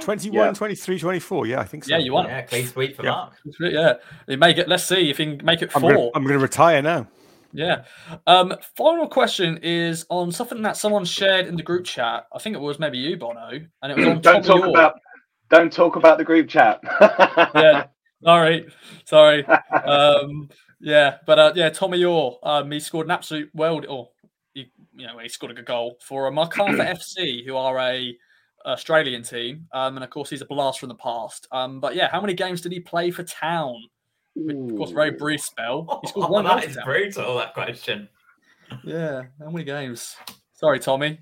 21, 0.00 0.46
Yeah. 0.46 0.52
23, 0.54 0.98
24. 0.98 1.46
Yeah, 1.46 1.60
I 1.60 1.64
think 1.64 1.84
so. 1.84 1.90
Yeah, 1.90 1.98
you 1.98 2.14
won. 2.14 2.24
Yeah, 2.24 2.40
clean 2.42 2.66
sweep 2.66 2.96
for 2.96 3.02
Yeah. 3.04 3.10
Mark. 3.10 3.34
Yeah, 3.60 3.94
you 4.26 4.38
make 4.38 4.56
it. 4.56 4.66
Let's 4.66 4.84
see 4.84 5.10
if 5.10 5.18
you 5.18 5.36
can 5.36 5.44
make 5.44 5.60
it 5.60 5.70
4 5.70 6.10
I'm 6.14 6.24
gonna 6.24 6.38
retire 6.38 6.80
now. 6.80 7.06
Yeah. 7.52 7.84
Um, 8.26 8.54
final 8.76 9.08
question 9.08 9.58
is 9.62 10.04
on 10.10 10.30
something 10.32 10.62
that 10.62 10.76
someone 10.76 11.04
shared 11.04 11.46
in 11.46 11.56
the 11.56 11.62
group 11.62 11.84
chat. 11.84 12.26
I 12.32 12.38
think 12.38 12.54
it 12.54 12.60
was 12.60 12.78
maybe 12.78 12.98
you, 12.98 13.16
Bono, 13.16 13.60
and 13.82 13.92
it 13.92 13.96
was 13.96 14.06
on 14.08 14.20
don't 14.20 14.44
talk 14.44 14.66
about 14.66 14.94
don't 15.50 15.72
talk 15.72 15.96
about 15.96 16.18
the 16.18 16.24
group 16.24 16.48
chat. 16.48 16.80
Yeah. 17.54 17.86
Sorry, 18.22 18.66
sorry. 19.04 19.46
Um, 19.46 20.48
yeah, 20.80 21.18
but 21.24 21.38
uh, 21.38 21.52
yeah, 21.54 21.70
Tommy 21.70 22.04
Oar, 22.04 22.38
um, 22.42 22.70
he 22.70 22.80
scored 22.80 23.06
an 23.06 23.12
absolute 23.12 23.48
world, 23.54 23.86
or 23.88 24.10
he, 24.54 24.72
you 24.96 25.06
know, 25.06 25.18
he 25.18 25.28
scored 25.28 25.52
a 25.52 25.54
good 25.54 25.66
goal 25.66 25.98
for 26.02 26.26
a 26.26 26.32
Macarthur 26.32 26.76
FC, 26.78 27.44
who 27.46 27.56
are 27.56 27.78
a 27.78 28.16
Australian 28.66 29.22
team, 29.22 29.68
um, 29.72 29.96
and 29.96 30.04
of 30.04 30.10
course 30.10 30.30
he's 30.30 30.42
a 30.42 30.46
blast 30.46 30.80
from 30.80 30.88
the 30.88 30.94
past. 30.96 31.46
Um, 31.52 31.80
but 31.80 31.94
yeah, 31.94 32.08
how 32.10 32.20
many 32.20 32.34
games 32.34 32.60
did 32.60 32.72
he 32.72 32.80
play 32.80 33.10
for 33.10 33.22
Town? 33.22 33.76
Of 34.70 34.76
course, 34.76 34.90
very 34.92 35.10
brief 35.12 35.40
spell. 35.40 35.98
He 36.02 36.08
scored 36.08 36.30
one 36.30 36.44
goal 36.44 36.54
that 36.56 36.64
for 36.64 36.70
is 36.70 36.76
Town. 36.76 36.84
brutal, 36.84 37.36
that 37.38 37.54
question. 37.54 38.08
Yeah, 38.84 39.22
how 39.40 39.50
many 39.50 39.64
games? 39.64 40.16
Sorry, 40.52 40.78
Tommy. 40.78 41.18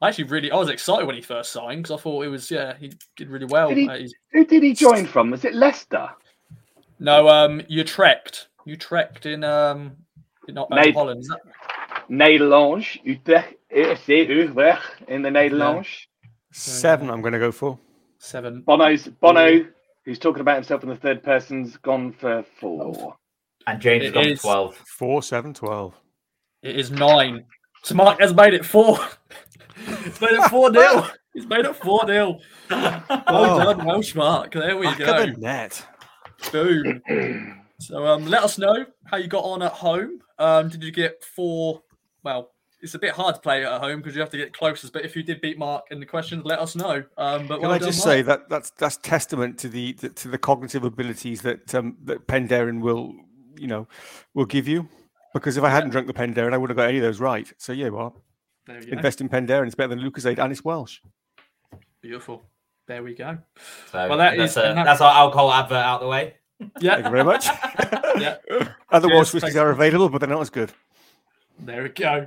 I 0.00 0.08
actually 0.08 0.24
really, 0.24 0.50
I 0.50 0.56
was 0.56 0.68
excited 0.68 1.06
when 1.06 1.14
he 1.14 1.22
first 1.22 1.52
signed 1.52 1.84
because 1.84 1.98
I 1.98 2.02
thought 2.02 2.24
it 2.24 2.28
was, 2.28 2.50
yeah, 2.50 2.74
he 2.76 2.92
did 3.16 3.28
really 3.30 3.46
well. 3.46 3.68
Did 3.68 3.78
he- 3.78 3.88
Uh, 3.88 3.98
Who 4.32 4.44
did 4.44 4.62
he 4.62 4.74
join 4.74 5.06
from? 5.06 5.30
Was 5.30 5.44
it 5.44 5.54
Leicester? 5.54 6.08
no, 6.98 7.28
um, 7.28 7.60
Utrecht, 7.68 8.48
Utrecht 8.66 9.26
in 9.26 9.44
um, 9.44 9.96
in 10.48 10.58
uh, 10.58 10.66
Mate. 10.70 10.94
Holland. 10.94 11.20
Is 11.20 11.32
Nederlands, 12.10 12.98
Utrecht, 13.04 13.54
FC 13.74 14.26
Utrecht 14.28 15.02
in 15.08 15.22
the 15.22 15.28
Nederlands. 15.30 15.86
Seven, 16.52 17.08
I'm 17.10 17.20
going 17.20 17.32
to 17.32 17.38
go 17.38 17.52
for. 17.52 17.78
Seven. 18.18 18.62
Bono's 18.62 19.08
Bono, 19.08 19.66
who's 20.04 20.18
talking 20.18 20.40
about 20.40 20.56
himself 20.56 20.82
in 20.82 20.88
the 20.88 20.96
third 20.96 21.22
person's 21.22 21.76
gone 21.78 22.12
for 22.12 22.44
four. 22.60 23.16
And 23.66 23.80
James 23.80 24.04
It 24.04 24.06
has 24.06 24.12
gone 24.14 24.32
is- 24.32 24.40
12. 24.40 24.76
Four, 24.98 25.22
seven, 25.22 25.54
12. 25.54 25.94
It 26.62 26.76
is 26.76 26.90
nine. 26.90 27.44
So 27.84 27.94
Mark 27.96 28.20
has 28.20 28.32
made 28.34 28.54
it 28.54 28.64
four. 28.64 28.98
He's 30.04 30.20
made 30.20 30.30
it 30.32 30.48
four 30.50 30.70
nil. 30.70 31.08
He's 31.34 31.46
made 31.46 31.64
it 31.64 31.74
four 31.76 32.04
nil. 32.06 32.40
Well 32.70 33.02
Oh. 33.26 33.64
done, 33.74 33.84
Welsh 33.84 34.14
Mark. 34.14 34.52
There 34.52 34.76
we 34.76 34.86
Back 34.86 34.98
go. 34.98 35.26
the 35.26 35.32
net. 35.38 35.84
Boom. 36.52 37.02
So 37.80 38.06
um, 38.06 38.26
let 38.26 38.44
us 38.44 38.58
know 38.58 38.86
how 39.06 39.16
you 39.16 39.26
got 39.26 39.42
on 39.44 39.62
at 39.62 39.72
home. 39.72 40.20
Um, 40.38 40.68
did 40.68 40.82
you 40.84 40.92
get 40.92 41.22
four? 41.24 41.82
Well, 42.22 42.51
it's 42.82 42.94
a 42.94 42.98
bit 42.98 43.12
hard 43.12 43.34
to 43.36 43.40
play 43.40 43.64
at 43.64 43.80
home 43.80 43.98
because 44.00 44.14
you 44.14 44.20
have 44.20 44.30
to 44.30 44.36
get 44.36 44.52
closest. 44.52 44.92
But 44.92 45.04
if 45.04 45.14
you 45.16 45.22
did 45.22 45.40
beat 45.40 45.58
Mark 45.58 45.84
in 45.90 46.00
the 46.00 46.06
questions, 46.06 46.44
let 46.44 46.58
us 46.58 46.74
know. 46.76 47.04
Um, 47.16 47.46
but 47.46 47.60
Can 47.60 47.62
well 47.62 47.72
I 47.72 47.78
just 47.78 48.04
Mark. 48.04 48.14
say 48.16 48.22
that 48.22 48.48
that's 48.48 48.70
that's 48.70 48.96
testament 48.98 49.58
to 49.60 49.68
the, 49.68 49.92
the 49.94 50.08
to 50.10 50.28
the 50.28 50.38
cognitive 50.38 50.84
abilities 50.84 51.42
that 51.42 51.74
um, 51.74 51.96
that 52.04 52.26
Penderyn 52.26 52.80
will 52.80 53.14
you 53.56 53.68
know 53.68 53.86
will 54.34 54.46
give 54.46 54.66
you. 54.68 54.88
Because 55.34 55.56
if 55.56 55.64
I 55.64 55.70
hadn't 55.70 55.90
drunk 55.90 56.06
the 56.08 56.12
Penderyn, 56.12 56.52
I 56.52 56.58
would 56.58 56.68
have 56.68 56.76
got 56.76 56.88
any 56.88 56.98
of 56.98 57.02
those 57.04 57.18
right. 57.20 57.50
So 57.56 57.72
yeah, 57.72 57.88
well, 57.88 58.14
There 58.66 58.78
you 58.80 58.86
go. 58.90 58.92
invest 58.96 59.20
in 59.22 59.28
Penderyn. 59.30 59.64
It's 59.66 59.74
better 59.74 59.94
than 59.94 60.00
Lucozade 60.00 60.38
and 60.38 60.52
it's 60.52 60.62
Welsh. 60.62 60.98
Beautiful. 62.02 62.42
There 62.88 63.02
we 63.02 63.14
go. 63.14 63.38
So 63.90 64.08
Well, 64.08 64.18
that 64.18 64.36
that's, 64.36 64.52
is- 64.52 64.56
a- 64.58 64.66
and 64.66 64.78
that's 64.78 65.00
our 65.00 65.14
alcohol 65.14 65.52
advert 65.52 65.78
out 65.78 66.00
the 66.00 66.08
way. 66.08 66.34
Yeah. 66.80 66.94
Thank 66.94 67.04
you 67.06 67.10
very 67.12 67.24
much. 67.24 67.46
Yeah. 68.18 68.36
Other 68.90 69.08
Cheers, 69.08 69.16
Welsh 69.16 69.32
whiskies 69.34 69.56
are 69.56 69.70
available, 69.70 70.10
but 70.10 70.18
they're 70.18 70.28
not 70.28 70.42
as 70.42 70.50
good. 70.50 70.70
There 71.64 71.84
we 71.84 71.90
go. 71.90 72.26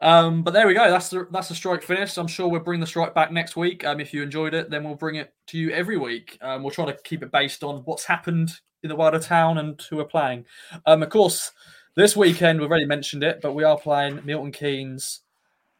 Um, 0.00 0.42
but 0.42 0.52
there 0.52 0.66
we 0.66 0.74
go. 0.74 0.90
That's 0.90 1.08
the 1.08 1.28
that's 1.30 1.48
the 1.48 1.54
strike 1.54 1.82
finished. 1.82 2.18
I'm 2.18 2.26
sure 2.26 2.48
we'll 2.48 2.60
bring 2.60 2.80
the 2.80 2.86
strike 2.86 3.14
back 3.14 3.30
next 3.30 3.56
week. 3.56 3.84
Um, 3.84 4.00
if 4.00 4.12
you 4.12 4.22
enjoyed 4.22 4.52
it, 4.52 4.68
then 4.68 4.84
we'll 4.84 4.96
bring 4.96 5.16
it 5.16 5.32
to 5.48 5.58
you 5.58 5.70
every 5.70 5.96
week. 5.96 6.38
Um, 6.42 6.62
we'll 6.62 6.72
try 6.72 6.86
to 6.86 6.96
keep 7.04 7.22
it 7.22 7.30
based 7.30 7.62
on 7.62 7.82
what's 7.84 8.04
happened 8.04 8.52
in 8.82 8.88
the 8.88 8.96
wider 8.96 9.20
town 9.20 9.58
and 9.58 9.80
who 9.88 10.00
are 10.00 10.04
playing. 10.04 10.44
Um, 10.86 11.02
of 11.02 11.08
course, 11.08 11.52
this 11.94 12.16
weekend 12.16 12.60
we've 12.60 12.68
already 12.68 12.84
mentioned 12.84 13.22
it, 13.22 13.40
but 13.40 13.54
we 13.54 13.62
are 13.64 13.78
playing 13.78 14.20
Milton 14.24 14.52
Keynes 14.52 15.20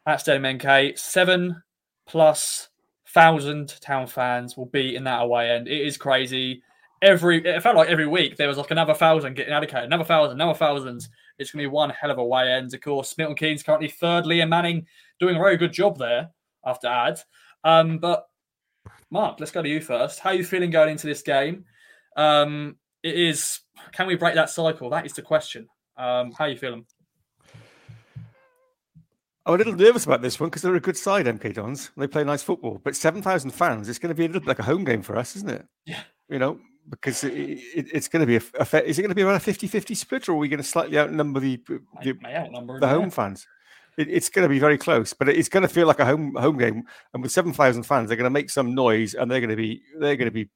at 0.05 0.21
Stadium 0.21 0.57
MK. 0.57 0.97
Seven 0.97 1.61
plus 2.05 2.69
thousand 3.09 3.79
town 3.81 4.07
fans 4.07 4.55
will 4.55 4.67
be 4.67 4.95
in 4.95 5.03
that 5.03 5.21
away 5.21 5.51
end. 5.51 5.67
It 5.67 5.85
is 5.85 5.97
crazy. 5.97 6.63
Every 7.01 7.45
it 7.45 7.61
felt 7.61 7.75
like 7.75 7.89
every 7.89 8.07
week 8.07 8.37
there 8.37 8.47
was 8.47 8.57
like 8.57 8.71
another 8.71 8.93
thousand 8.93 9.35
getting 9.35 9.53
allocated, 9.53 9.85
another 9.85 10.05
thousand, 10.05 10.37
another 10.41 10.57
thousands. 10.57 11.09
It's 11.37 11.51
going 11.51 11.63
to 11.63 11.69
be 11.69 11.73
one 11.73 11.89
hell 11.89 12.11
of 12.11 12.17
a 12.17 12.25
way 12.25 12.51
end. 12.51 12.73
Of 12.73 12.81
course, 12.81 13.17
Milton 13.17 13.35
Keynes 13.35 13.63
currently 13.63 13.89
third. 13.89 14.25
Liam 14.25 14.49
Manning 14.49 14.85
doing 15.19 15.35
a 15.35 15.39
very 15.39 15.57
good 15.57 15.73
job 15.73 15.97
there 15.97 16.29
after 16.65 16.87
ads. 16.87 17.25
Um, 17.63 17.97
but 17.97 18.27
Mark, 19.11 19.39
let's 19.39 19.51
go 19.51 19.61
to 19.61 19.69
you 19.69 19.81
first. 19.81 20.19
How 20.19 20.31
are 20.31 20.35
you 20.35 20.45
feeling 20.45 20.71
going 20.71 20.89
into 20.89 21.07
this 21.07 21.21
game? 21.21 21.65
Um, 22.15 22.77
it 23.03 23.15
is. 23.15 23.59
Can 23.91 24.07
we 24.07 24.15
break 24.15 24.35
that 24.35 24.49
cycle? 24.49 24.89
That 24.89 25.05
is 25.05 25.13
the 25.13 25.21
question. 25.21 25.67
Um, 25.97 26.31
how 26.31 26.45
are 26.45 26.49
you 26.49 26.57
feeling? 26.57 26.85
I'm 29.45 29.53
a 29.53 29.57
little 29.57 29.75
nervous 29.75 30.05
about 30.05 30.23
this 30.23 30.39
one 30.39 30.49
because 30.49 30.63
they're 30.63 30.75
a 30.75 30.79
good 30.79 30.97
side, 30.97 31.27
MK 31.27 31.53
Dons. 31.53 31.91
They 31.95 32.07
play 32.07 32.23
nice 32.23 32.41
football, 32.41 32.81
but 32.83 32.95
7,000 32.95 33.51
fans, 33.51 33.87
it's 33.87 33.99
going 33.99 34.09
to 34.09 34.15
be 34.15 34.23
a 34.25 34.27
little 34.27 34.41
bit 34.41 34.47
like 34.47 34.59
a 34.59 34.63
home 34.63 34.83
game 34.83 35.03
for 35.03 35.15
us, 35.17 35.35
isn't 35.35 35.51
it? 35.51 35.65
Yeah. 35.85 36.01
You 36.29 36.39
know, 36.39 36.59
because 36.89 37.23
it, 37.23 37.33
it, 37.33 37.87
it's 37.93 38.07
going 38.07 38.21
to 38.21 38.27
be 38.27 38.35
a, 38.35 38.41
a 38.59 38.83
is 38.83 38.99
it 38.99 39.01
going 39.01 39.09
to 39.09 39.15
be 39.15 39.23
around 39.23 39.35
a 39.35 39.39
50 39.39 39.67
50 39.67 39.95
split 39.95 40.29
or 40.29 40.33
are 40.33 40.35
we 40.35 40.47
going 40.47 40.61
to 40.61 40.63
slightly 40.63 40.97
outnumber 40.97 41.39
the, 41.39 41.59
the, 42.03 42.17
the 42.79 42.87
home 42.87 43.09
fans? 43.09 43.47
It, 43.97 44.09
it's 44.09 44.29
going 44.29 44.43
to 44.43 44.49
be 44.49 44.59
very 44.59 44.77
close, 44.77 45.13
but 45.13 45.29
it's 45.29 45.49
going 45.49 45.63
to 45.63 45.69
feel 45.69 45.87
like 45.87 45.99
a 45.99 46.05
home 46.05 46.35
home 46.35 46.57
game. 46.57 46.83
And 47.13 47.23
with 47.23 47.31
7,000 47.31 47.83
fans, 47.83 48.07
they're 48.07 48.17
going 48.17 48.25
to 48.25 48.29
make 48.29 48.49
some 48.49 48.75
noise 48.75 49.13
and 49.13 49.29
they're 49.29 49.39
going 49.39 49.49
to 49.49 49.55
be 49.55 49.81
they're 49.99 50.17
going 50.17 50.29
to 50.29 50.31
be 50.31 50.49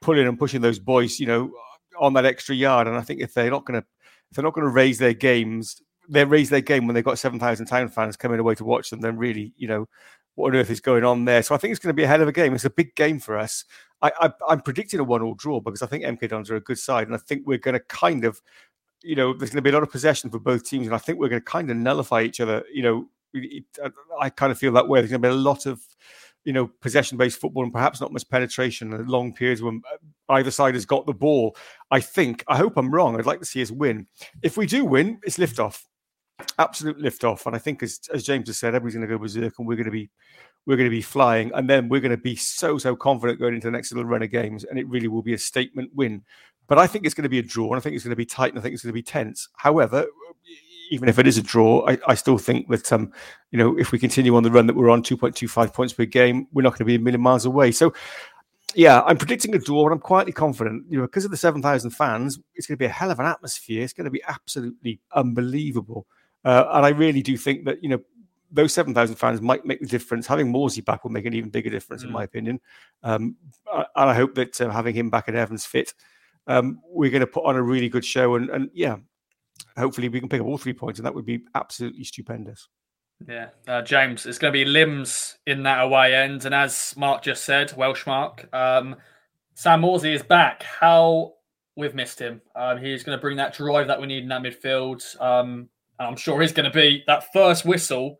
pulling 0.00 0.26
and 0.26 0.38
pushing 0.38 0.60
those 0.60 0.78
boys, 0.78 1.20
you 1.20 1.26
know, 1.26 1.52
on 2.00 2.14
that 2.14 2.24
extra 2.24 2.54
yard. 2.54 2.88
And 2.88 2.96
I 2.96 3.02
think 3.02 3.20
if 3.20 3.34
they're 3.34 3.50
not 3.50 3.64
going 3.64 3.80
to 3.80 3.86
if 4.30 4.36
they're 4.36 4.44
not 4.44 4.54
going 4.54 4.66
to 4.66 4.72
raise 4.72 4.98
their 4.98 5.14
games, 5.14 5.80
they 6.08 6.24
raise 6.24 6.50
their 6.50 6.60
game 6.60 6.86
when 6.86 6.94
they've 6.94 7.04
got 7.04 7.18
7,000 7.18 7.66
town 7.66 7.88
fans 7.88 8.16
coming 8.16 8.40
away 8.40 8.54
to 8.54 8.64
watch 8.64 8.90
them, 8.90 9.00
then 9.00 9.18
really, 9.18 9.52
you 9.56 9.68
know, 9.68 9.86
what 10.34 10.54
on 10.54 10.60
earth 10.60 10.70
is 10.70 10.80
going 10.80 11.04
on 11.04 11.24
there? 11.24 11.42
So 11.42 11.54
I 11.54 11.58
think 11.58 11.72
it's 11.72 11.80
going 11.80 11.94
to 11.94 12.00
be 12.00 12.04
a 12.04 12.08
hell 12.08 12.22
of 12.22 12.28
a 12.28 12.32
game. 12.32 12.54
It's 12.54 12.64
a 12.64 12.70
big 12.70 12.94
game 12.94 13.18
for 13.20 13.36
us. 13.38 13.64
I, 14.00 14.10
I, 14.20 14.30
I'm 14.48 14.60
predicting 14.60 15.00
a 15.00 15.04
one-all 15.04 15.34
draw 15.34 15.60
because 15.60 15.82
I 15.82 15.86
think 15.86 16.04
MK 16.04 16.28
Dons 16.28 16.50
are 16.50 16.56
a 16.56 16.60
good 16.60 16.78
side, 16.78 17.06
and 17.06 17.14
I 17.14 17.18
think 17.18 17.46
we're 17.46 17.58
going 17.58 17.74
to 17.74 17.80
kind 17.80 18.24
of, 18.24 18.40
you 19.02 19.14
know, 19.14 19.32
there's 19.32 19.50
going 19.50 19.56
to 19.58 19.62
be 19.62 19.70
a 19.70 19.74
lot 19.74 19.82
of 19.82 19.90
possession 19.90 20.30
for 20.30 20.38
both 20.38 20.64
teams, 20.64 20.86
and 20.86 20.94
I 20.94 20.98
think 20.98 21.18
we're 21.18 21.28
going 21.28 21.40
to 21.42 21.44
kind 21.44 21.70
of 21.70 21.76
nullify 21.76 22.22
each 22.22 22.40
other. 22.40 22.64
You 22.72 22.82
know, 22.82 23.08
it, 23.34 23.64
it- 23.78 23.92
I 24.20 24.30
kind 24.30 24.50
of 24.52 24.58
feel 24.58 24.72
that 24.72 24.88
way. 24.88 25.00
There's 25.00 25.10
going 25.10 25.22
to 25.22 25.28
be 25.28 25.32
a 25.32 25.36
lot 25.36 25.66
of, 25.66 25.80
you 26.44 26.52
know, 26.52 26.66
possession-based 26.80 27.38
football 27.40 27.62
and 27.62 27.72
perhaps 27.72 28.00
not 28.00 28.12
much 28.12 28.28
penetration 28.28 28.92
and 28.92 29.08
long 29.08 29.32
periods 29.32 29.62
when 29.62 29.80
uh, 29.92 30.32
either 30.34 30.50
side 30.50 30.74
has 30.74 30.84
got 30.86 31.06
the 31.06 31.12
ball. 31.12 31.56
I 31.90 32.00
think. 32.00 32.42
I 32.48 32.56
hope 32.56 32.76
I'm 32.76 32.92
wrong. 32.92 33.16
I'd 33.18 33.26
like 33.26 33.40
to 33.40 33.46
see 33.46 33.62
us 33.62 33.70
win. 33.70 34.06
If 34.42 34.56
we 34.56 34.66
do 34.66 34.84
win, 34.84 35.20
it's 35.22 35.38
lift 35.38 35.60
off, 35.60 35.86
absolute 36.58 36.98
lift 36.98 37.24
off. 37.24 37.46
And 37.46 37.54
I 37.54 37.58
think, 37.58 37.82
as 37.82 38.00
as 38.12 38.24
James 38.24 38.48
has 38.48 38.58
said, 38.58 38.74
everybody's 38.74 38.94
going 38.94 39.06
to 39.06 39.14
go 39.14 39.18
berserk, 39.18 39.58
and 39.58 39.66
we're 39.66 39.76
going 39.76 39.86
to 39.86 39.90
be 39.90 40.10
we're 40.66 40.76
going 40.76 40.88
to 40.88 40.94
be 40.94 41.02
flying, 41.02 41.50
and 41.54 41.68
then 41.68 41.88
we're 41.88 42.00
going 42.00 42.16
to 42.16 42.22
be 42.22 42.36
so 42.36 42.78
so 42.78 42.94
confident 42.96 43.40
going 43.40 43.54
into 43.54 43.66
the 43.66 43.72
next 43.72 43.92
little 43.92 44.08
run 44.08 44.22
of 44.22 44.30
games, 44.30 44.64
and 44.64 44.78
it 44.78 44.88
really 44.88 45.08
will 45.08 45.22
be 45.22 45.34
a 45.34 45.38
statement 45.38 45.90
win. 45.94 46.22
But 46.68 46.78
I 46.78 46.86
think 46.86 47.04
it's 47.04 47.14
going 47.14 47.24
to 47.24 47.28
be 47.28 47.40
a 47.40 47.42
draw, 47.42 47.68
and 47.68 47.76
I 47.76 47.80
think 47.80 47.94
it's 47.94 48.04
going 48.04 48.10
to 48.10 48.16
be 48.16 48.24
tight, 48.24 48.50
and 48.50 48.58
I 48.58 48.62
think 48.62 48.74
it's 48.74 48.82
going 48.82 48.92
to 48.92 48.94
be 48.94 49.02
tense. 49.02 49.48
However, 49.56 50.06
even 50.90 51.08
if 51.08 51.18
it 51.18 51.26
is 51.26 51.38
a 51.38 51.42
draw, 51.42 51.88
I, 51.88 51.98
I 52.06 52.14
still 52.14 52.38
think 52.38 52.68
that 52.68 52.92
um, 52.92 53.12
you 53.50 53.58
know, 53.58 53.78
if 53.78 53.92
we 53.92 53.98
continue 53.98 54.36
on 54.36 54.42
the 54.42 54.50
run 54.50 54.66
that 54.66 54.76
we're 54.76 54.90
on, 54.90 55.02
two 55.02 55.16
point 55.16 55.34
two 55.34 55.48
five 55.48 55.72
points 55.72 55.92
per 55.92 56.04
game, 56.04 56.46
we're 56.52 56.62
not 56.62 56.70
going 56.70 56.78
to 56.78 56.84
be 56.84 56.96
a 56.96 56.98
million 56.98 57.20
miles 57.20 57.44
away. 57.44 57.72
So 57.72 57.92
yeah, 58.74 59.02
I'm 59.02 59.18
predicting 59.18 59.54
a 59.54 59.58
draw, 59.58 59.84
and 59.84 59.92
I'm 59.92 60.00
quietly 60.00 60.32
confident. 60.32 60.84
You 60.88 60.98
know, 60.98 61.04
because 61.04 61.24
of 61.24 61.30
the 61.30 61.36
seven 61.36 61.60
thousand 61.62 61.90
fans, 61.90 62.38
it's 62.54 62.66
going 62.66 62.76
to 62.76 62.78
be 62.78 62.86
a 62.86 62.90
hell 62.90 63.10
of 63.10 63.20
an 63.20 63.26
atmosphere. 63.26 63.82
It's 63.82 63.92
going 63.92 64.04
to 64.04 64.10
be 64.10 64.22
absolutely 64.26 65.00
unbelievable, 65.14 66.06
uh, 66.44 66.64
and 66.72 66.86
I 66.86 66.90
really 66.90 67.22
do 67.22 67.36
think 67.36 67.64
that 67.64 67.82
you 67.82 67.88
know 67.88 68.00
those 68.50 68.74
seven 68.74 68.94
thousand 68.94 69.16
fans 69.16 69.40
might 69.40 69.64
make 69.64 69.80
the 69.80 69.86
difference. 69.86 70.26
Having 70.26 70.52
Morsy 70.52 70.84
back 70.84 71.04
will 71.04 71.10
make 71.10 71.26
an 71.26 71.34
even 71.34 71.50
bigger 71.50 71.70
difference, 71.70 72.02
mm. 72.02 72.06
in 72.06 72.12
my 72.12 72.24
opinion. 72.24 72.60
Um, 73.02 73.36
and 73.72 73.86
I 73.96 74.14
hope 74.14 74.34
that 74.34 74.60
uh, 74.60 74.70
having 74.70 74.94
him 74.94 75.10
back 75.10 75.28
at 75.28 75.34
Evans 75.34 75.64
fit, 75.64 75.94
um, 76.46 76.80
we're 76.84 77.10
going 77.10 77.20
to 77.20 77.26
put 77.26 77.44
on 77.44 77.56
a 77.56 77.62
really 77.62 77.88
good 77.88 78.04
show, 78.04 78.34
and, 78.34 78.50
and 78.50 78.70
yeah, 78.74 78.96
hopefully 79.76 80.08
we 80.08 80.20
can 80.20 80.28
pick 80.28 80.40
up 80.40 80.46
all 80.46 80.58
three 80.58 80.74
points, 80.74 80.98
and 80.98 81.06
that 81.06 81.14
would 81.14 81.26
be 81.26 81.44
absolutely 81.54 82.04
stupendous. 82.04 82.68
Yeah, 83.26 83.50
uh, 83.68 83.82
James, 83.82 84.26
it's 84.26 84.38
going 84.38 84.52
to 84.52 84.58
be 84.58 84.64
limbs 84.64 85.38
in 85.46 85.62
that 85.62 85.82
away 85.82 86.14
end, 86.14 86.44
and 86.44 86.54
as 86.54 86.94
Mark 86.96 87.22
just 87.22 87.44
said, 87.44 87.72
Welsh 87.76 88.06
Mark, 88.06 88.48
um, 88.52 88.96
Sam 89.54 89.82
Morsy 89.82 90.14
is 90.14 90.22
back. 90.22 90.62
How 90.62 91.34
we've 91.76 91.94
missed 91.94 92.18
him. 92.18 92.42
Um, 92.54 92.78
he's 92.78 93.02
going 93.02 93.16
to 93.16 93.20
bring 93.20 93.36
that 93.36 93.54
drive 93.54 93.86
that 93.86 94.00
we 94.00 94.06
need 94.06 94.24
in 94.24 94.28
that 94.28 94.42
midfield. 94.42 95.02
Um, 95.98 96.08
I'm 96.08 96.16
sure 96.16 96.40
he's 96.40 96.52
going 96.52 96.70
to 96.70 96.74
be 96.76 97.04
that 97.06 97.32
first 97.32 97.64
whistle. 97.64 98.18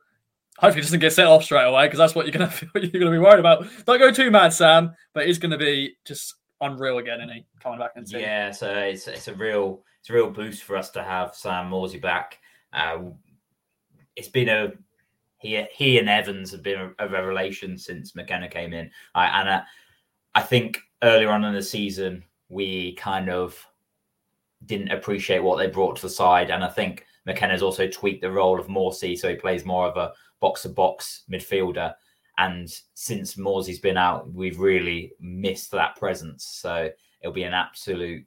Hopefully, 0.58 0.82
doesn't 0.82 1.00
get 1.00 1.12
set 1.12 1.26
off 1.26 1.44
straight 1.44 1.64
away 1.64 1.86
because 1.86 1.98
that's 1.98 2.14
what 2.14 2.26
you're 2.26 2.32
going 2.32 2.50
to 2.50 2.66
you're 2.74 2.90
going 2.90 3.06
to 3.06 3.10
be 3.10 3.18
worried 3.18 3.40
about. 3.40 3.66
Don't 3.86 3.98
go 3.98 4.10
too 4.10 4.30
mad, 4.30 4.52
Sam. 4.52 4.94
But 5.12 5.26
he's 5.26 5.38
going 5.38 5.50
to 5.50 5.58
be 5.58 5.96
just 6.04 6.34
unreal 6.60 6.98
again, 6.98 7.20
isn't 7.20 7.34
he? 7.34 7.46
Coming 7.60 7.78
back 7.78 7.92
and 7.96 8.08
yeah, 8.10 8.50
so 8.50 8.72
it's 8.72 9.08
it's 9.08 9.28
a 9.28 9.34
real 9.34 9.82
it's 10.00 10.10
a 10.10 10.14
real 10.14 10.30
boost 10.30 10.62
for 10.62 10.76
us 10.76 10.90
to 10.90 11.02
have 11.02 11.34
Sam 11.34 11.70
Morsy 11.70 12.00
back. 12.00 12.38
Uh, 12.72 12.98
it's 14.16 14.28
been 14.28 14.48
a 14.48 14.72
he 15.38 15.64
he 15.72 15.98
and 15.98 16.08
Evans 16.08 16.52
have 16.52 16.62
been 16.62 16.92
a, 16.98 17.06
a 17.06 17.08
revelation 17.08 17.76
since 17.76 18.14
McKenna 18.14 18.48
came 18.48 18.72
in. 18.72 18.90
I, 19.14 19.40
and 19.40 19.62
I 20.34 20.42
think 20.42 20.78
earlier 21.02 21.30
on 21.30 21.44
in 21.44 21.54
the 21.54 21.62
season 21.62 22.24
we 22.48 22.94
kind 22.94 23.28
of 23.28 23.58
didn't 24.66 24.92
appreciate 24.92 25.42
what 25.42 25.56
they 25.56 25.66
brought 25.66 25.96
to 25.96 26.02
the 26.02 26.10
side, 26.10 26.50
and 26.50 26.62
I 26.62 26.68
think 26.68 27.06
McKenna's 27.26 27.62
also 27.62 27.86
tweaked 27.86 28.22
the 28.22 28.30
role 28.30 28.58
of 28.58 28.66
Morsy, 28.66 29.16
so 29.16 29.28
he 29.28 29.36
plays 29.36 29.64
more 29.64 29.86
of 29.86 29.96
a 29.96 30.12
box 30.40 30.62
to 30.62 30.68
box 30.68 31.22
midfielder. 31.30 31.94
And 32.38 32.68
since 32.94 33.34
Morsy's 33.34 33.78
been 33.78 33.96
out, 33.96 34.32
we've 34.32 34.58
really 34.58 35.12
missed 35.20 35.70
that 35.72 35.96
presence. 35.96 36.44
So 36.44 36.90
it'll 37.20 37.32
be 37.32 37.44
an 37.44 37.54
absolute 37.54 38.24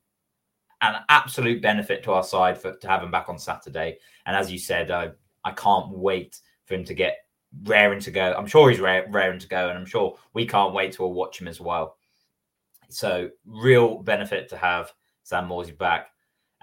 an 0.82 0.96
absolute 1.10 1.62
benefit 1.62 2.04
to 2.04 2.12
our 2.12 2.24
side 2.24 2.58
for 2.58 2.76
to 2.76 2.88
have 2.88 3.02
him 3.02 3.12
back 3.12 3.30
on 3.30 3.39
Saturday. 3.39 3.98
And 4.26 4.36
as 4.36 4.52
you 4.52 4.60
said, 4.60 4.91
I 4.91 5.12
I 5.43 5.52
can't 5.52 5.89
wait 5.89 6.39
for 6.66 6.76
him 6.76 6.84
to 6.86 6.93
get 6.93 7.18
raring 7.64 8.00
to 8.02 8.12
go. 8.12 8.34
I'm 8.38 8.48
sure 8.48 8.70
he's 8.70 8.80
raring 8.80 9.39
to 9.39 9.48
go, 9.48 9.70
and 9.70 9.78
I'm 9.78 9.86
sure 9.86 10.18
we 10.34 10.46
can't 10.46 10.74
wait 10.74 10.93
to 10.93 11.06
watch 11.06 11.39
him 11.39 11.48
as 11.48 11.60
well. 11.60 11.98
So, 12.89 13.30
real 13.46 14.00
benefit 14.00 14.50
to 14.50 14.58
have 14.58 14.91
Sam 15.24 15.48
Morsy 15.48 15.78
back, 15.78 16.10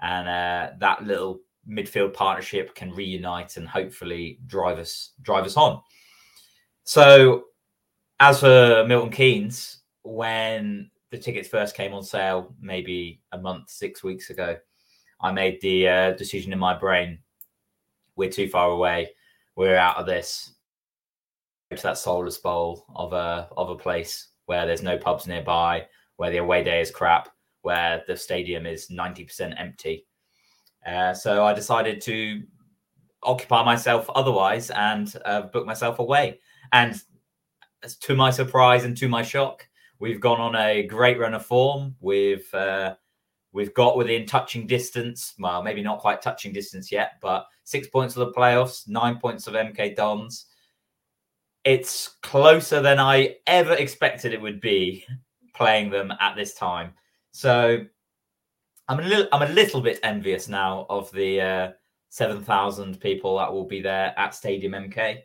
and 0.01 0.27
uh, 0.27 0.75
that 0.79 1.03
little 1.03 1.41
midfield 1.69 2.13
partnership 2.13 2.75
can 2.75 2.91
reunite 2.91 3.57
and 3.57 3.67
hopefully 3.67 4.39
drive 4.47 4.79
us 4.79 5.11
drive 5.21 5.45
us 5.45 5.57
on. 5.57 5.81
So, 6.83 7.45
as 8.19 8.39
for 8.39 8.85
Milton 8.87 9.11
Keynes, 9.11 9.79
when 10.03 10.89
the 11.11 11.17
tickets 11.17 11.47
first 11.47 11.75
came 11.75 11.93
on 11.93 12.03
sale, 12.03 12.53
maybe 12.59 13.21
a 13.31 13.37
month, 13.37 13.69
six 13.69 14.03
weeks 14.03 14.29
ago, 14.29 14.57
I 15.21 15.31
made 15.31 15.61
the 15.61 15.87
uh, 15.87 16.11
decision 16.11 16.51
in 16.51 16.59
my 16.59 16.77
brain: 16.77 17.19
we're 18.15 18.29
too 18.29 18.49
far 18.49 18.69
away 18.69 19.09
we're 19.55 19.77
out 19.77 19.97
of 19.97 20.05
this 20.05 20.53
to 21.75 21.81
that 21.81 21.97
soulless 21.97 22.37
bowl 22.37 22.85
of 22.95 23.13
a 23.13 23.49
of 23.57 23.69
a 23.69 23.75
place 23.75 24.29
where 24.45 24.67
there's 24.67 24.83
no 24.83 24.97
pubs 24.97 25.25
nearby, 25.25 25.85
where 26.17 26.29
the 26.29 26.37
away 26.37 26.63
day 26.63 26.81
is 26.81 26.91
crap, 26.91 27.29
where 27.61 28.03
the 28.07 28.15
stadium 28.15 28.67
is 28.67 28.89
90% 28.89 29.59
empty. 29.59 30.05
Uh, 30.85 31.13
so 31.13 31.43
I 31.43 31.53
decided 31.53 32.01
to 32.01 32.43
occupy 33.23 33.63
myself 33.63 34.09
otherwise 34.15 34.69
and 34.71 35.13
uh, 35.25 35.43
book 35.43 35.65
myself 35.65 35.99
away. 35.99 36.39
And 36.71 37.01
to 38.01 38.15
my 38.15 38.31
surprise 38.31 38.83
and 38.83 38.95
to 38.97 39.07
my 39.07 39.23
shock, 39.23 39.67
we've 39.99 40.19
gone 40.19 40.39
on 40.39 40.55
a 40.55 40.83
great 40.83 41.19
run 41.19 41.33
of 41.33 41.45
form. 41.45 41.95
We've 41.99 42.51
uh, 42.53 42.95
we've 43.51 43.73
got 43.73 43.97
within 43.97 44.25
touching 44.25 44.67
distance. 44.67 45.33
Well, 45.39 45.63
maybe 45.63 45.81
not 45.81 45.99
quite 45.99 46.21
touching 46.21 46.53
distance 46.53 46.91
yet, 46.91 47.13
but 47.21 47.45
six 47.63 47.87
points 47.87 48.15
of 48.15 48.25
the 48.27 48.33
playoffs, 48.33 48.87
nine 48.87 49.17
points 49.19 49.47
of 49.47 49.53
MK 49.53 49.95
Dons. 49.95 50.45
It's 51.63 52.17
closer 52.21 52.81
than 52.81 52.99
I 52.99 53.37
ever 53.47 53.73
expected 53.73 54.33
it 54.33 54.41
would 54.41 54.59
be 54.59 55.05
playing 55.55 55.89
them 55.89 56.11
at 56.19 56.35
this 56.35 56.55
time. 56.55 56.93
So 57.31 57.85
I'm 58.87 58.99
a 58.99 59.03
little, 59.03 59.27
I'm 59.31 59.49
a 59.49 59.53
little 59.53 59.81
bit 59.81 59.99
envious 60.03 60.47
now 60.47 60.85
of 60.89 61.11
the 61.11 61.41
uh, 61.41 61.71
seven 62.09 62.43
thousand 62.43 62.99
people 62.99 63.37
that 63.37 63.51
will 63.51 63.65
be 63.65 63.81
there 63.81 64.13
at 64.17 64.35
Stadium 64.35 64.73
MK. 64.73 65.19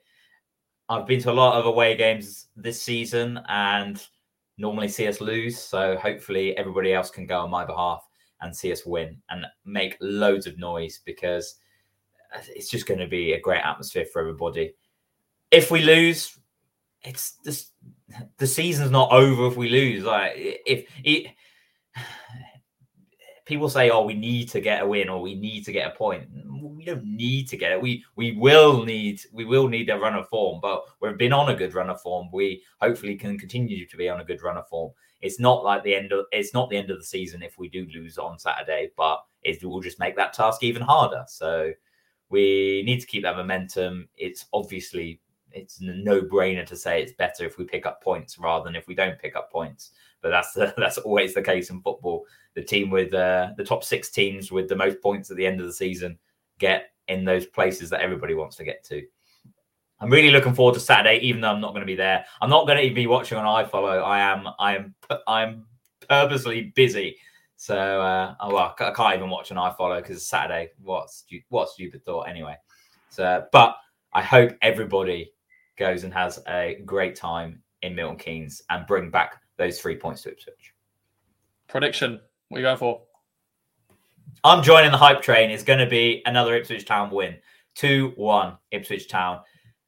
I've 0.89 1.07
been 1.07 1.21
to 1.23 1.31
a 1.31 1.33
lot 1.33 1.59
of 1.59 1.67
away 1.67 1.97
games 1.97 2.47
this 2.57 2.81
season 2.81 3.41
and 3.49 4.03
normally 4.57 4.89
see 4.89 5.07
us 5.07 5.21
lose. 5.21 5.59
So 5.59 5.97
hopefully 5.97 6.57
everybody 6.57 6.93
else 6.93 7.11
can 7.11 7.27
go 7.27 7.41
on 7.41 7.51
my 7.51 7.65
behalf 7.65 8.07
and 8.41 8.55
see 8.55 8.73
us 8.73 8.87
win 8.87 9.21
and 9.31 9.45
make 9.65 9.97
loads 10.01 10.47
of 10.47 10.59
noise 10.59 11.01
because 11.05 11.57
it's 12.49 12.71
just 12.71 12.87
going 12.87 13.01
to 13.01 13.07
be 13.07 13.33
a 13.33 13.41
great 13.41 13.63
atmosphere 13.65 14.07
for 14.13 14.21
everybody. 14.21 14.75
If 15.51 15.71
we 15.71 15.83
lose, 15.83 16.39
it's 17.03 17.37
just 17.45 17.73
the 18.39 18.47
season's 18.47 18.91
not 18.91 19.13
over 19.13 19.47
if 19.47 19.57
we 19.57 19.69
lose. 19.69 20.05
Like 20.05 20.33
if 20.37 20.87
it, 21.05 21.33
people 23.49 23.69
say, 23.71 23.91
"Oh, 23.91 24.05
we 24.05 24.15
need 24.15 24.49
to 24.51 24.61
get 24.61 24.83
a 24.83 24.87
win 24.87 25.09
or 25.09 25.21
we 25.21 25.35
need 25.35 25.65
to 25.65 25.73
get 25.73 25.91
a 25.91 25.97
point," 25.97 26.29
we 26.79 26.85
don't 26.85 27.05
need 27.05 27.49
to 27.49 27.57
get 27.57 27.73
it. 27.73 27.81
We 27.81 28.05
we 28.15 28.33
will 28.33 28.85
need 28.85 29.23
we 29.33 29.45
will 29.45 29.67
need 29.67 29.91
a 29.91 29.99
run 29.99 30.15
of 30.15 30.29
form, 30.29 30.61
but 30.61 30.85
we've 31.01 31.19
been 31.19 31.33
on 31.33 31.49
a 31.49 31.57
good 31.57 31.75
run 31.75 31.91
of 31.91 32.01
form. 32.01 32.29
We 32.33 32.63
hopefully 32.81 33.17
can 33.17 33.39
continue 33.39 33.87
to 33.87 33.97
be 33.97 34.09
on 34.09 34.21
a 34.21 34.25
good 34.25 34.43
run 34.43 34.59
of 34.59 34.69
form. 34.69 34.93
It's 35.21 35.41
not 35.41 35.65
like 35.65 35.83
the 35.83 35.95
end 35.95 36.13
of 36.13 36.27
it's 36.31 36.55
not 36.55 36.71
the 36.71 36.77
end 36.77 36.91
of 36.91 36.99
the 36.99 37.05
season 37.05 37.43
if 37.43 37.59
we 37.59 37.69
do 37.69 37.89
lose 37.93 38.19
on 38.19 38.39
Saturday, 38.39 38.91
but 38.97 39.25
it 39.43 39.65
will 39.65 39.81
just 39.81 39.99
make 39.99 40.15
that 40.17 40.35
task 40.35 40.63
even 40.63 40.83
harder. 40.83 41.25
So 41.27 41.73
we 42.29 42.83
need 42.85 43.01
to 43.01 43.07
keep 43.07 43.23
that 43.23 43.37
momentum. 43.37 44.09
It's 44.17 44.45
obviously 44.53 45.21
it's 45.53 45.81
a 45.81 45.85
no-brainer 45.85 46.67
to 46.67 46.77
say 46.77 47.03
it's 47.03 47.13
better 47.13 47.45
if 47.45 47.57
we 47.57 47.65
pick 47.65 47.87
up 47.87 48.03
points 48.03 48.39
rather 48.39 48.65
than 48.65 48.77
if 48.77 48.87
we 48.87 48.95
don't 48.95 49.19
pick 49.19 49.35
up 49.35 49.51
points. 49.51 49.93
But 50.23 50.31
that's 50.31 50.53
the, 50.53 50.75
that's 50.79 50.99
always 50.99 51.35
the 51.35 51.43
case 51.43 51.71
in 51.71 51.81
football. 51.83 52.25
The 52.55 52.63
team 52.63 52.91
with 52.91 53.15
uh, 53.15 53.51
the 53.57 53.65
top 53.65 53.85
six 53.85 54.11
teams 54.11 54.51
with 54.51 54.69
the 54.69 54.77
most 54.77 55.01
points 55.01 55.31
at 55.31 55.37
the 55.37 55.47
end 55.47 55.61
of 55.61 55.67
the 55.67 55.73
season 55.73 56.19
get 56.59 56.91
in 57.07 57.25
those 57.25 57.47
places 57.47 57.91
that 57.91 58.01
everybody 58.01 58.35
wants 58.35 58.57
to 58.57 58.65
get 58.65 58.85
to. 58.85 59.03
I'm 60.01 60.11
really 60.11 60.31
looking 60.31 60.55
forward 60.55 60.75
to 60.75 60.81
Saturday, 60.81 61.19
even 61.19 61.41
though 61.41 61.51
I'm 61.51 61.61
not 61.61 61.71
going 61.71 61.81
to 61.81 61.87
be 61.87 61.97
there. 61.97 62.25
I'm 62.41 62.51
not 62.51 62.67
going 62.67 62.89
to 62.89 62.95
be 62.95 63.07
watching 63.07 63.39
on 63.39 63.65
iFollow. 63.65 64.03
I 64.03 64.21
am, 64.21 64.49
I 64.59 64.77
am, 64.77 64.95
I'm 65.27 65.67
purposely 66.09 66.73
busy 66.77 67.17
so, 67.61 67.77
uh, 67.77 68.37
oh, 68.39 68.55
well, 68.55 68.75
I 68.79 68.93
can't 68.93 69.17
even 69.17 69.31
watch 69.31 69.51
an 69.51 69.57
iFollow 69.57 70.01
because 70.01 70.25
Saturday. 70.25 70.71
What, 70.81 71.11
stu- 71.11 71.43
what 71.49 71.69
stupid 71.69 72.05
thought, 72.05 72.29
anyway. 72.29 72.55
So, 73.09 73.47
but 73.51 73.77
I 74.13 74.23
hope 74.23 74.53
everybody 74.63 75.33
goes 75.77 76.05
and 76.05 76.15
has 76.15 76.39
a 76.47 76.81
great 76.87 77.17
time 77.17 77.61
in 77.83 77.97
Milton 77.97 78.17
Keynes 78.17 78.63
and 78.71 78.87
bring 78.87 79.11
back 79.11 79.43
those 79.59 79.81
three 79.81 79.97
points 79.97 80.23
to 80.23 80.31
Ipswich. 80.31 80.73
Prediction: 81.69 82.21
What 82.49 82.59
are 82.59 82.61
you 82.61 82.67
going 82.67 82.79
for? 82.79 83.03
I'm 84.45 84.63
joining 84.63 84.93
the 84.93 84.97
hype 84.97 85.21
train. 85.21 85.51
It's 85.51 85.65
going 85.65 85.81
to 85.81 85.87
be 85.87 86.23
another 86.25 86.55
Ipswich 86.55 86.87
Town 86.87 87.11
win, 87.11 87.37
two 87.75 88.13
one 88.17 88.57
Ipswich 88.71 89.09
Town. 89.09 89.41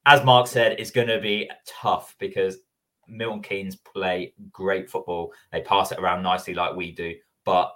As 0.07 0.25
Mark 0.25 0.47
said, 0.47 0.79
it's 0.79 0.91
going 0.91 1.09
to 1.09 1.21
be 1.21 1.49
tough 1.67 2.17
because 2.19 2.59
Milton 3.07 3.43
Keynes 3.43 3.77
play 3.77 4.35
great 4.51 4.91
football. 4.91 5.33
They 5.53 5.61
pass 5.61 5.93
it 5.93 5.99
around 5.99 6.23
nicely 6.23 6.55
like 6.55 6.75
we 6.75 6.93
do. 6.93 7.15
But 7.45 7.73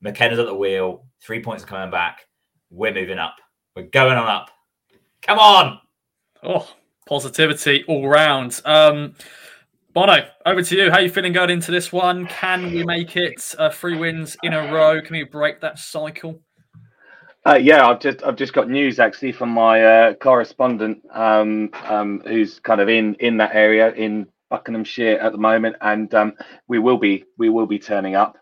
McKenna's 0.00 0.38
at 0.38 0.46
the 0.46 0.54
wheel. 0.54 1.06
Three 1.20 1.42
points 1.42 1.64
are 1.64 1.68
coming 1.68 1.90
back. 1.90 2.26
We're 2.70 2.94
moving 2.94 3.18
up. 3.18 3.36
We're 3.76 3.84
going 3.84 4.18
on 4.18 4.28
up. 4.28 4.50
Come 5.22 5.38
on. 5.38 5.78
Oh, 6.42 6.68
positivity 7.06 7.84
all 7.86 8.08
round. 8.08 8.60
Um, 8.64 9.14
Bono, 9.94 10.26
over 10.46 10.62
to 10.62 10.74
you. 10.74 10.90
How 10.90 10.96
are 10.96 11.02
you 11.02 11.10
feeling 11.10 11.34
going 11.34 11.50
into 11.50 11.70
this 11.70 11.92
one? 11.92 12.26
Can 12.26 12.72
we 12.72 12.82
make 12.82 13.14
it 13.14 13.54
uh, 13.58 13.68
three 13.68 13.94
wins 13.94 14.38
in 14.42 14.54
a 14.54 14.72
row? 14.72 15.02
Can 15.02 15.14
we 15.14 15.24
break 15.24 15.60
that 15.60 15.78
cycle? 15.78 16.40
Uh, 17.44 17.56
yeah, 17.56 17.86
I've 17.86 18.00
just 18.00 18.24
I've 18.24 18.36
just 18.36 18.54
got 18.54 18.70
news 18.70 18.98
actually 18.98 19.32
from 19.32 19.50
my 19.50 19.84
uh, 19.84 20.14
correspondent, 20.14 21.02
um, 21.10 21.68
um, 21.84 22.22
who's 22.26 22.58
kind 22.60 22.80
of 22.80 22.88
in 22.88 23.16
in 23.16 23.36
that 23.36 23.54
area 23.54 23.92
in 23.92 24.28
Buckinghamshire 24.48 25.18
at 25.18 25.32
the 25.32 25.38
moment, 25.38 25.76
and 25.82 26.14
um, 26.14 26.32
we 26.68 26.78
will 26.78 26.96
be 26.96 27.24
we 27.36 27.50
will 27.50 27.66
be 27.66 27.78
turning 27.78 28.14
up 28.14 28.38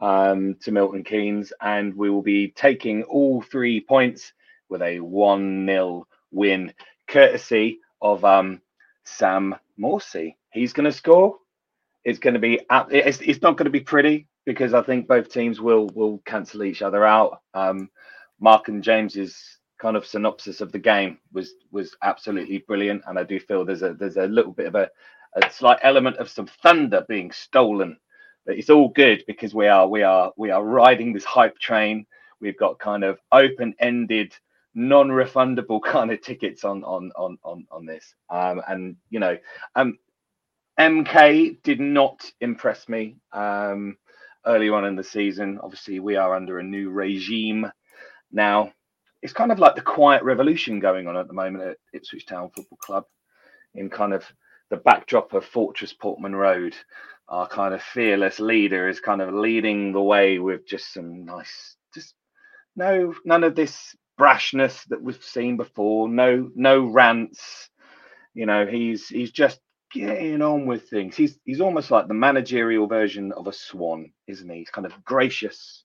um, 0.00 0.56
to 0.62 0.72
Milton 0.72 1.04
Keynes, 1.04 1.52
and 1.60 1.94
we 1.94 2.08
will 2.08 2.22
be 2.22 2.48
taking 2.52 3.02
all 3.02 3.42
three 3.42 3.78
points 3.78 4.32
with 4.70 4.80
a 4.80 5.00
1 5.00 5.66
0 5.66 6.06
win, 6.30 6.72
courtesy 7.08 7.80
of 8.00 8.24
um, 8.24 8.62
Sam 9.04 9.54
Morsy. 9.78 10.36
He's 10.54 10.74
going 10.74 10.86
to 10.86 10.92
score. 10.92 11.38
it's 12.04 12.20
going 12.20 12.34
to 12.34 12.40
be 12.40 12.60
it's, 12.90 13.20
it's 13.20 13.42
not 13.42 13.58
going 13.58 13.66
to 13.66 13.70
be 13.70 13.80
pretty 13.80 14.28
because 14.46 14.74
I 14.74 14.82
think 14.82 15.08
both 15.08 15.30
teams 15.30 15.60
will 15.60 15.88
will 15.94 16.20
cancel 16.26 16.64
each 16.64 16.82
other 16.82 17.06
out. 17.06 17.40
Um, 17.54 17.90
Mark 18.40 18.68
and 18.68 18.84
James's 18.84 19.38
kind 19.80 19.96
of 19.96 20.06
synopsis 20.06 20.60
of 20.62 20.72
the 20.72 20.80
game 20.80 21.18
was 21.32 21.54
was 21.72 21.96
absolutely 22.02 22.60
brilliant, 22.68 23.04
and 23.08 23.18
I 23.18 23.24
do 23.24 23.40
feel 23.40 23.64
there's 23.66 23.82
a 23.82 23.94
there's 23.94 24.18
a 24.18 24.26
little 24.28 24.52
bit 24.52 24.68
of 24.68 24.76
a, 24.76 24.90
a 25.36 25.50
slight 25.50 25.80
element 25.82 26.18
of 26.18 26.30
some 26.30 26.48
thunder 26.48 27.04
being 27.08 27.32
stolen, 27.32 27.98
but 28.46 28.56
it's 28.58 28.70
all 28.70 28.90
good 28.90 29.24
because 29.28 29.54
we 29.54 29.68
are 29.68 29.88
we 29.88 30.02
are 30.04 30.32
we 30.38 30.50
are 30.52 30.64
riding 30.64 31.14
this 31.14 31.24
hype 31.26 31.58
train. 31.60 32.06
We've 32.40 32.58
got 32.58 32.80
kind 32.80 33.04
of 33.04 33.20
open 33.32 33.74
ended 33.80 34.34
non-refundable 34.74 35.82
kind 35.84 36.12
of 36.12 36.22
tickets 36.22 36.64
on 36.64 36.84
on 36.84 37.12
on 37.16 37.38
on 37.44 37.66
on 37.72 37.86
this 37.86 38.14
um 38.30 38.62
and 38.68 38.96
you 39.10 39.20
know 39.20 39.36
um 39.76 39.98
mk 40.78 41.62
did 41.62 41.80
not 41.80 42.30
impress 42.40 42.88
me 42.88 43.16
um 43.32 43.96
on 44.46 44.84
in 44.84 44.96
the 44.96 45.04
season 45.04 45.58
obviously 45.62 46.00
we 46.00 46.16
are 46.16 46.34
under 46.34 46.58
a 46.58 46.62
new 46.62 46.90
regime 46.90 47.66
now 48.32 48.70
it's 49.22 49.32
kind 49.32 49.50
of 49.52 49.58
like 49.58 49.74
the 49.74 49.80
quiet 49.80 50.22
revolution 50.22 50.80
going 50.80 51.06
on 51.06 51.16
at 51.16 51.26
the 51.28 51.32
moment 51.32 51.64
at 51.64 51.76
ipswich 51.92 52.26
town 52.26 52.50
football 52.54 52.78
club 52.78 53.04
in 53.74 53.88
kind 53.88 54.12
of 54.12 54.24
the 54.70 54.76
backdrop 54.76 55.32
of 55.32 55.44
fortress 55.44 55.92
portman 55.92 56.34
road 56.34 56.74
our 57.28 57.48
kind 57.48 57.72
of 57.72 57.82
fearless 57.82 58.38
leader 58.38 58.88
is 58.88 59.00
kind 59.00 59.22
of 59.22 59.32
leading 59.32 59.92
the 59.92 60.02
way 60.02 60.38
with 60.38 60.66
just 60.66 60.92
some 60.92 61.24
nice 61.24 61.76
just 61.94 62.14
no 62.76 63.14
none 63.24 63.44
of 63.44 63.54
this 63.54 63.94
brashness 64.18 64.84
that 64.88 65.02
we've 65.02 65.22
seen 65.22 65.56
before. 65.56 66.08
No, 66.08 66.50
no 66.54 66.86
rants. 66.86 67.70
You 68.34 68.46
know, 68.46 68.66
he's 68.66 69.08
he's 69.08 69.30
just 69.30 69.60
getting 69.94 70.42
on 70.42 70.66
with 70.66 70.88
things. 70.90 71.16
He's 71.16 71.38
he's 71.44 71.60
almost 71.60 71.90
like 71.90 72.08
the 72.08 72.14
managerial 72.14 72.86
version 72.86 73.32
of 73.32 73.46
a 73.46 73.52
swan, 73.52 74.12
isn't 74.26 74.50
he? 74.50 74.58
He's 74.58 74.70
kind 74.70 74.86
of 74.86 75.04
gracious 75.04 75.84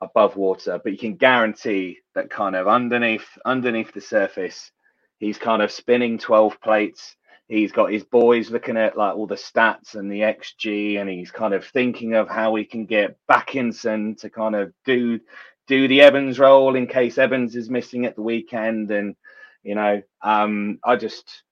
above 0.00 0.36
water, 0.36 0.78
but 0.82 0.92
you 0.92 0.98
can 0.98 1.16
guarantee 1.16 1.98
that 2.14 2.30
kind 2.30 2.54
of 2.54 2.68
underneath 2.68 3.26
underneath 3.44 3.92
the 3.92 4.00
surface, 4.00 4.70
he's 5.18 5.38
kind 5.38 5.62
of 5.62 5.72
spinning 5.72 6.18
12 6.18 6.60
plates. 6.60 7.16
He's 7.48 7.72
got 7.72 7.92
his 7.92 8.04
boys 8.04 8.50
looking 8.50 8.76
at 8.76 8.96
like 8.96 9.16
all 9.16 9.26
the 9.26 9.34
stats 9.34 9.94
and 9.94 10.10
the 10.10 10.20
XG, 10.20 11.00
and 11.00 11.10
he's 11.10 11.30
kind 11.30 11.54
of 11.54 11.64
thinking 11.66 12.14
of 12.14 12.28
how 12.28 12.54
he 12.54 12.64
can 12.64 12.86
get 12.86 13.18
Bakinson 13.30 14.18
to 14.20 14.30
kind 14.30 14.54
of 14.54 14.72
do 14.84 15.20
do 15.66 15.88
the 15.88 16.02
Evans 16.02 16.38
role 16.38 16.76
in 16.76 16.86
case 16.86 17.18
Evans 17.18 17.56
is 17.56 17.70
missing 17.70 18.04
at 18.06 18.16
the 18.16 18.22
weekend. 18.22 18.90
And, 18.90 19.16
you 19.62 19.74
know, 19.74 20.02
um, 20.22 20.78
I 20.84 20.96
just, 20.96 21.42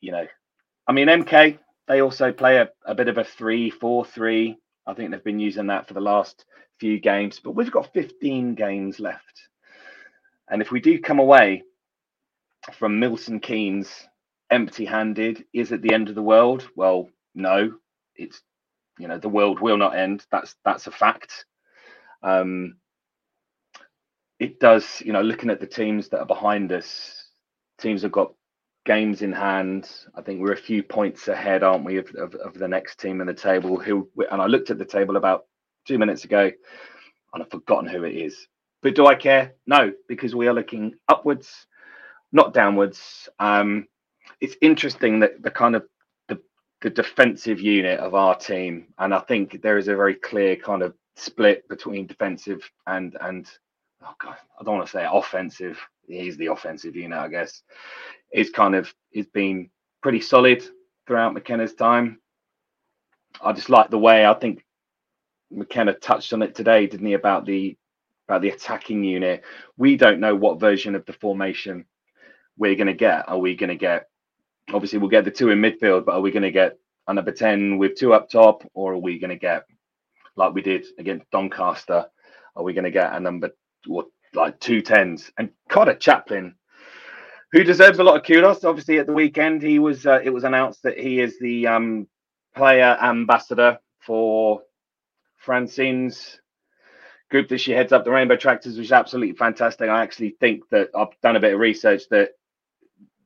you 0.00 0.12
know, 0.12 0.26
I 0.90 0.92
mean, 0.92 1.06
MK, 1.06 1.56
they 1.86 2.02
also 2.02 2.32
play 2.32 2.56
a, 2.56 2.68
a 2.84 2.96
bit 2.96 3.06
of 3.06 3.16
a 3.16 3.22
three, 3.22 3.70
four, 3.70 4.04
three. 4.04 4.56
I 4.88 4.92
think 4.92 5.12
they've 5.12 5.22
been 5.22 5.38
using 5.38 5.68
that 5.68 5.86
for 5.86 5.94
the 5.94 6.00
last 6.00 6.44
few 6.80 6.98
games, 6.98 7.38
but 7.38 7.52
we've 7.52 7.70
got 7.70 7.92
15 7.92 8.56
games 8.56 8.98
left. 8.98 9.40
And 10.50 10.60
if 10.60 10.72
we 10.72 10.80
do 10.80 10.98
come 10.98 11.20
away 11.20 11.62
from 12.72 12.98
Milton 12.98 13.38
Keynes 13.38 13.88
empty 14.50 14.84
handed, 14.84 15.44
is 15.54 15.70
it 15.70 15.80
the 15.80 15.94
end 15.94 16.08
of 16.08 16.16
the 16.16 16.24
world? 16.24 16.68
Well, 16.74 17.08
no, 17.36 17.72
it's, 18.16 18.42
you 18.98 19.06
know, 19.06 19.18
the 19.18 19.28
world 19.28 19.60
will 19.60 19.76
not 19.76 19.94
end. 19.94 20.26
That's, 20.32 20.56
that's 20.64 20.88
a 20.88 20.90
fact. 20.90 21.44
Um, 22.24 22.78
it 24.40 24.58
does, 24.58 25.00
you 25.06 25.12
know, 25.12 25.22
looking 25.22 25.50
at 25.50 25.60
the 25.60 25.68
teams 25.68 26.08
that 26.08 26.18
are 26.18 26.26
behind 26.26 26.72
us, 26.72 27.28
teams 27.78 28.02
have 28.02 28.10
got 28.10 28.32
games 28.90 29.22
in 29.22 29.30
hand. 29.30 29.88
I 30.16 30.20
think 30.20 30.40
we're 30.40 30.52
a 30.52 30.56
few 30.56 30.82
points 30.82 31.28
ahead, 31.28 31.62
aren't 31.62 31.84
we, 31.84 31.98
of, 31.98 32.08
of, 32.16 32.34
of, 32.34 32.54
the 32.54 32.66
next 32.66 32.98
team 32.98 33.20
in 33.20 33.28
the 33.28 33.32
table? 33.50 33.78
Who 33.78 34.10
and 34.32 34.42
I 34.42 34.46
looked 34.46 34.70
at 34.70 34.78
the 34.78 34.84
table 34.84 35.16
about 35.16 35.44
two 35.86 35.96
minutes 35.96 36.24
ago, 36.24 36.50
and 37.32 37.40
I've 37.40 37.50
forgotten 37.52 37.88
who 37.88 38.02
it 38.02 38.16
is. 38.16 38.48
But 38.82 38.96
do 38.96 39.06
I 39.06 39.14
care? 39.14 39.54
No, 39.64 39.92
because 40.08 40.34
we 40.34 40.48
are 40.48 40.52
looking 40.52 40.96
upwards, 41.08 41.68
not 42.32 42.52
downwards. 42.52 43.28
Um, 43.38 43.86
it's 44.40 44.56
interesting 44.60 45.20
that 45.20 45.40
the 45.40 45.52
kind 45.52 45.76
of 45.76 45.84
the, 46.26 46.40
the 46.82 46.90
defensive 46.90 47.60
unit 47.60 48.00
of 48.00 48.16
our 48.16 48.34
team, 48.34 48.88
and 48.98 49.14
I 49.14 49.20
think 49.20 49.62
there 49.62 49.78
is 49.78 49.86
a 49.86 49.94
very 49.94 50.16
clear 50.16 50.56
kind 50.56 50.82
of 50.82 50.94
split 51.14 51.68
between 51.68 52.08
defensive 52.08 52.68
and 52.88 53.16
and 53.20 53.48
oh 54.02 54.14
God, 54.18 54.34
I 54.60 54.64
don't 54.64 54.78
want 54.78 54.86
to 54.86 54.92
say 54.92 55.06
offensive. 55.08 55.78
He's 56.10 56.36
the 56.36 56.46
offensive 56.46 56.96
unit, 56.96 57.18
I 57.18 57.28
guess. 57.28 57.62
It's 58.30 58.50
kind 58.50 58.74
of 58.74 58.92
it's 59.12 59.30
been 59.30 59.70
pretty 60.02 60.20
solid 60.20 60.64
throughout 61.06 61.34
McKenna's 61.34 61.74
time. 61.74 62.20
I 63.42 63.52
just 63.52 63.70
like 63.70 63.90
the 63.90 63.98
way 63.98 64.26
I 64.26 64.34
think 64.34 64.64
McKenna 65.50 65.94
touched 65.94 66.32
on 66.32 66.42
it 66.42 66.54
today, 66.54 66.86
didn't 66.86 67.06
he, 67.06 67.14
about 67.14 67.46
the 67.46 67.76
about 68.28 68.42
the 68.42 68.50
attacking 68.50 69.02
unit. 69.02 69.42
We 69.76 69.96
don't 69.96 70.20
know 70.20 70.36
what 70.36 70.60
version 70.60 70.94
of 70.94 71.04
the 71.04 71.12
formation 71.12 71.84
we're 72.56 72.76
to 72.76 72.94
get. 72.94 73.28
Are 73.28 73.38
we 73.38 73.56
to 73.56 73.74
get? 73.74 74.08
Obviously, 74.72 74.98
we'll 74.98 75.10
get 75.10 75.24
the 75.24 75.30
two 75.32 75.50
in 75.50 75.60
midfield, 75.60 76.04
but 76.04 76.14
are 76.14 76.20
we 76.20 76.30
to 76.30 76.52
get 76.52 76.78
a 77.08 77.14
number 77.14 77.32
ten 77.32 77.78
with 77.78 77.96
two 77.96 78.12
up 78.14 78.30
top, 78.30 78.62
or 78.74 78.92
are 78.92 78.98
we 78.98 79.18
to 79.18 79.36
get 79.36 79.64
like 80.36 80.54
we 80.54 80.62
did 80.62 80.86
against 80.98 81.28
Doncaster? 81.30 82.06
Are 82.54 82.62
we 82.62 82.72
to 82.74 82.90
get 82.90 83.12
a 83.14 83.20
number 83.20 83.50
what 83.86 84.06
like 84.34 84.58
two 84.60 84.80
tens, 84.80 85.30
and 85.38 85.50
Conor 85.68 85.94
Chaplin, 85.94 86.54
who 87.52 87.64
deserves 87.64 87.98
a 87.98 88.04
lot 88.04 88.16
of 88.16 88.24
kudos. 88.24 88.64
Obviously, 88.64 88.98
at 88.98 89.06
the 89.06 89.12
weekend, 89.12 89.62
he 89.62 89.78
was 89.78 90.06
uh, 90.06 90.20
it 90.22 90.30
was 90.30 90.44
announced 90.44 90.82
that 90.82 90.98
he 90.98 91.20
is 91.20 91.38
the 91.40 91.66
um, 91.66 92.06
player 92.54 92.96
ambassador 93.02 93.78
for 94.00 94.62
Francine's 95.44 96.40
group 97.30 97.48
that 97.48 97.60
she 97.60 97.72
heads 97.72 97.92
up, 97.92 98.04
the 98.04 98.10
Rainbow 98.10 98.36
Tractors, 98.36 98.76
which 98.76 98.86
is 98.86 98.92
absolutely 98.92 99.36
fantastic. 99.36 99.88
I 99.88 100.02
actually 100.02 100.36
think 100.40 100.68
that 100.70 100.90
I've 100.94 101.08
done 101.22 101.36
a 101.36 101.40
bit 101.40 101.54
of 101.54 101.60
research 101.60 102.02
that 102.10 102.30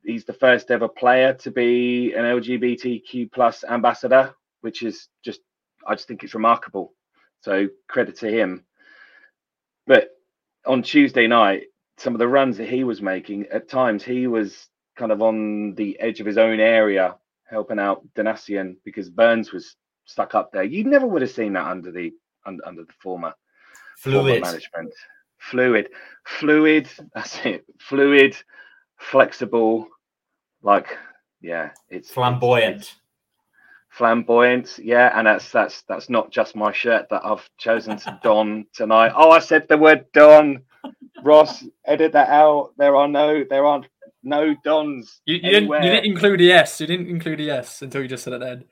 he's 0.04 0.24
the 0.24 0.32
first 0.34 0.70
ever 0.70 0.88
player 0.88 1.32
to 1.34 1.50
be 1.50 2.12
an 2.12 2.24
LGBTQ 2.24 3.32
plus 3.32 3.64
ambassador, 3.64 4.34
which 4.60 4.82
is 4.82 5.08
just 5.24 5.40
I 5.86 5.94
just 5.94 6.08
think 6.08 6.22
it's 6.22 6.34
remarkable. 6.34 6.92
So 7.40 7.68
credit 7.88 8.16
to 8.18 8.30
him. 8.30 8.64
But 9.86 10.08
on 10.66 10.82
Tuesday 10.82 11.26
night, 11.26 11.64
some 11.96 12.14
of 12.14 12.18
the 12.18 12.28
runs 12.28 12.56
that 12.56 12.68
he 12.68 12.84
was 12.84 13.02
making, 13.02 13.46
at 13.52 13.68
times 13.68 14.02
he 14.02 14.26
was 14.26 14.68
kind 14.96 15.12
of 15.12 15.22
on 15.22 15.74
the 15.74 15.98
edge 16.00 16.20
of 16.20 16.26
his 16.26 16.38
own 16.38 16.60
area, 16.60 17.16
helping 17.44 17.78
out 17.78 18.02
Donacien 18.14 18.76
because 18.84 19.10
Burns 19.10 19.52
was 19.52 19.76
stuck 20.04 20.34
up 20.34 20.52
there. 20.52 20.64
You 20.64 20.84
never 20.84 21.06
would 21.06 21.22
have 21.22 21.30
seen 21.30 21.52
that 21.54 21.66
under 21.66 21.90
the 21.90 22.12
under, 22.46 22.66
under 22.66 22.84
the 22.84 22.92
former 23.00 23.34
fluid 23.96 24.40
former 24.40 24.40
management. 24.40 24.92
Fluid, 25.38 25.88
fluid. 26.24 26.88
That's 27.14 27.44
it. 27.44 27.64
Fluid, 27.78 28.36
flexible. 28.98 29.88
Like, 30.62 30.96
yeah, 31.40 31.70
it's 31.90 32.10
flamboyant. 32.10 32.76
It's 32.76 32.96
flamboyant 33.96 34.78
yeah 34.82 35.16
and 35.16 35.26
that's 35.26 35.52
that's 35.52 35.82
that's 35.82 36.10
not 36.10 36.30
just 36.30 36.56
my 36.56 36.72
shirt 36.72 37.08
that 37.10 37.24
i've 37.24 37.48
chosen 37.58 37.96
to 37.96 38.18
don 38.22 38.66
tonight. 38.74 39.12
Oh 39.14 39.30
i 39.30 39.38
said 39.38 39.68
the 39.68 39.78
word 39.78 40.04
don. 40.12 40.62
Ross 41.22 41.64
edit 41.86 42.12
that 42.12 42.28
out. 42.28 42.72
There 42.76 42.96
are 42.96 43.08
no 43.08 43.44
there 43.48 43.64
aren't 43.64 43.86
no 44.22 44.54
dons 44.64 45.20
you, 45.26 45.36
you 45.36 45.50
didn't 45.50 45.68
you 45.68 45.90
didn't 45.90 46.04
include 46.04 46.40
a 46.40 46.44
yes. 46.44 46.80
You 46.80 46.86
didn't 46.86 47.08
include 47.08 47.40
a 47.40 47.44
yes 47.44 47.82
until 47.82 48.02
you 48.02 48.08
just 48.08 48.24
said 48.24 48.34
it 48.34 48.40
then. 48.40 48.64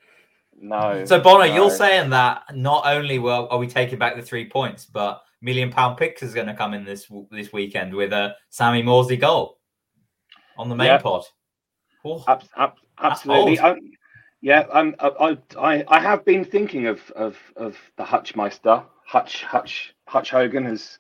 No. 0.61 1.05
So 1.05 1.21
bono 1.21 1.47
no. 1.47 1.55
you're 1.55 1.71
saying 1.71 2.11
that 2.11 2.43
not 2.55 2.85
only 2.87 3.19
will 3.19 3.49
are 3.51 3.59
we 3.59 3.67
taking 3.67 3.99
back 3.99 4.17
the 4.17 4.23
three 4.23 4.49
points 4.49 4.85
but 4.85 5.23
million 5.41 5.71
pound 5.71 5.97
picks 5.97 6.23
is 6.23 6.35
going 6.35 6.47
to 6.47 6.55
come 6.55 6.75
in 6.75 6.85
this 6.85 7.11
this 7.31 7.53
weekend 7.53 7.95
with 7.95 8.13
a 8.13 8.35
sammy 8.51 8.83
Morsy 8.83 9.19
goal 9.19 9.59
on 10.59 10.69
the 10.69 10.77
main 10.77 10.89
yeah. 10.89 10.99
pod. 10.99 11.25
Oh, 12.05 12.23
ab- 12.29 12.45
ab- 12.57 12.75
absolutely 12.99 13.59
yeah, 14.43 14.65
um, 14.73 14.97
I, 14.99 15.39
I, 15.57 15.85
I 15.87 16.01
have 16.01 16.25
been 16.25 16.45
thinking 16.45 16.89
of 16.89 17.01
of 17.13 17.39
of 17.57 17.77
the 17.97 18.03
Hutchmeister, 18.03 18.85
Hutch 19.07 19.45
Hutch 19.45 19.95
Hutch 20.09 20.31
Hogan, 20.31 20.67
as 20.67 20.99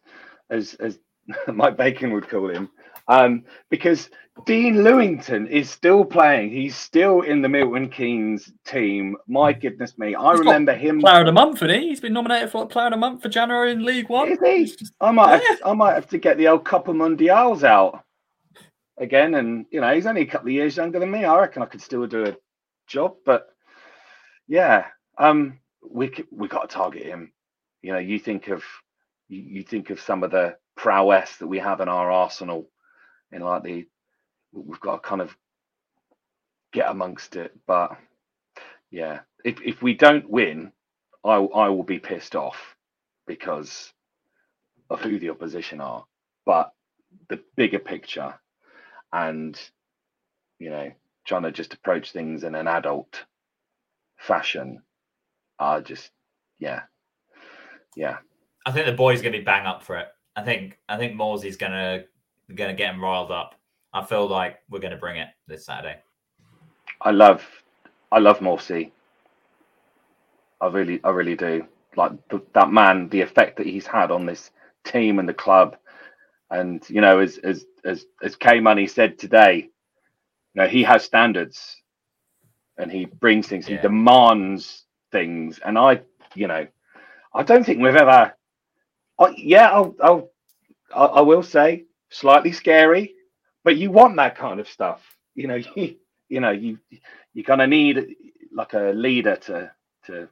as 0.48 0.74
as 0.74 1.00
Mike 1.48 1.76
Bacon 1.76 2.12
would 2.12 2.28
call 2.28 2.48
him, 2.48 2.70
um, 3.08 3.42
because 3.68 4.10
Dean 4.46 4.76
Lewington 4.76 5.48
is 5.48 5.68
still 5.68 6.04
playing. 6.04 6.50
He's 6.50 6.76
still 6.76 7.22
in 7.22 7.42
the 7.42 7.48
Milton 7.48 7.88
Keynes 7.88 8.52
team. 8.64 9.16
My 9.26 9.52
goodness 9.52 9.98
me, 9.98 10.14
I 10.14 10.30
He's 10.30 10.38
remember 10.38 10.74
him. 10.74 11.00
Player 11.00 11.20
of 11.20 11.26
the 11.26 11.32
month, 11.32 11.56
isn't 11.56 11.70
he? 11.70 11.88
He's 11.88 12.00
been 12.00 12.12
nominated 12.12 12.50
for 12.50 12.66
Player 12.66 12.86
of 12.86 12.92
the 12.92 12.96
month 12.96 13.22
for 13.22 13.28
January 13.28 13.72
in 13.72 13.84
League 13.84 14.08
One. 14.08 14.30
Is 14.30 14.38
he? 14.42 14.64
Just, 14.66 14.94
I 15.00 15.10
might, 15.10 15.42
yeah. 15.42 15.48
have, 15.48 15.60
I 15.66 15.72
might 15.74 15.94
have 15.94 16.08
to 16.10 16.18
get 16.18 16.38
the 16.38 16.46
old 16.46 16.64
Copa 16.64 16.92
Mundials 16.92 17.64
out 17.64 18.04
again. 18.98 19.34
And 19.34 19.66
you 19.72 19.80
know, 19.80 19.92
he's 19.92 20.06
only 20.06 20.22
a 20.22 20.26
couple 20.26 20.46
of 20.46 20.52
years 20.54 20.76
younger 20.76 21.00
than 21.00 21.10
me. 21.10 21.24
I 21.24 21.40
reckon 21.40 21.62
I 21.62 21.66
could 21.66 21.82
still 21.82 22.06
do 22.06 22.24
a 22.24 22.36
job. 22.92 23.16
But 23.26 23.48
yeah, 24.48 24.86
um, 25.18 25.60
we 25.88 26.12
we 26.32 26.48
got 26.48 26.70
to 26.70 26.74
target 26.76 27.04
him. 27.04 27.32
You 27.82 27.92
know, 27.94 28.00
you 28.00 28.18
think 28.18 28.48
of 28.48 28.64
you, 29.28 29.40
think 29.64 29.90
of 29.90 30.00
some 30.00 30.24
of 30.24 30.32
the 30.32 30.56
prowess 30.76 31.38
that 31.38 31.46
we 31.48 31.58
have 31.60 31.80
in 31.80 31.88
our 31.88 32.10
arsenal, 32.10 32.68
in 33.32 33.42
like 33.42 33.64
the 33.64 33.86
we've 34.52 34.80
got 34.80 35.02
to 35.02 35.08
kind 35.08 35.22
of 35.22 35.36
get 36.72 36.90
amongst 36.90 37.36
it. 37.36 37.52
But 37.66 37.92
yeah, 38.90 39.20
if 39.44 39.60
if 39.62 39.82
we 39.82 39.94
don't 39.94 40.30
win, 40.30 40.72
I 41.24 41.36
I 41.36 41.68
will 41.70 41.84
be 41.84 42.00
pissed 42.00 42.36
off 42.36 42.76
because 43.26 43.92
of 44.90 45.00
who 45.00 45.18
the 45.18 45.30
opposition 45.30 45.80
are. 45.80 46.04
But 46.46 46.72
the 47.28 47.40
bigger 47.56 47.78
picture, 47.80 48.34
and 49.12 49.58
you 50.58 50.70
know, 50.70 50.92
trying 51.24 51.42
to 51.42 51.52
just 51.52 51.74
approach 51.74 52.12
things 52.12 52.44
in 52.44 52.54
an 52.54 52.66
adult 52.66 53.24
fashion, 54.16 54.82
are 55.58 55.80
just 55.80 56.10
yeah, 56.58 56.82
yeah. 57.96 58.18
I 58.64 58.70
think 58.72 58.86
the 58.86 58.92
boys 58.92 59.22
going 59.22 59.32
to 59.32 59.38
be 59.38 59.44
bang 59.44 59.66
up 59.66 59.82
for 59.82 59.96
it. 59.96 60.08
I 60.36 60.42
think 60.42 60.78
I 60.88 60.96
think 60.96 61.14
Morsy's 61.14 61.56
going 61.56 61.72
to 61.72 62.04
going 62.54 62.70
to 62.70 62.76
get 62.76 62.94
him 62.94 63.02
riled 63.02 63.30
up. 63.30 63.54
I 63.94 64.04
feel 64.04 64.26
like 64.26 64.58
we're 64.70 64.80
going 64.80 64.92
to 64.92 64.98
bring 64.98 65.18
it 65.18 65.28
this 65.46 65.66
Saturday. 65.66 65.96
I 67.00 67.10
love 67.10 67.44
I 68.10 68.18
love 68.18 68.40
Morsey. 68.40 68.92
I 70.60 70.68
really 70.68 71.00
I 71.04 71.10
really 71.10 71.36
do. 71.36 71.66
Like 71.96 72.12
th- 72.30 72.42
that 72.54 72.70
man, 72.70 73.08
the 73.08 73.20
effect 73.20 73.56
that 73.58 73.66
he's 73.66 73.86
had 73.86 74.10
on 74.10 74.24
this 74.24 74.50
team 74.84 75.18
and 75.18 75.28
the 75.28 75.34
club, 75.34 75.76
and 76.50 76.88
you 76.88 77.00
know, 77.00 77.18
as 77.18 77.38
as 77.38 77.66
as 77.84 78.06
as 78.22 78.36
K 78.36 78.60
Money 78.60 78.86
said 78.86 79.18
today, 79.18 79.70
you 80.54 80.62
know, 80.62 80.68
he 80.68 80.82
has 80.82 81.04
standards, 81.04 81.76
and 82.78 82.90
he 82.90 83.04
brings 83.06 83.48
things, 83.48 83.68
Yeah. 83.68 83.76
he 83.76 83.82
demands 83.82 84.84
things, 85.10 85.58
and 85.64 85.78
I, 85.78 86.02
you 86.34 86.46
know, 86.48 86.66
I 87.34 87.42
don't 87.42 87.64
think 87.64 87.80
we've 87.80 87.94
ever. 87.96 88.34
I, 89.18 89.34
yeah, 89.36 89.70
I'll, 89.70 89.94
I'll 90.02 90.30
I 90.94 91.04
I 91.04 91.20
will 91.20 91.42
say 91.42 91.84
slightly 92.10 92.52
scary, 92.52 93.14
but 93.64 93.76
you 93.76 93.90
want 93.90 94.16
that 94.16 94.36
kind 94.36 94.60
of 94.60 94.68
stuff. 94.68 95.02
You 95.34 95.48
know, 95.48 95.56
you 95.56 95.96
you 96.28 96.40
know 96.40 96.50
you 96.50 96.78
you 97.34 97.44
kind 97.44 97.62
of 97.62 97.68
need 97.68 98.16
like 98.52 98.74
a 98.74 98.92
leader 98.94 99.36
to 99.36 99.70
to 100.06 100.28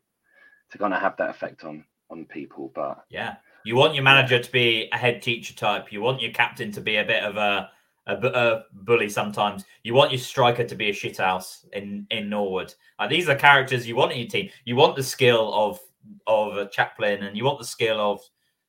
to 0.71 0.79
kind 0.79 0.95
of 0.95 1.01
have 1.01 1.17
that 1.17 1.31
effect 1.31 1.65
on 1.65 1.85
on 2.11 2.27
people. 2.27 2.71
But 2.75 3.05
Yeah, 3.11 3.37
you 3.65 3.77
want 3.77 3.95
your 3.95 4.05
manager 4.05 4.39
to 4.39 4.53
be 4.53 4.89
a 4.93 4.97
head 4.97 5.23
teacher 5.23 5.55
type. 5.55 5.93
You 5.93 6.01
want 6.03 6.21
your 6.21 6.33
captain 6.33 6.73
to 6.73 6.81
be 6.81 6.97
a 6.97 7.05
bit 7.05 7.23
of 7.25 7.37
a 7.37 7.71
a, 8.07 8.15
a 8.17 8.63
bully 8.73 9.09
sometimes. 9.09 9.65
You 9.83 9.95
want 9.95 10.11
your 10.13 10.19
striker 10.21 10.65
to 10.65 10.75
be 10.75 10.89
a 10.91 10.93
shithouse 10.93 11.65
in 11.73 12.07
in 12.11 12.29
Norwood. 12.29 12.75
Like, 12.99 13.11
these 13.11 13.29
are 13.29 13.35
characters 13.37 13.87
you 13.87 13.97
want 13.97 14.13
in 14.13 14.19
your 14.19 14.29
team. 14.29 14.51
You 14.65 14.77
want 14.77 14.97
the 14.97 15.03
skill 15.03 15.53
of 15.55 15.79
of 16.27 16.57
a 16.57 16.69
Chaplin, 16.69 17.23
and 17.25 17.37
you 17.37 17.45
want 17.45 17.59
the 17.59 17.65
skill 17.67 18.01
of 18.01 18.21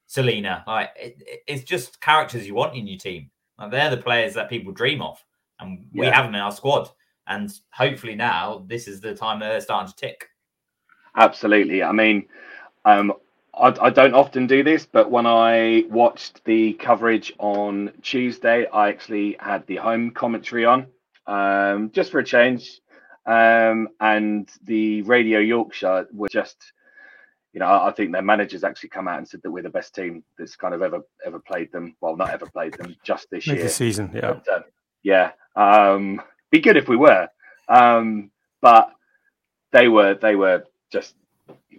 Celina. 0.08 0.64
Like 0.68 0.90
it, 0.96 1.16
it- 1.26 1.40
it's 1.48 1.64
just 1.64 2.02
characters 2.02 2.46
you 2.48 2.56
want 2.56 2.76
in 2.76 2.88
your 2.88 3.00
team. 3.00 3.32
Like, 3.58 3.72
they're 3.72 3.90
the 3.90 3.98
players 4.02 4.34
that 4.34 4.50
people 4.50 4.74
dream 4.74 5.02
of, 5.02 5.24
and 5.60 5.86
we 5.94 6.06
Yeah. 6.06 6.16
have 6.16 6.26
them 6.26 6.36
in 6.36 6.42
our 6.42 6.52
squad. 6.52 6.90
And 7.28 7.52
hopefully 7.72 8.16
now 8.16 8.66
this 8.68 8.88
is 8.88 9.00
the 9.00 9.16
time 9.16 9.40
they're 9.40 9.62
starting 9.62 9.90
to 9.92 9.96
tick. 9.96 10.28
absolutely, 11.16 11.84
I 11.84 11.92
mean, 11.92 12.28
um, 12.86 13.14
I, 13.62 13.88
I 13.88 13.90
don't 13.92 14.14
often 14.16 14.48
do 14.48 14.64
this, 14.64 14.86
but 14.86 15.12
when 15.12 15.26
I 15.28 15.86
watched 15.90 16.44
the 16.46 16.74
coverage 16.74 17.32
on 17.38 17.92
Tuesday, 18.02 18.66
I 18.68 18.90
actually 18.90 19.38
had 19.40 19.66
the 19.68 19.76
home 19.78 20.12
commentary 20.12 20.66
on, 20.66 20.88
um, 21.28 21.92
just 21.92 22.12
for 22.12 22.20
a 22.20 22.24
change. 22.24 22.80
Um, 23.26 23.90
and 24.00 24.50
the 24.64 25.04
Radio 25.04 25.40
Yorkshire 25.40 26.08
were 26.12 26.28
just, 26.30 26.74
you 27.54 27.60
know, 27.60 27.68
I 27.68 27.92
think 27.92 28.12
their 28.12 28.24
managers 28.24 28.64
actually 28.64 28.90
come 28.90 29.08
out 29.08 29.20
and 29.20 29.28
said 29.28 29.42
that 29.44 29.52
we're 29.52 29.62
the 29.62 29.70
best 29.70 29.94
team 29.94 30.24
that's 30.40 30.56
kind 30.56 30.74
of 30.74 30.82
ever 30.82 31.02
ever 31.24 31.40
played 31.40 31.72
them. 31.72 31.96
Well, 32.02 32.16
not 32.18 32.32
ever 32.32 32.48
played 32.48 32.74
them, 32.74 32.96
just 33.04 33.30
this 33.30 33.46
Make 33.46 33.58
year. 33.58 33.66
the 33.66 33.70
season, 33.70 34.10
yeah. 34.14 34.34
But, 34.34 34.48
uh, 34.52 34.62
yeah. 35.04 35.32
Um, 35.56 36.22
be 36.50 36.62
good 36.62 36.78
if 36.78 36.88
we 36.88 36.98
were. 36.98 37.30
Um, 37.70 38.32
but 38.62 38.92
they 39.72 39.88
were 39.88 40.16
they 40.16 40.36
were 40.36 40.64
just 40.92 41.16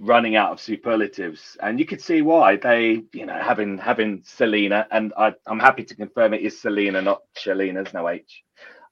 running 0.01 0.37
out 0.37 0.53
of 0.53 0.61
superlatives, 0.61 1.57
and 1.63 1.79
you 1.79 1.87
could 1.87 2.01
see 2.01 2.23
why. 2.23 2.57
They, 2.57 3.05
you 3.13 3.27
know, 3.27 3.39
having 3.39 3.79
having 3.79 4.23
Celina, 4.25 4.87
and 4.91 5.13
I, 5.17 5.35
I'm 5.47 5.61
happy 5.61 5.85
to 5.85 5.95
confirm 5.95 6.35
it 6.35 6.43
is 6.43 6.61
Celina, 6.61 7.03
not 7.03 7.23
Shalina. 7.37 7.75
There's 7.75 7.95
no 7.95 8.09
H. 8.09 8.43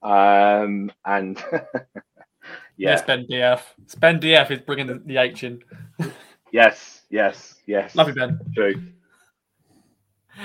Um, 0.02 0.90
and 1.04 1.42
Yeah, 2.80 2.88
yeah, 2.88 2.94
it's 2.94 3.02
Ben 3.02 3.26
DF. 3.26 3.60
It's 3.82 3.94
Ben 3.94 4.20
DF 4.20 4.50
is 4.50 4.60
bringing 4.60 4.86
the, 4.86 5.02
the 5.04 5.18
H 5.18 5.44
in. 5.44 5.62
yes, 6.50 7.02
yes, 7.10 7.56
yes. 7.66 7.94
Love 7.94 8.08
you, 8.08 8.14
Ben. 8.14 8.40
True. 8.54 8.82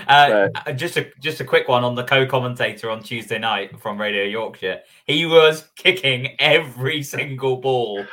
Uh, 0.10 0.50
uh, 0.66 0.74
just 0.74 0.98
a 0.98 1.10
just 1.22 1.40
a 1.40 1.46
quick 1.46 1.70
one 1.70 1.86
on 1.86 1.96
the 1.96 2.04
co-commentator 2.04 2.90
on 2.90 3.02
Tuesday 3.02 3.40
night 3.40 3.80
from 3.80 4.02
Radio 4.02 4.24
Yorkshire. 4.26 4.82
He 5.06 5.26
was 5.26 5.70
kicking 5.78 6.36
every 6.40 7.02
single 7.04 7.56
ball. 7.56 8.06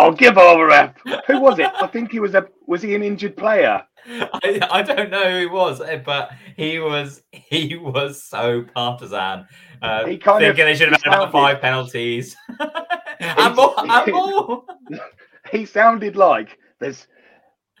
Oh, 0.00 0.12
give 0.12 0.38
over, 0.38 0.66
ref. 0.66 0.94
Who 1.26 1.40
was 1.40 1.58
it? 1.58 1.70
I 1.74 1.86
think 1.88 2.12
he 2.12 2.20
was 2.20 2.34
a 2.34 2.46
was 2.66 2.82
he 2.82 2.94
an 2.94 3.02
injured 3.02 3.36
player? 3.36 3.82
I, 4.06 4.60
I 4.70 4.82
don't 4.82 5.10
know 5.10 5.30
who 5.30 5.38
he 5.40 5.46
was, 5.46 5.80
eh, 5.80 5.96
but 6.04 6.30
he 6.56 6.78
was 6.78 7.22
he 7.32 7.76
was 7.76 8.22
so 8.22 8.64
partisan. 8.74 9.46
Uh, 9.82 10.06
He 10.06 10.16
kind 10.18 10.44
of- 10.44 10.48
thinking 10.56 10.66
they 10.66 10.76
should 10.76 10.92
have 10.92 11.02
had 11.02 11.14
about 11.14 11.32
five 11.32 11.60
penalties. 11.60 12.36
and 13.20 13.56
more, 13.56 13.74
and 13.78 14.12
more. 14.12 14.64
he 15.52 15.64
sounded 15.66 16.16
like 16.16 16.58
there's 16.78 17.06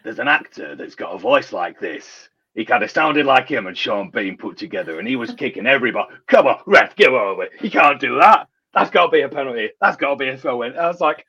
there's 0.04 0.18
an 0.18 0.28
actor 0.28 0.74
that's 0.74 0.94
got 0.94 1.14
a 1.14 1.18
voice 1.18 1.52
like 1.52 1.78
this. 1.78 2.28
He 2.54 2.64
kind 2.64 2.82
of 2.82 2.90
sounded 2.90 3.26
like 3.26 3.48
him 3.48 3.68
and 3.68 3.78
Sean 3.78 4.10
Bean 4.10 4.36
put 4.36 4.56
together, 4.56 4.98
and 4.98 5.06
he 5.06 5.14
was 5.14 5.32
kicking 5.34 5.66
everybody. 5.66 6.08
Come 6.26 6.48
on, 6.48 6.60
ref, 6.66 6.96
give 6.96 7.12
over. 7.12 7.46
You 7.60 7.70
can't 7.70 8.00
do 8.00 8.18
that. 8.18 8.48
That's 8.74 8.90
got 8.90 9.06
to 9.06 9.12
be 9.12 9.20
a 9.20 9.28
penalty. 9.28 9.70
That's 9.80 9.96
got 9.96 10.10
to 10.10 10.16
be 10.16 10.28
a 10.28 10.36
throw 10.36 10.62
in. 10.62 10.76
I 10.76 10.88
was 10.88 11.00
like, 11.00 11.24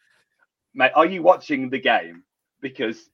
mate, 0.74 0.92
are 0.96 1.06
you 1.06 1.22
watching 1.24 1.70
the 1.70 1.80
game? 1.80 2.24
Because, 2.62 3.10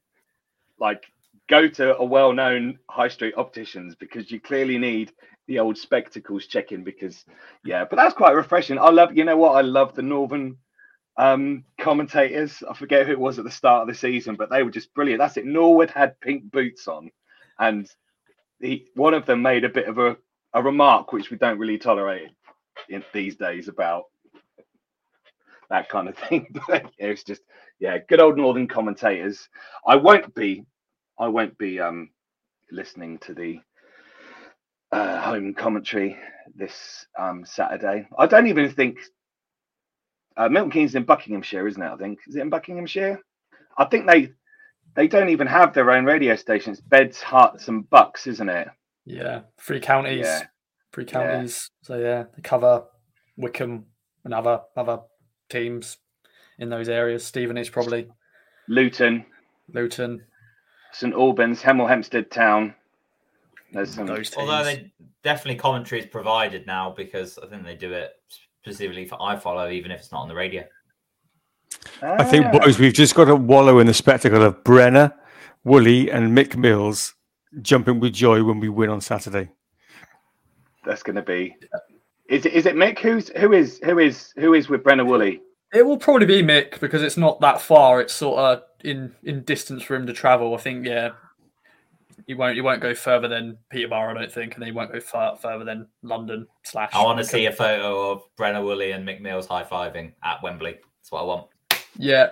like, 0.80 1.06
go 1.48 1.68
to 1.68 1.98
a 1.98 2.04
well-known 2.04 2.80
high 2.90 3.08
street 3.08 3.36
opticians 3.38 3.96
because 3.96 4.32
you 4.32 4.40
clearly 4.40 4.78
need 4.78 5.12
the 5.48 5.60
old 5.60 5.78
spectacles 5.78 6.48
checking. 6.48 6.84
Because, 6.84 7.26
yeah, 7.64 7.86
but 7.86 7.98
that's 7.98 8.16
quite 8.16 8.32
refreshing. 8.36 8.80
I 8.80 8.90
love, 8.90 9.16
you 9.16 9.24
know 9.24 9.38
what? 9.38 9.56
I 9.56 9.62
love 9.62 9.96
the 9.96 10.02
Northern 10.02 10.58
um 11.18 11.64
commentators. 11.80 12.62
I 12.70 12.74
forget 12.74 13.06
who 13.06 13.14
it 13.14 13.20
was 13.20 13.40
at 13.40 13.46
the 13.46 13.52
start 13.52 13.84
of 13.84 13.88
the 13.88 13.94
season, 13.94 14.36
but 14.36 14.50
they 14.50 14.64
were 14.64 14.72
just 14.72 14.94
brilliant. 14.94 15.20
That's 15.20 15.38
it. 15.38 15.46
Norwood 15.46 15.90
had 15.90 16.20
pink 16.20 16.52
boots 16.52 16.88
on, 16.88 17.12
and 17.58 17.90
he 18.60 18.88
one 18.96 19.14
of 19.14 19.26
them 19.26 19.42
made 19.42 19.64
a 19.64 19.70
bit 19.70 19.88
of 19.88 19.98
a, 19.98 20.18
a 20.54 20.62
remark 20.62 21.14
which 21.14 21.30
we 21.30 21.38
don't 21.38 21.60
really 21.60 21.78
tolerate 21.78 22.32
in 22.90 23.04
these 23.14 23.38
days 23.38 23.68
about 23.70 24.06
that 25.70 25.90
kind 25.90 26.10
of 26.10 26.18
thing. 26.30 26.48
But 26.68 26.86
it 26.98 27.10
was 27.10 27.24
just 27.24 27.42
yeah, 27.80 27.98
good 28.10 28.22
old 28.22 28.38
northern 28.38 28.68
commentators. 28.68 29.50
I 29.88 29.96
won't 29.98 30.34
be 30.36 30.66
I 31.20 31.28
won't 31.28 31.58
be 31.58 31.80
um 31.80 32.10
listening 32.72 33.20
to 33.20 33.34
the 33.34 33.60
uh, 34.92 35.22
home 35.22 35.54
commentary 35.54 36.18
this 36.56 37.06
um 37.20 37.46
Saturday. 37.46 38.08
I 38.18 38.28
don't 38.28 38.48
even 38.48 38.72
think 38.72 39.00
uh, 40.38 40.50
Milton 40.50 40.72
Keynes 40.72 40.96
in 40.96 41.04
Buckinghamshire, 41.04 41.68
isn't 41.68 41.82
it? 41.82 41.92
I 41.92 41.98
think 41.98 42.20
is 42.28 42.36
it 42.36 42.42
in 42.42 42.50
Buckinghamshire? 42.50 43.20
I 43.78 43.86
think 43.86 44.08
they 44.08 44.32
they 44.96 45.08
don't 45.08 45.30
even 45.30 45.48
have 45.48 45.74
their 45.74 45.92
own 45.92 46.06
radio 46.06 46.36
stations. 46.36 46.82
Beds, 46.82 47.22
Herts, 47.22 47.68
and 47.68 47.90
Bucks, 47.90 48.28
isn't 48.28 48.50
it? 48.50 48.68
Yeah, 49.06 49.42
three 49.60 49.80
counties. 49.80 50.26
Yeah. 50.26 50.48
Three 50.94 51.06
Yeah. 51.06 51.12
counties. 51.12 51.72
So 51.84 51.98
yeah, 51.98 52.24
they 52.36 52.42
cover 52.42 52.86
Wycombe 53.38 53.86
and 54.24 54.34
other 54.34 54.62
other 54.78 55.00
teams 55.50 55.98
in 56.60 56.70
those 56.70 56.90
areas. 56.90 57.26
Stevenage 57.26 57.72
probably, 57.72 58.08
Luton, 58.68 59.26
Luton, 59.74 60.24
St 60.92 61.14
Albans, 61.14 61.62
Hemel 61.62 61.88
Hempstead 61.88 62.32
Town. 62.32 62.74
There's 63.72 63.94
some. 63.94 64.06
those 64.06 64.30
teams. 64.30 64.38
Although 64.50 64.64
they 64.64 64.92
definitely 65.24 65.60
commentary 65.60 66.02
is 66.02 66.08
provided 66.08 66.66
now 66.66 66.94
because 66.96 67.38
I 67.38 67.48
think 67.48 67.64
they 67.66 67.76
do 67.76 67.92
it 67.92 68.12
specifically 68.62 69.06
for 69.06 69.18
iFollow, 69.20 69.72
even 69.72 69.92
if 69.92 70.00
it's 70.00 70.12
not 70.12 70.22
on 70.22 70.28
the 70.28 70.36
radio. 70.36 70.64
I 72.02 72.24
think, 72.24 72.46
Ah, 72.48 72.60
boys, 72.60 72.80
we've 72.80 72.94
just 72.94 73.16
got 73.16 73.26
to 73.26 73.36
wallow 73.36 73.80
in 73.80 73.88
the 73.88 73.94
spectacle 73.94 74.42
of 74.42 74.64
Brenner, 74.64 75.14
Woolley, 75.64 76.10
and 76.10 76.36
Mick 76.36 76.56
Mills 76.56 77.14
jumping 77.62 78.00
with 78.00 78.14
joy 78.14 78.44
when 78.44 78.60
we 78.60 78.70
win 78.70 78.90
on 78.90 79.02
Saturday. 79.02 79.50
that's 80.86 81.04
going 81.04 81.16
to 81.16 81.22
be. 81.22 81.56
Is 82.30 82.46
it 82.46 82.54
is 82.54 82.66
it 82.66 82.76
Mick? 82.76 83.00
Who's 83.00 83.30
who 83.30 83.54
is 83.54 83.80
who 83.84 84.00
is 84.00 84.34
who 84.36 84.54
is 84.54 84.68
with 84.70 84.84
Brenner 84.84 85.06
Woolley? 85.06 85.42
It 85.74 85.86
will 85.86 85.98
probably 85.98 86.26
be 86.26 86.42
Mick 86.42 86.80
because 86.80 87.04
it's 87.04 87.18
not 87.18 87.40
that 87.42 87.62
far. 87.62 88.02
It's 88.02 88.14
sort 88.14 88.40
of 88.40 88.64
in 88.84 89.14
in 89.24 89.44
distance 89.44 89.84
for 89.84 89.96
him 89.96 90.08
to 90.08 90.14
travel. 90.14 90.54
I 90.56 90.58
think 90.58 90.86
yeah, 90.86 91.10
he 92.28 92.34
won't 92.34 92.56
he 92.56 92.62
won't 92.62 92.82
go 92.82 92.96
further 92.96 93.28
than 93.28 93.58
Peterborough. 93.70 94.12
I 94.12 94.14
don't 94.14 94.32
think, 94.32 94.56
and 94.56 94.64
he 94.64 94.72
won't 94.72 94.92
go 94.92 95.00
far 95.00 95.36
further 95.38 95.66
than 95.66 95.88
London 96.02 96.48
slash. 96.64 96.92
I 96.94 97.04
want 97.04 97.20
to 97.20 97.24
see 97.26 97.46
a 97.46 97.52
photo 97.52 98.12
of 98.12 98.24
Brenner 98.38 98.64
Woolley 98.64 98.92
and 98.92 99.08
Mick 99.08 99.22
Mills 99.22 99.48
high 99.48 99.64
fiving 99.64 100.14
at 100.24 100.42
Wembley. 100.42 100.78
That's 101.00 101.12
what 101.12 101.22
I 101.22 101.26
want. 101.26 101.48
Yeah, 101.98 102.30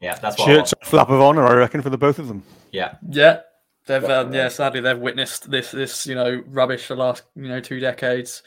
Yeah, 0.00 0.14
that's 0.16 0.38
what 0.38 0.48
I 0.48 0.54
Shirts, 0.54 0.74
want. 0.74 0.86
flap 0.86 1.08
of 1.10 1.20
honour, 1.20 1.46
I 1.46 1.54
reckon, 1.54 1.82
for 1.82 1.90
the 1.90 1.98
both 1.98 2.18
of 2.18 2.28
them. 2.28 2.42
Yeah, 2.72 2.94
yeah. 3.08 3.40
They've 3.86 4.04
um, 4.04 4.32
yeah, 4.32 4.48
sadly 4.48 4.80
they've 4.80 4.98
witnessed 4.98 5.50
this 5.50 5.70
this 5.70 6.06
you 6.06 6.14
know 6.14 6.42
rubbish 6.46 6.88
the 6.88 6.96
last 6.96 7.24
you 7.36 7.48
know 7.48 7.60
two 7.60 7.80
decades. 7.80 8.42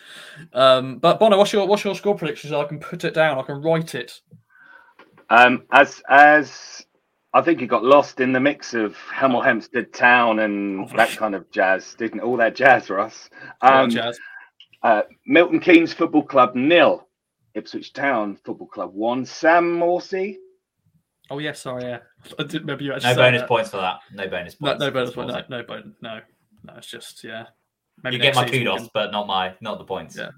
Um, 0.52 0.98
but 0.98 1.20
Bono, 1.20 1.38
what's 1.38 1.54
your 1.54 1.68
what's 1.68 1.84
your 1.84 1.94
score 1.94 2.16
prediction? 2.16 2.50
So 2.50 2.60
I 2.60 2.66
can 2.66 2.80
put 2.80 3.04
it 3.04 3.14
down. 3.14 3.38
I 3.38 3.44
can 3.44 3.62
write 3.62 3.94
it. 3.94 4.20
Um, 5.30 5.64
as 5.72 6.02
as 6.10 6.86
I 7.34 7.42
think 7.42 7.60
he 7.60 7.68
got 7.68 7.84
lost 7.84 8.20
in 8.20 8.34
the 8.34 8.40
mix 8.40 8.74
of 8.74 8.96
Hemel 9.14 9.44
Hempstead 9.44 9.94
Town 9.94 10.40
and 10.40 10.90
that 10.92 11.10
kind 11.12 11.36
of 11.36 11.50
jazz, 11.52 11.94
didn't 11.96 12.22
all 12.22 12.38
that 12.38 12.56
jazz, 12.56 12.90
Ross? 12.90 13.30
Um, 13.62 13.92
jazz. 13.92 14.20
Uh, 14.82 15.04
Milton 15.28 15.60
Keynes 15.60 15.94
Football 15.94 16.24
Club 16.24 16.56
nil, 16.56 17.08
Ipswich 17.54 17.94
Town 17.94 18.40
Football 18.44 18.68
Club 18.68 18.94
one. 18.94 19.24
Sam 19.24 19.80
Morsy. 19.80 20.38
Oh 21.30 21.40
yeah, 21.40 21.54
sorry, 21.54 21.84
yeah. 21.84 22.00
I 22.40 22.44
didn't 22.44 22.62
remember 22.62 22.84
you 22.84 22.94
actually. 22.94 23.12
No 23.12 23.16
bonus 23.16 23.42
that. 23.42 23.48
points 23.48 23.70
for 23.70 23.78
that. 23.78 24.00
No 24.14 24.28
bonus 24.28 24.56
points. 24.56 24.80
no 24.80 24.92
bonus 24.92 25.10
That's 25.10 25.16
point. 25.16 25.50
No, 25.50 25.58
no 25.58 25.64
bonus. 25.64 25.96
No, 26.02 26.20
no. 26.64 26.74
It's 26.78 26.88
just 26.88 27.24
yeah. 27.24 27.46
You 28.10 28.20
get 28.20 28.36
my 28.36 28.48
kudos, 28.48 28.82
can- 28.82 28.90
but 28.94 29.12
not 29.12 29.28
my 29.28 29.54
not 29.62 29.78
the 29.80 29.86
points. 29.86 30.18
Yeah. 30.18 30.32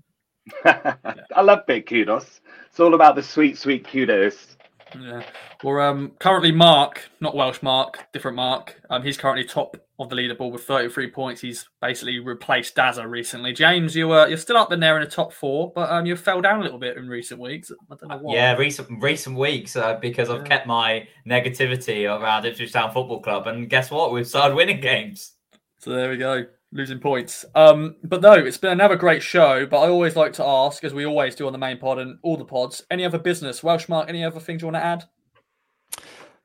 I 1.36 1.42
love 1.42 1.66
big 1.68 1.86
kudos. 1.88 2.42
It's 2.70 2.80
all 2.80 2.94
about 2.94 3.16
the 3.16 3.24
sweet, 3.24 3.58
sweet 3.58 3.88
kudos. 3.88 4.58
Yeah. 5.00 5.24
Well, 5.64 5.80
um, 5.90 6.12
currently 6.20 6.52
Mark, 6.52 7.10
not 7.20 7.36
Welsh 7.36 7.62
Mark, 7.62 8.08
different 8.14 8.36
Mark. 8.38 8.82
Um, 8.90 9.04
he's 9.04 9.18
currently 9.18 9.44
top 9.44 9.76
of 10.00 10.10
the 10.10 10.16
leaderboard 10.16 10.52
with 10.52 10.64
33 10.64 11.12
points. 11.12 11.42
He's 11.42 11.68
basically 11.82 12.20
replaced 12.20 12.76
Dazza 12.76 13.08
recently. 13.10 13.54
James, 13.54 13.96
you 13.96 14.12
uh, 14.14 14.26
you're 14.28 14.38
still 14.38 14.58
up 14.58 14.72
in 14.72 14.80
there 14.80 14.98
in 14.98 15.04
the 15.04 15.10
top 15.10 15.34
four, 15.34 15.72
but 15.76 15.92
um, 15.92 16.06
you 16.06 16.16
fell 16.16 16.42
down 16.42 16.60
a 16.62 16.64
little 16.64 16.80
bit 16.80 16.98
in 16.98 17.08
recent 17.08 17.40
weeks. 17.40 17.72
I 17.92 17.96
don't 17.96 18.10
know 18.10 18.18
why. 18.18 18.36
Yeah, 18.36 18.56
recent 18.56 18.90
recent 19.02 19.36
weeks 19.38 19.76
uh, 19.76 19.98
because 20.02 20.30
I've 20.30 20.42
Yeah. 20.42 20.48
kept 20.48 20.68
my 20.68 21.08
negativity 21.28 22.06
around 22.10 22.46
Ipswich 22.46 22.72
Town 22.72 22.92
Football 22.92 23.22
Club, 23.22 23.48
and 23.48 23.70
guess 23.70 23.92
what? 23.92 24.12
We've 24.14 24.28
started 24.28 24.56
winning 24.56 24.80
games. 24.80 25.34
So 25.80 25.92
there 25.92 26.10
we 26.10 26.18
go, 26.18 26.46
losing 26.72 27.00
points. 27.00 27.46
Um, 27.56 27.96
but 28.04 28.22
no, 28.22 28.34
it's 28.34 28.58
been 28.58 28.72
another 28.72 28.96
great 28.96 29.24
show. 29.24 29.66
But 29.66 29.80
I 29.80 29.90
always 29.90 30.16
like 30.16 30.34
to 30.34 30.46
ask, 30.46 30.84
as 30.84 30.94
we 30.94 31.06
always 31.06 31.36
do 31.36 31.48
on 31.48 31.54
the 31.54 31.60
main 31.60 31.78
pod 31.78 32.00
and 32.00 32.20
all 32.22 32.38
the 32.38 32.46
pods, 32.46 32.84
any 32.92 33.06
other 33.06 33.20
business, 33.20 33.64
Welsh 33.64 33.90
Mark, 33.90 34.10
any 34.10 34.24
other 34.24 34.40
things 34.40 34.62
you 34.62 34.68
want 34.68 34.76
to 34.76 34.84
add? 34.84 35.06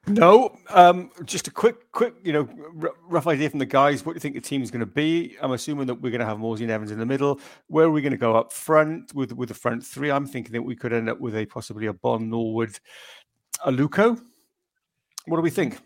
No, 0.06 0.54
um, 0.68 1.10
just 1.24 1.48
a 1.48 1.50
quick, 1.50 1.90
quick, 1.92 2.14
you 2.22 2.32
know, 2.34 2.46
r- 2.82 2.92
rough 3.08 3.26
idea 3.26 3.48
from 3.48 3.58
the 3.58 3.64
guys. 3.64 4.04
What 4.04 4.12
do 4.12 4.16
you 4.16 4.20
think 4.20 4.34
the 4.34 4.40
team's 4.40 4.70
going 4.70 4.80
to 4.80 4.86
be? 4.86 5.34
I'm 5.40 5.52
assuming 5.52 5.86
that 5.86 5.94
we're 5.94 6.10
going 6.10 6.20
to 6.20 6.26
have 6.26 6.36
Morsy 6.36 6.60
and 6.60 6.70
Evans 6.70 6.90
in 6.90 6.98
the 6.98 7.06
middle. 7.06 7.40
Where 7.68 7.86
are 7.86 7.90
we 7.90 8.02
going 8.02 8.12
to 8.12 8.18
go 8.18 8.36
up 8.36 8.52
front 8.52 9.14
with 9.14 9.32
with 9.32 9.48
the 9.48 9.54
front 9.54 9.82
three? 9.82 10.10
I'm 10.10 10.26
thinking 10.26 10.52
that 10.52 10.62
we 10.62 10.76
could 10.76 10.92
end 10.92 11.08
up 11.08 11.20
with 11.20 11.34
a 11.34 11.46
possibly 11.46 11.86
a 11.86 11.94
Bonne 11.94 12.28
Norwood, 12.28 12.78
a 13.64 13.72
Luco. 13.72 14.18
What 15.24 15.36
do 15.36 15.42
we 15.42 15.48
think? 15.48 15.78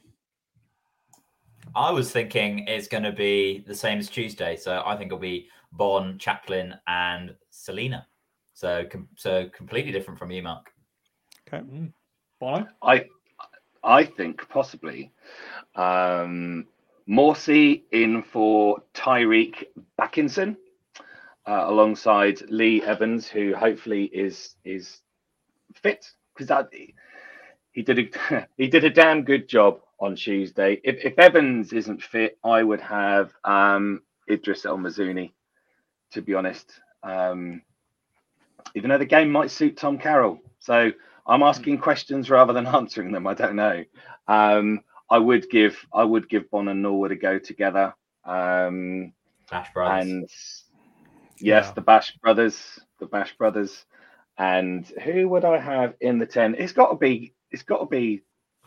I 1.75 1.91
was 1.91 2.11
thinking 2.11 2.67
it's 2.67 2.89
going 2.89 3.05
to 3.05 3.13
be 3.13 3.65
the 3.67 3.75
same 3.75 3.99
as 3.99 4.09
Tuesday, 4.09 4.57
so 4.57 4.83
I 4.85 4.97
think 4.97 5.09
it'll 5.09 5.19
be 5.19 5.49
Bonne, 5.73 6.19
Chaplin, 6.19 6.75
and 6.87 7.35
Celina. 7.51 8.07
So, 8.55 8.85
com- 8.91 9.09
so 9.17 9.49
completely 9.55 9.93
different 9.93 10.19
from 10.19 10.31
you, 10.31 10.43
Mark. 10.43 10.73
Okay. 11.47 11.65
Bono? 12.41 12.67
I 12.83 13.07
I 13.85 14.05
think 14.05 14.49
possibly 14.49 15.13
um, 15.75 16.67
Morsy 17.09 17.83
in 17.93 18.23
for 18.23 18.83
Tyreeq 18.95 19.65
Bakinson 19.99 20.57
uh, 21.47 21.65
alongside 21.67 22.43
Lee 22.51 22.83
Evans, 22.83 23.29
who 23.29 23.55
hopefully 23.55 24.05
is 24.05 24.57
is 24.65 25.01
fit 25.75 26.07
because 26.35 26.49
that 26.49 26.71
he 27.73 27.83
did 27.83 27.99
a 27.99 28.47
he 28.57 28.69
did 28.69 28.85
a 28.85 28.91
damn 28.91 29.23
good 29.23 29.49
job 29.49 29.81
on 30.01 30.15
Tuesday. 30.17 30.81
If, 30.85 31.05
if 31.05 31.19
Evans 31.19 31.73
isn't 31.73 32.03
fit, 32.03 32.39
I 32.45 32.63
would 32.63 32.81
have 32.81 33.33
um, 33.45 34.03
Idris 34.31 34.65
El 34.67 34.79
Mizouni. 34.79 35.33
To 36.13 36.23
be 36.23 36.33
honest, 36.35 36.73
um, 37.03 37.61
even 38.75 38.89
though 38.89 38.97
the 38.99 39.05
game 39.05 39.31
might 39.31 39.51
suit 39.51 39.77
Tom 39.77 39.99
Carroll, 39.99 40.41
so 40.59 40.91
I'm 41.27 41.43
asking 41.43 41.79
questions 41.79 42.31
rather 42.31 42.55
than 42.55 42.67
answering 42.81 43.13
them. 43.13 43.27
I 43.27 43.35
don't 43.35 43.57
know. 43.57 43.85
Um, 44.27 44.81
I 45.11 45.19
would 45.19 45.51
give 45.51 45.77
I 45.93 46.05
would 46.05 46.29
give 46.31 46.51
Bonne 46.51 46.69
and 46.69 46.81
Norwood 46.83 47.13
a 47.13 47.17
go 47.17 47.39
together. 47.39 47.95
Um, 48.25 49.13
Bash 49.51 49.73
Brothers. 49.75 50.05
and 50.09 50.23
yes, 51.41 51.67
Yeah. 51.67 51.73
the 51.73 51.81
Bash 51.83 52.17
brothers, 52.23 52.79
the 53.01 53.07
Bash 53.07 53.37
brothers, 53.37 53.85
and 54.39 54.87
who 55.05 55.29
would 55.29 55.45
I 55.45 55.59
have 55.59 55.95
in 56.01 56.19
the 56.19 56.27
ten? 56.27 56.55
It's 56.55 56.73
got 56.73 56.89
to 56.91 56.97
be 56.97 57.35
it's 57.51 57.63
got 57.65 57.81
to 57.81 57.87
be 57.87 58.23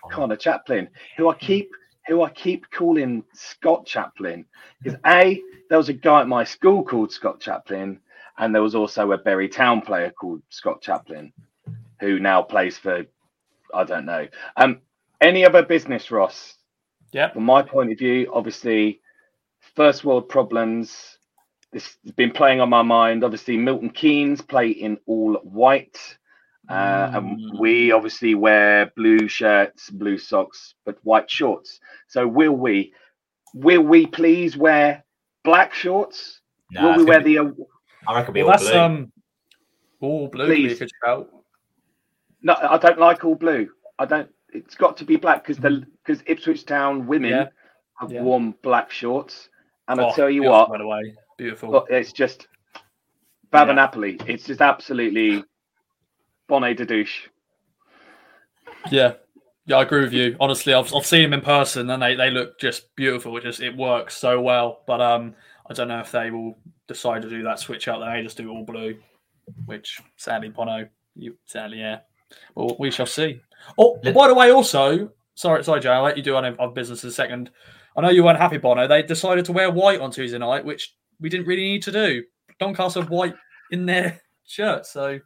Conor 0.09 0.35
Chaplin, 0.35 0.87
who 1.17 1.29
I 1.29 1.35
keep 1.35 1.71
who 2.07 2.23
I 2.23 2.29
keep 2.31 2.69
calling 2.71 3.23
Scott 3.33 3.85
Chaplin, 3.85 4.45
because 4.81 4.99
a 5.05 5.41
there 5.69 5.77
was 5.77 5.89
a 5.89 5.93
guy 5.93 6.21
at 6.21 6.27
my 6.27 6.43
school 6.43 6.83
called 6.83 7.11
Scott 7.11 7.39
Chaplin, 7.39 7.99
and 8.37 8.53
there 8.53 8.63
was 8.63 8.75
also 8.75 9.11
a 9.11 9.17
Bury 9.17 9.47
Town 9.47 9.81
player 9.81 10.11
called 10.11 10.41
Scott 10.49 10.81
Chaplin, 10.81 11.31
who 11.99 12.19
now 12.19 12.41
plays 12.41 12.77
for 12.77 13.05
I 13.73 13.83
don't 13.83 14.05
know. 14.05 14.27
Um, 14.57 14.81
any 15.21 15.45
other 15.45 15.63
business, 15.63 16.11
Ross? 16.11 16.55
Yep. 17.13 17.33
From 17.33 17.43
my 17.43 17.61
point 17.61 17.91
of 17.91 17.97
view, 17.99 18.31
obviously, 18.33 19.01
first 19.75 20.03
world 20.03 20.29
problems. 20.29 21.17
This 21.71 21.95
has 22.03 22.11
been 22.13 22.31
playing 22.31 22.59
on 22.59 22.69
my 22.69 22.81
mind. 22.81 23.23
Obviously, 23.23 23.55
Milton 23.57 23.91
Keynes 23.91 24.41
play 24.41 24.69
in 24.69 24.97
all 25.05 25.35
white. 25.43 26.17
Uh, 26.71 27.11
and 27.13 27.37
Mm. 27.39 27.59
we 27.59 27.91
obviously 27.91 28.33
wear 28.35 28.91
blue 28.95 29.27
shirts, 29.27 29.89
blue 29.89 30.17
socks, 30.17 30.73
but 30.85 30.97
white 31.03 31.29
shorts. 31.29 31.79
So 32.07 32.27
will 32.27 32.53
we? 32.55 32.93
Will 33.53 33.81
we 33.81 34.07
please 34.07 34.55
wear 34.55 35.03
black 35.43 35.73
shorts? 35.73 36.39
No, 36.71 36.83
will 36.83 36.97
we 36.99 37.03
wear 37.03 37.19
be- 37.21 37.35
the? 37.35 37.43
uh, 37.43 37.51
I 38.07 38.15
reckon 38.15 38.35
it'll 38.37 38.47
Well, 38.49 38.57
be 38.57 38.63
that's 38.63 38.67
all 38.67 38.71
blue. 38.71 38.79
um, 39.03 39.11
all 39.99 40.27
blue. 40.29 40.47
would 40.47 40.55
be 40.55 40.65
a 40.71 40.75
Please. 40.75 40.79
good. 40.79 41.27
No, 42.43 42.55
I 42.57 42.77
don't 42.77 42.97
like 42.99 43.25
all 43.25 43.35
blue. 43.35 43.69
I 43.99 44.05
don't. 44.05 44.29
It's 44.53 44.75
got 44.75 44.95
to 44.97 45.05
be 45.05 45.17
black 45.17 45.43
because 45.43 45.57
the 45.57 45.85
because 46.05 46.23
Ipswich 46.25 46.65
Town 46.65 47.05
women 47.07 47.29
Yeah. 47.31 47.47
have 47.99 48.11
Yeah. 48.11 48.23
worn 48.23 48.51
black 48.63 48.91
shorts, 48.91 49.49
and 49.89 49.99
Oh, 49.99 50.09
I 50.09 50.11
tell 50.13 50.29
you 50.29 50.43
what, 50.43 50.69
by 50.69 50.77
the 50.77 50.87
way, 50.87 51.15
beautiful. 51.37 51.71
But 51.71 51.91
it's 51.91 52.11
just 52.13 52.47
Baba 53.51 53.73
Napoli. 53.73 54.17
It's 54.25 54.45
just 54.45 54.61
absolutely 54.61 55.43
bonnet 56.51 56.75
de 56.75 56.85
douche. 56.85 57.29
Yeah, 58.91 59.13
yeah, 59.65 59.77
I 59.77 59.83
agree 59.83 60.01
with 60.01 60.11
you. 60.11 60.35
Honestly, 60.37 60.73
I've, 60.73 60.93
I've 60.93 61.05
seen 61.05 61.23
them 61.23 61.33
in 61.33 61.41
person, 61.41 61.89
and 61.89 62.03
they, 62.03 62.13
they 62.13 62.29
look 62.29 62.59
just 62.59 62.93
beautiful. 62.97 63.37
It 63.37 63.43
just 63.43 63.61
it 63.61 63.75
works 63.75 64.17
so 64.17 64.41
well. 64.41 64.81
But 64.85 64.99
um, 64.99 65.33
I 65.69 65.73
don't 65.73 65.87
know 65.87 66.01
if 66.01 66.11
they 66.11 66.29
will 66.29 66.57
decide 66.89 67.21
to 67.21 67.29
do 67.29 67.41
that 67.43 67.59
switch 67.59 67.87
out. 67.87 67.99
They 67.99 68.11
may 68.11 68.21
just 68.21 68.35
do 68.35 68.49
all 68.49 68.65
blue, 68.65 68.97
which 69.65 70.01
sadly, 70.17 70.49
Bono, 70.49 70.89
you 71.15 71.37
sadly, 71.45 71.79
yeah. 71.79 71.99
Well, 72.53 72.75
we 72.77 72.91
shall 72.91 73.05
see. 73.05 73.39
Oh, 73.77 73.97
by 74.13 74.27
the 74.27 74.35
way, 74.35 74.51
also, 74.51 75.09
sorry, 75.35 75.63
sorry, 75.63 75.79
Jay, 75.79 75.89
I'll 75.89 76.03
let 76.03 76.17
you 76.17 76.23
do 76.23 76.35
on 76.35 76.43
of 76.43 76.73
business 76.73 77.03
in 77.03 77.09
a 77.09 77.13
second. 77.13 77.49
I 77.95 78.01
know 78.01 78.09
you 78.09 78.25
weren't 78.25 78.39
happy, 78.39 78.57
Bono. 78.57 78.87
They 78.87 79.03
decided 79.03 79.45
to 79.45 79.53
wear 79.53 79.71
white 79.71 80.01
on 80.01 80.11
Tuesday 80.11 80.37
night, 80.37 80.65
which 80.65 80.95
we 81.21 81.29
didn't 81.29 81.45
really 81.45 81.63
need 81.63 81.83
to 81.83 81.91
do. 81.93 82.23
Doncaster 82.59 82.99
have 82.99 83.09
white 83.09 83.35
in 83.71 83.85
their 83.85 84.19
shirts, 84.45 84.91
so 84.91 85.19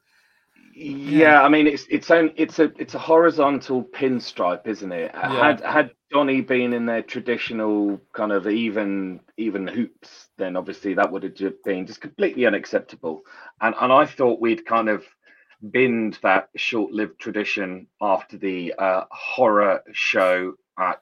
Yeah, 0.78 1.42
I 1.42 1.48
mean 1.48 1.68
it's 1.68 1.86
it's 1.90 2.12
on 2.12 2.34
it's 2.36 2.60
a 2.60 2.66
it's 2.78 2.96
a 2.96 3.00
horizontal 3.00 3.82
pinstripe, 3.82 4.68
isn't 4.68 4.92
it? 4.92 5.16
Had 5.16 5.62
had 5.62 5.92
Donny 6.12 6.42
been 6.42 6.74
in 6.74 6.86
their 6.86 7.02
traditional 7.02 8.02
kind 8.12 8.34
of 8.34 8.46
even 8.46 9.22
even 9.38 9.68
hoops, 9.68 10.28
then 10.38 10.58
obviously 10.58 10.94
that 10.96 11.10
would 11.10 11.24
have 11.24 11.64
been 11.64 11.88
just 11.88 12.02
completely 12.02 12.46
unacceptable. 12.46 13.22
And 13.62 13.74
and 13.80 13.94
I 13.94 14.06
thought 14.06 14.42
we'd 14.42 14.66
kind 14.66 14.90
of 14.90 15.06
binned 15.72 16.20
that 16.24 16.50
short-lived 16.58 17.20
tradition 17.20 17.88
after 18.02 18.38
the 18.38 18.74
uh, 18.78 19.06
horror 19.12 19.82
show 19.94 20.56
at 20.78 21.02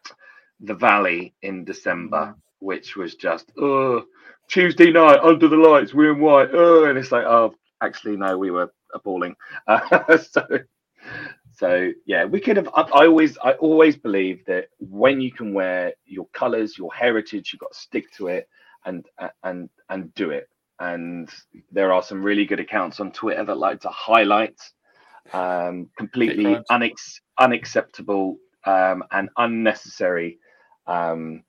the 0.59 0.75
Valley 0.75 1.33
in 1.41 1.65
December, 1.65 2.35
which 2.59 2.95
was 2.95 3.15
just 3.15 3.51
oh 3.59 4.03
Tuesday 4.49 4.91
night 4.91 5.19
under 5.23 5.47
the 5.47 5.57
lights, 5.57 5.95
we're 5.95 6.13
in 6.13 6.19
white, 6.19 6.49
oh, 6.53 6.85
and 6.85 6.99
it's 6.99 7.11
like 7.11 7.25
oh 7.25 7.55
actually 7.81 8.17
no, 8.17 8.37
we 8.37 8.51
were 8.51 8.71
appalling. 8.93 9.35
Uh, 9.67 10.17
so, 10.17 10.45
so 11.51 11.91
yeah, 12.05 12.25
we 12.25 12.39
could 12.39 12.57
have. 12.57 12.69
I, 12.73 12.81
I 12.81 13.07
always, 13.07 13.37
I 13.43 13.53
always 13.53 13.95
believe 13.97 14.45
that 14.45 14.69
when 14.79 15.21
you 15.21 15.31
can 15.31 15.53
wear 15.53 15.93
your 16.05 16.27
colours, 16.33 16.77
your 16.77 16.93
heritage, 16.93 17.51
you've 17.51 17.59
got 17.59 17.73
to 17.73 17.79
stick 17.79 18.11
to 18.13 18.27
it 18.27 18.47
and 18.85 19.05
and 19.43 19.69
and 19.89 20.13
do 20.15 20.29
it. 20.31 20.49
And 20.79 21.29
there 21.71 21.93
are 21.93 22.03
some 22.03 22.23
really 22.23 22.45
good 22.45 22.59
accounts 22.59 22.99
on 22.99 23.11
Twitter 23.11 23.43
that 23.45 23.57
like 23.57 23.81
to 23.81 23.89
highlight 23.89 24.59
um, 25.31 25.89
completely 25.97 26.57
unex- 26.71 27.21
unacceptable 27.39 28.37
um, 28.65 29.03
and 29.11 29.29
unnecessary 29.37 30.39
um, 30.87 31.43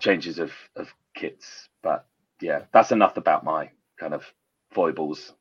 changes 0.00 0.38
of 0.38 0.52
of 0.76 0.88
kits. 1.14 1.68
But 1.82 2.06
yeah, 2.40 2.62
that's 2.72 2.92
enough 2.92 3.16
about 3.16 3.44
my 3.44 3.70
kind 3.98 4.14
of 4.14 4.24
foibles. 4.72 5.32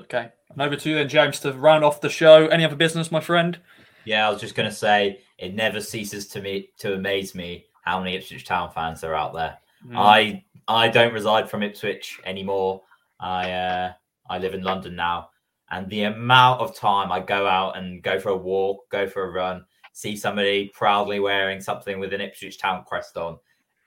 Okay. 0.00 0.28
And 0.50 0.62
over 0.62 0.76
to 0.76 0.88
you 0.88 0.96
then, 0.96 1.08
James, 1.08 1.40
to 1.40 1.52
round 1.52 1.84
off 1.84 2.00
the 2.00 2.08
show. 2.08 2.46
Any 2.48 2.64
other 2.64 2.76
business, 2.76 3.10
my 3.10 3.20
friend? 3.20 3.58
Yeah, 4.04 4.26
I 4.26 4.30
was 4.30 4.40
just 4.40 4.54
going 4.54 4.68
to 4.68 4.74
say 4.74 5.20
it 5.38 5.54
never 5.54 5.80
ceases 5.80 6.26
to 6.28 6.40
me 6.40 6.70
to 6.78 6.94
amaze 6.94 7.34
me 7.34 7.66
how 7.82 7.98
many 7.98 8.16
Ipswich 8.16 8.44
Town 8.44 8.70
fans 8.70 9.04
are 9.04 9.14
out 9.14 9.34
there. 9.34 9.58
Mm. 9.86 9.96
I 9.96 10.44
I 10.66 10.88
don't 10.88 11.14
reside 11.14 11.48
from 11.48 11.62
Ipswich 11.62 12.20
anymore. 12.24 12.82
I 13.20 13.50
uh, 13.50 13.92
I 14.28 14.38
live 14.38 14.54
in 14.54 14.62
London 14.62 14.96
now, 14.96 15.30
And 15.70 15.88
the 15.88 16.04
amount 16.04 16.60
of 16.60 16.76
time 16.76 17.10
I 17.12 17.20
go 17.20 17.46
out 17.46 17.76
and 17.76 18.02
go 18.02 18.20
for 18.20 18.30
a 18.30 18.36
walk, 18.36 18.88
go 18.90 19.06
for 19.06 19.24
a 19.24 19.30
run, 19.30 19.64
see 19.92 20.16
somebody 20.16 20.70
proudly 20.74 21.20
wearing 21.20 21.60
something 21.60 21.98
with 21.98 22.12
an 22.12 22.20
Ipswich 22.20 22.58
Town 22.58 22.84
crest 22.86 23.16
on, 23.16 23.38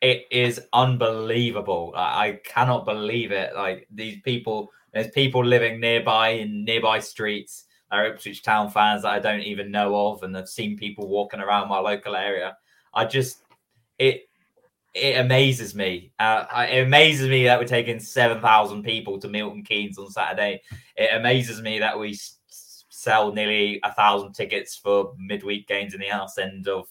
it 0.01 0.25
is 0.31 0.59
unbelievable. 0.73 1.93
I, 1.95 2.27
I 2.27 2.39
cannot 2.43 2.85
believe 2.85 3.31
it. 3.31 3.55
Like 3.55 3.87
these 3.91 4.19
people, 4.21 4.71
there's 4.93 5.09
people 5.09 5.43
living 5.45 5.79
nearby 5.79 6.29
in 6.29 6.65
nearby 6.65 6.99
streets 6.99 7.65
are 7.91 8.05
Ipswich 8.07 8.41
Town 8.41 8.69
fans 8.69 9.01
that 9.01 9.11
I 9.11 9.19
don't 9.19 9.41
even 9.41 9.69
know 9.69 10.07
of, 10.07 10.23
and 10.23 10.35
I've 10.37 10.47
seen 10.47 10.77
people 10.77 11.07
walking 11.07 11.41
around 11.41 11.67
my 11.67 11.79
local 11.79 12.15
area. 12.15 12.57
I 12.93 13.05
just 13.05 13.43
it 13.99 14.29
it 14.93 15.19
amazes 15.19 15.73
me. 15.73 16.11
Uh, 16.19 16.45
it 16.69 16.85
amazes 16.85 17.29
me 17.29 17.45
that 17.45 17.59
we're 17.59 17.65
taking 17.65 17.99
seven 17.99 18.41
thousand 18.41 18.83
people 18.83 19.19
to 19.19 19.27
Milton 19.27 19.63
Keynes 19.63 19.97
on 19.97 20.09
Saturday. 20.09 20.61
It 20.95 21.15
amazes 21.15 21.61
me 21.61 21.79
that 21.79 21.97
we 21.97 22.17
sell 22.47 23.33
nearly 23.33 23.79
a 23.83 23.93
thousand 23.93 24.33
tickets 24.33 24.75
for 24.75 25.13
midweek 25.17 25.67
games 25.67 25.93
in 25.93 25.99
the 25.99 26.07
house 26.07 26.37
end 26.37 26.67
of 26.67 26.87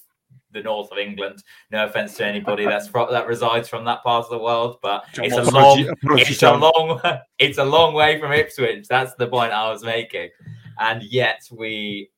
the 0.53 0.63
north 0.63 0.91
of 0.91 0.99
England. 0.99 1.43
No 1.71 1.85
offense 1.85 2.15
to 2.15 2.27
anybody 2.27 2.65
that's 2.65 2.89
that 2.89 3.27
resides 3.27 3.69
from 3.69 3.85
that 3.85 4.03
part 4.03 4.25
of 4.25 4.31
the 4.31 4.39
world, 4.39 4.79
but 4.83 5.05
John 5.13 5.25
it's 5.25 5.37
a 5.37 5.51
long, 5.51 5.95
it's 6.03 6.43
a 6.43 6.53
long, 6.53 7.01
it's 7.39 7.59
a 7.59 7.65
long 7.65 7.95
way 7.95 8.21
from 8.21 8.33
Ipswich. 8.33 8.87
That's 8.89 9.15
the 9.15 9.27
point 9.27 9.53
I 9.53 9.71
was 9.71 9.85
making, 9.85 10.31
and 10.79 11.03
yet 11.03 11.43
we 11.51 12.11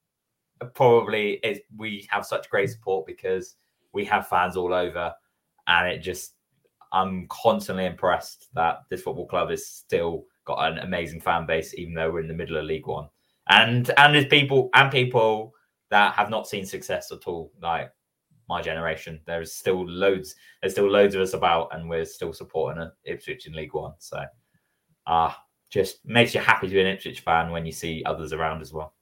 probably 0.74 1.40
it, 1.42 1.64
we 1.76 2.06
have 2.10 2.24
such 2.24 2.48
great 2.50 2.70
support 2.70 3.06
because 3.06 3.56
we 3.92 4.04
have 4.06 4.28
fans 4.28 4.56
all 4.56 4.72
over, 4.72 5.12
and 5.66 5.88
it 5.88 5.98
just 5.98 6.34
I'm 6.92 7.26
constantly 7.28 7.86
impressed 7.86 8.48
that 8.54 8.80
this 8.90 9.02
football 9.02 9.26
club 9.26 9.50
has 9.50 9.66
still 9.66 10.24
got 10.44 10.72
an 10.72 10.78
amazing 10.78 11.20
fan 11.20 11.46
base, 11.46 11.74
even 11.74 11.94
though 11.94 12.10
we're 12.10 12.20
in 12.20 12.28
the 12.28 12.34
middle 12.34 12.56
of 12.56 12.64
League 12.64 12.86
One, 12.86 13.08
and 13.48 13.90
and 13.96 14.14
there's 14.14 14.26
people 14.26 14.70
and 14.74 14.90
people 14.90 15.52
that 15.90 16.14
have 16.14 16.30
not 16.30 16.48
seen 16.48 16.64
success 16.64 17.12
at 17.12 17.26
all, 17.26 17.52
like 17.60 17.90
my 18.52 18.62
generation. 18.62 19.20
There's 19.24 19.54
still 19.54 19.88
loads. 19.88 20.34
There's 20.60 20.72
still 20.72 20.90
loads 20.90 21.14
of 21.14 21.22
us 21.22 21.32
about, 21.32 21.68
and 21.72 21.88
we're 21.88 22.04
still 22.04 22.32
supporting 22.32 22.90
Ipswich 23.04 23.46
in 23.46 23.54
League 23.54 23.72
One. 23.72 23.94
So, 23.98 24.22
ah, 25.06 25.42
just 25.70 26.04
makes 26.04 26.34
you 26.34 26.40
happy 26.40 26.68
to 26.68 26.74
be 26.74 26.80
an 26.80 26.86
Ipswich 26.86 27.20
fan 27.20 27.50
when 27.50 27.64
you 27.64 27.72
see 27.72 28.02
others 28.04 28.32
around 28.32 28.60
as 28.60 28.72
well. 28.72 28.94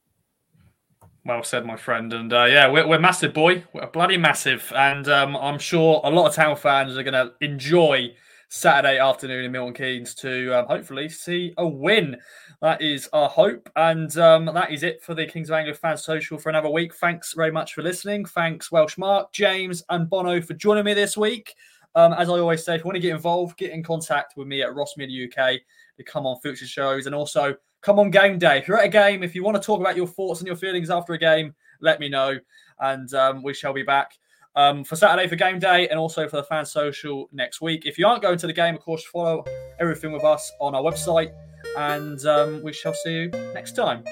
Well 1.24 1.42
said, 1.42 1.66
my 1.66 1.76
friend. 1.76 2.12
And 2.12 2.32
uh, 2.32 2.44
yeah, 2.44 2.70
we're, 2.70 2.86
we're 2.86 3.00
massive, 3.00 3.34
boy. 3.34 3.64
We're 3.72 3.88
bloody 3.88 4.16
massive. 4.16 4.72
And 4.74 5.08
um, 5.08 5.36
I'm 5.36 5.58
sure 5.58 6.00
a 6.04 6.10
lot 6.10 6.28
of 6.28 6.34
town 6.34 6.56
fans 6.56 6.96
are 6.96 7.02
going 7.02 7.14
to 7.14 7.32
enjoy 7.40 8.14
Saturday 8.52 8.98
afternoon 8.98 9.44
in 9.44 9.52
Milton 9.52 9.72
Keynes 9.72 10.12
to 10.16 10.52
um, 10.58 10.66
hopefully 10.66 11.08
see 11.08 11.54
a 11.56 11.66
win. 11.66 12.16
That 12.60 12.82
is 12.82 13.08
our 13.12 13.28
hope. 13.28 13.70
And 13.76 14.14
um, 14.18 14.46
that 14.46 14.72
is 14.72 14.82
it 14.82 15.04
for 15.04 15.14
the 15.14 15.24
Kings 15.24 15.48
of 15.48 15.54
Anglia 15.54 15.72
Fan 15.72 15.96
Social 15.96 16.36
for 16.36 16.48
another 16.48 16.68
week. 16.68 16.92
Thanks 16.96 17.32
very 17.32 17.52
much 17.52 17.74
for 17.74 17.82
listening. 17.82 18.24
Thanks, 18.24 18.72
Welsh 18.72 18.98
Mark, 18.98 19.32
James, 19.32 19.84
and 19.88 20.10
Bono 20.10 20.42
for 20.42 20.54
joining 20.54 20.84
me 20.84 20.94
this 20.94 21.16
week. 21.16 21.54
Um, 21.94 22.12
as 22.12 22.28
I 22.28 22.32
always 22.32 22.64
say, 22.64 22.74
if 22.74 22.80
you 22.80 22.86
want 22.86 22.96
to 22.96 23.00
get 23.00 23.14
involved, 23.14 23.56
get 23.56 23.70
in 23.70 23.84
contact 23.84 24.36
with 24.36 24.48
me 24.48 24.62
at 24.62 24.74
Ross 24.74 24.96
Media 24.96 25.28
UK 25.28 25.60
to 25.96 26.02
come 26.02 26.26
on 26.26 26.40
future 26.40 26.66
shows 26.66 27.06
and 27.06 27.14
also 27.14 27.54
come 27.82 28.00
on 28.00 28.10
game 28.10 28.36
day. 28.36 28.58
If 28.58 28.66
you're 28.66 28.80
at 28.80 28.86
a 28.86 28.88
game, 28.88 29.22
if 29.22 29.36
you 29.36 29.44
want 29.44 29.62
to 29.62 29.64
talk 29.64 29.80
about 29.80 29.96
your 29.96 30.08
thoughts 30.08 30.40
and 30.40 30.48
your 30.48 30.56
feelings 30.56 30.90
after 30.90 31.12
a 31.12 31.18
game, 31.18 31.54
let 31.80 32.00
me 32.00 32.08
know, 32.08 32.36
and 32.80 33.14
um, 33.14 33.44
we 33.44 33.54
shall 33.54 33.72
be 33.72 33.84
back 33.84 34.18
um, 34.56 34.84
for 34.84 34.96
Saturday 34.96 35.28
for 35.28 35.36
game 35.36 35.58
day 35.58 35.88
and 35.88 35.98
also 35.98 36.28
for 36.28 36.36
the 36.36 36.42
fan 36.44 36.66
social 36.66 37.28
next 37.32 37.60
week. 37.60 37.86
If 37.86 37.98
you 37.98 38.06
aren't 38.06 38.22
going 38.22 38.38
to 38.38 38.46
the 38.46 38.52
game, 38.52 38.74
of 38.74 38.80
course, 38.80 39.04
follow 39.04 39.44
everything 39.78 40.12
with 40.12 40.24
us 40.24 40.50
on 40.60 40.74
our 40.74 40.82
website, 40.82 41.32
and 41.76 42.24
um, 42.26 42.62
we 42.62 42.72
shall 42.72 42.94
see 42.94 43.12
you 43.12 43.28
next 43.54 43.72
time. 43.72 44.04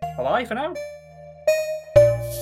Bye 0.00 0.16
bye 0.18 0.44
for 0.44 0.54
now. 0.54 0.74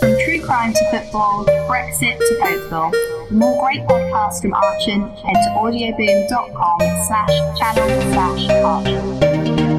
From 0.01 0.17
true 0.25 0.43
crime 0.43 0.73
to 0.73 0.91
football, 0.91 1.45
Brexit 1.69 2.19
to 2.19 2.39
Oakville. 2.43 2.91
For 3.29 3.35
more 3.35 3.63
great 3.63 3.83
podcasts 3.83 4.43
from 4.43 4.55
Archon, 4.55 5.09
head 5.17 5.35
to 5.35 5.51
audioboom.com 5.57 6.81
slash 7.07 7.59
channel 7.59 8.13
slash 8.13 8.49
Archon. 8.63 9.72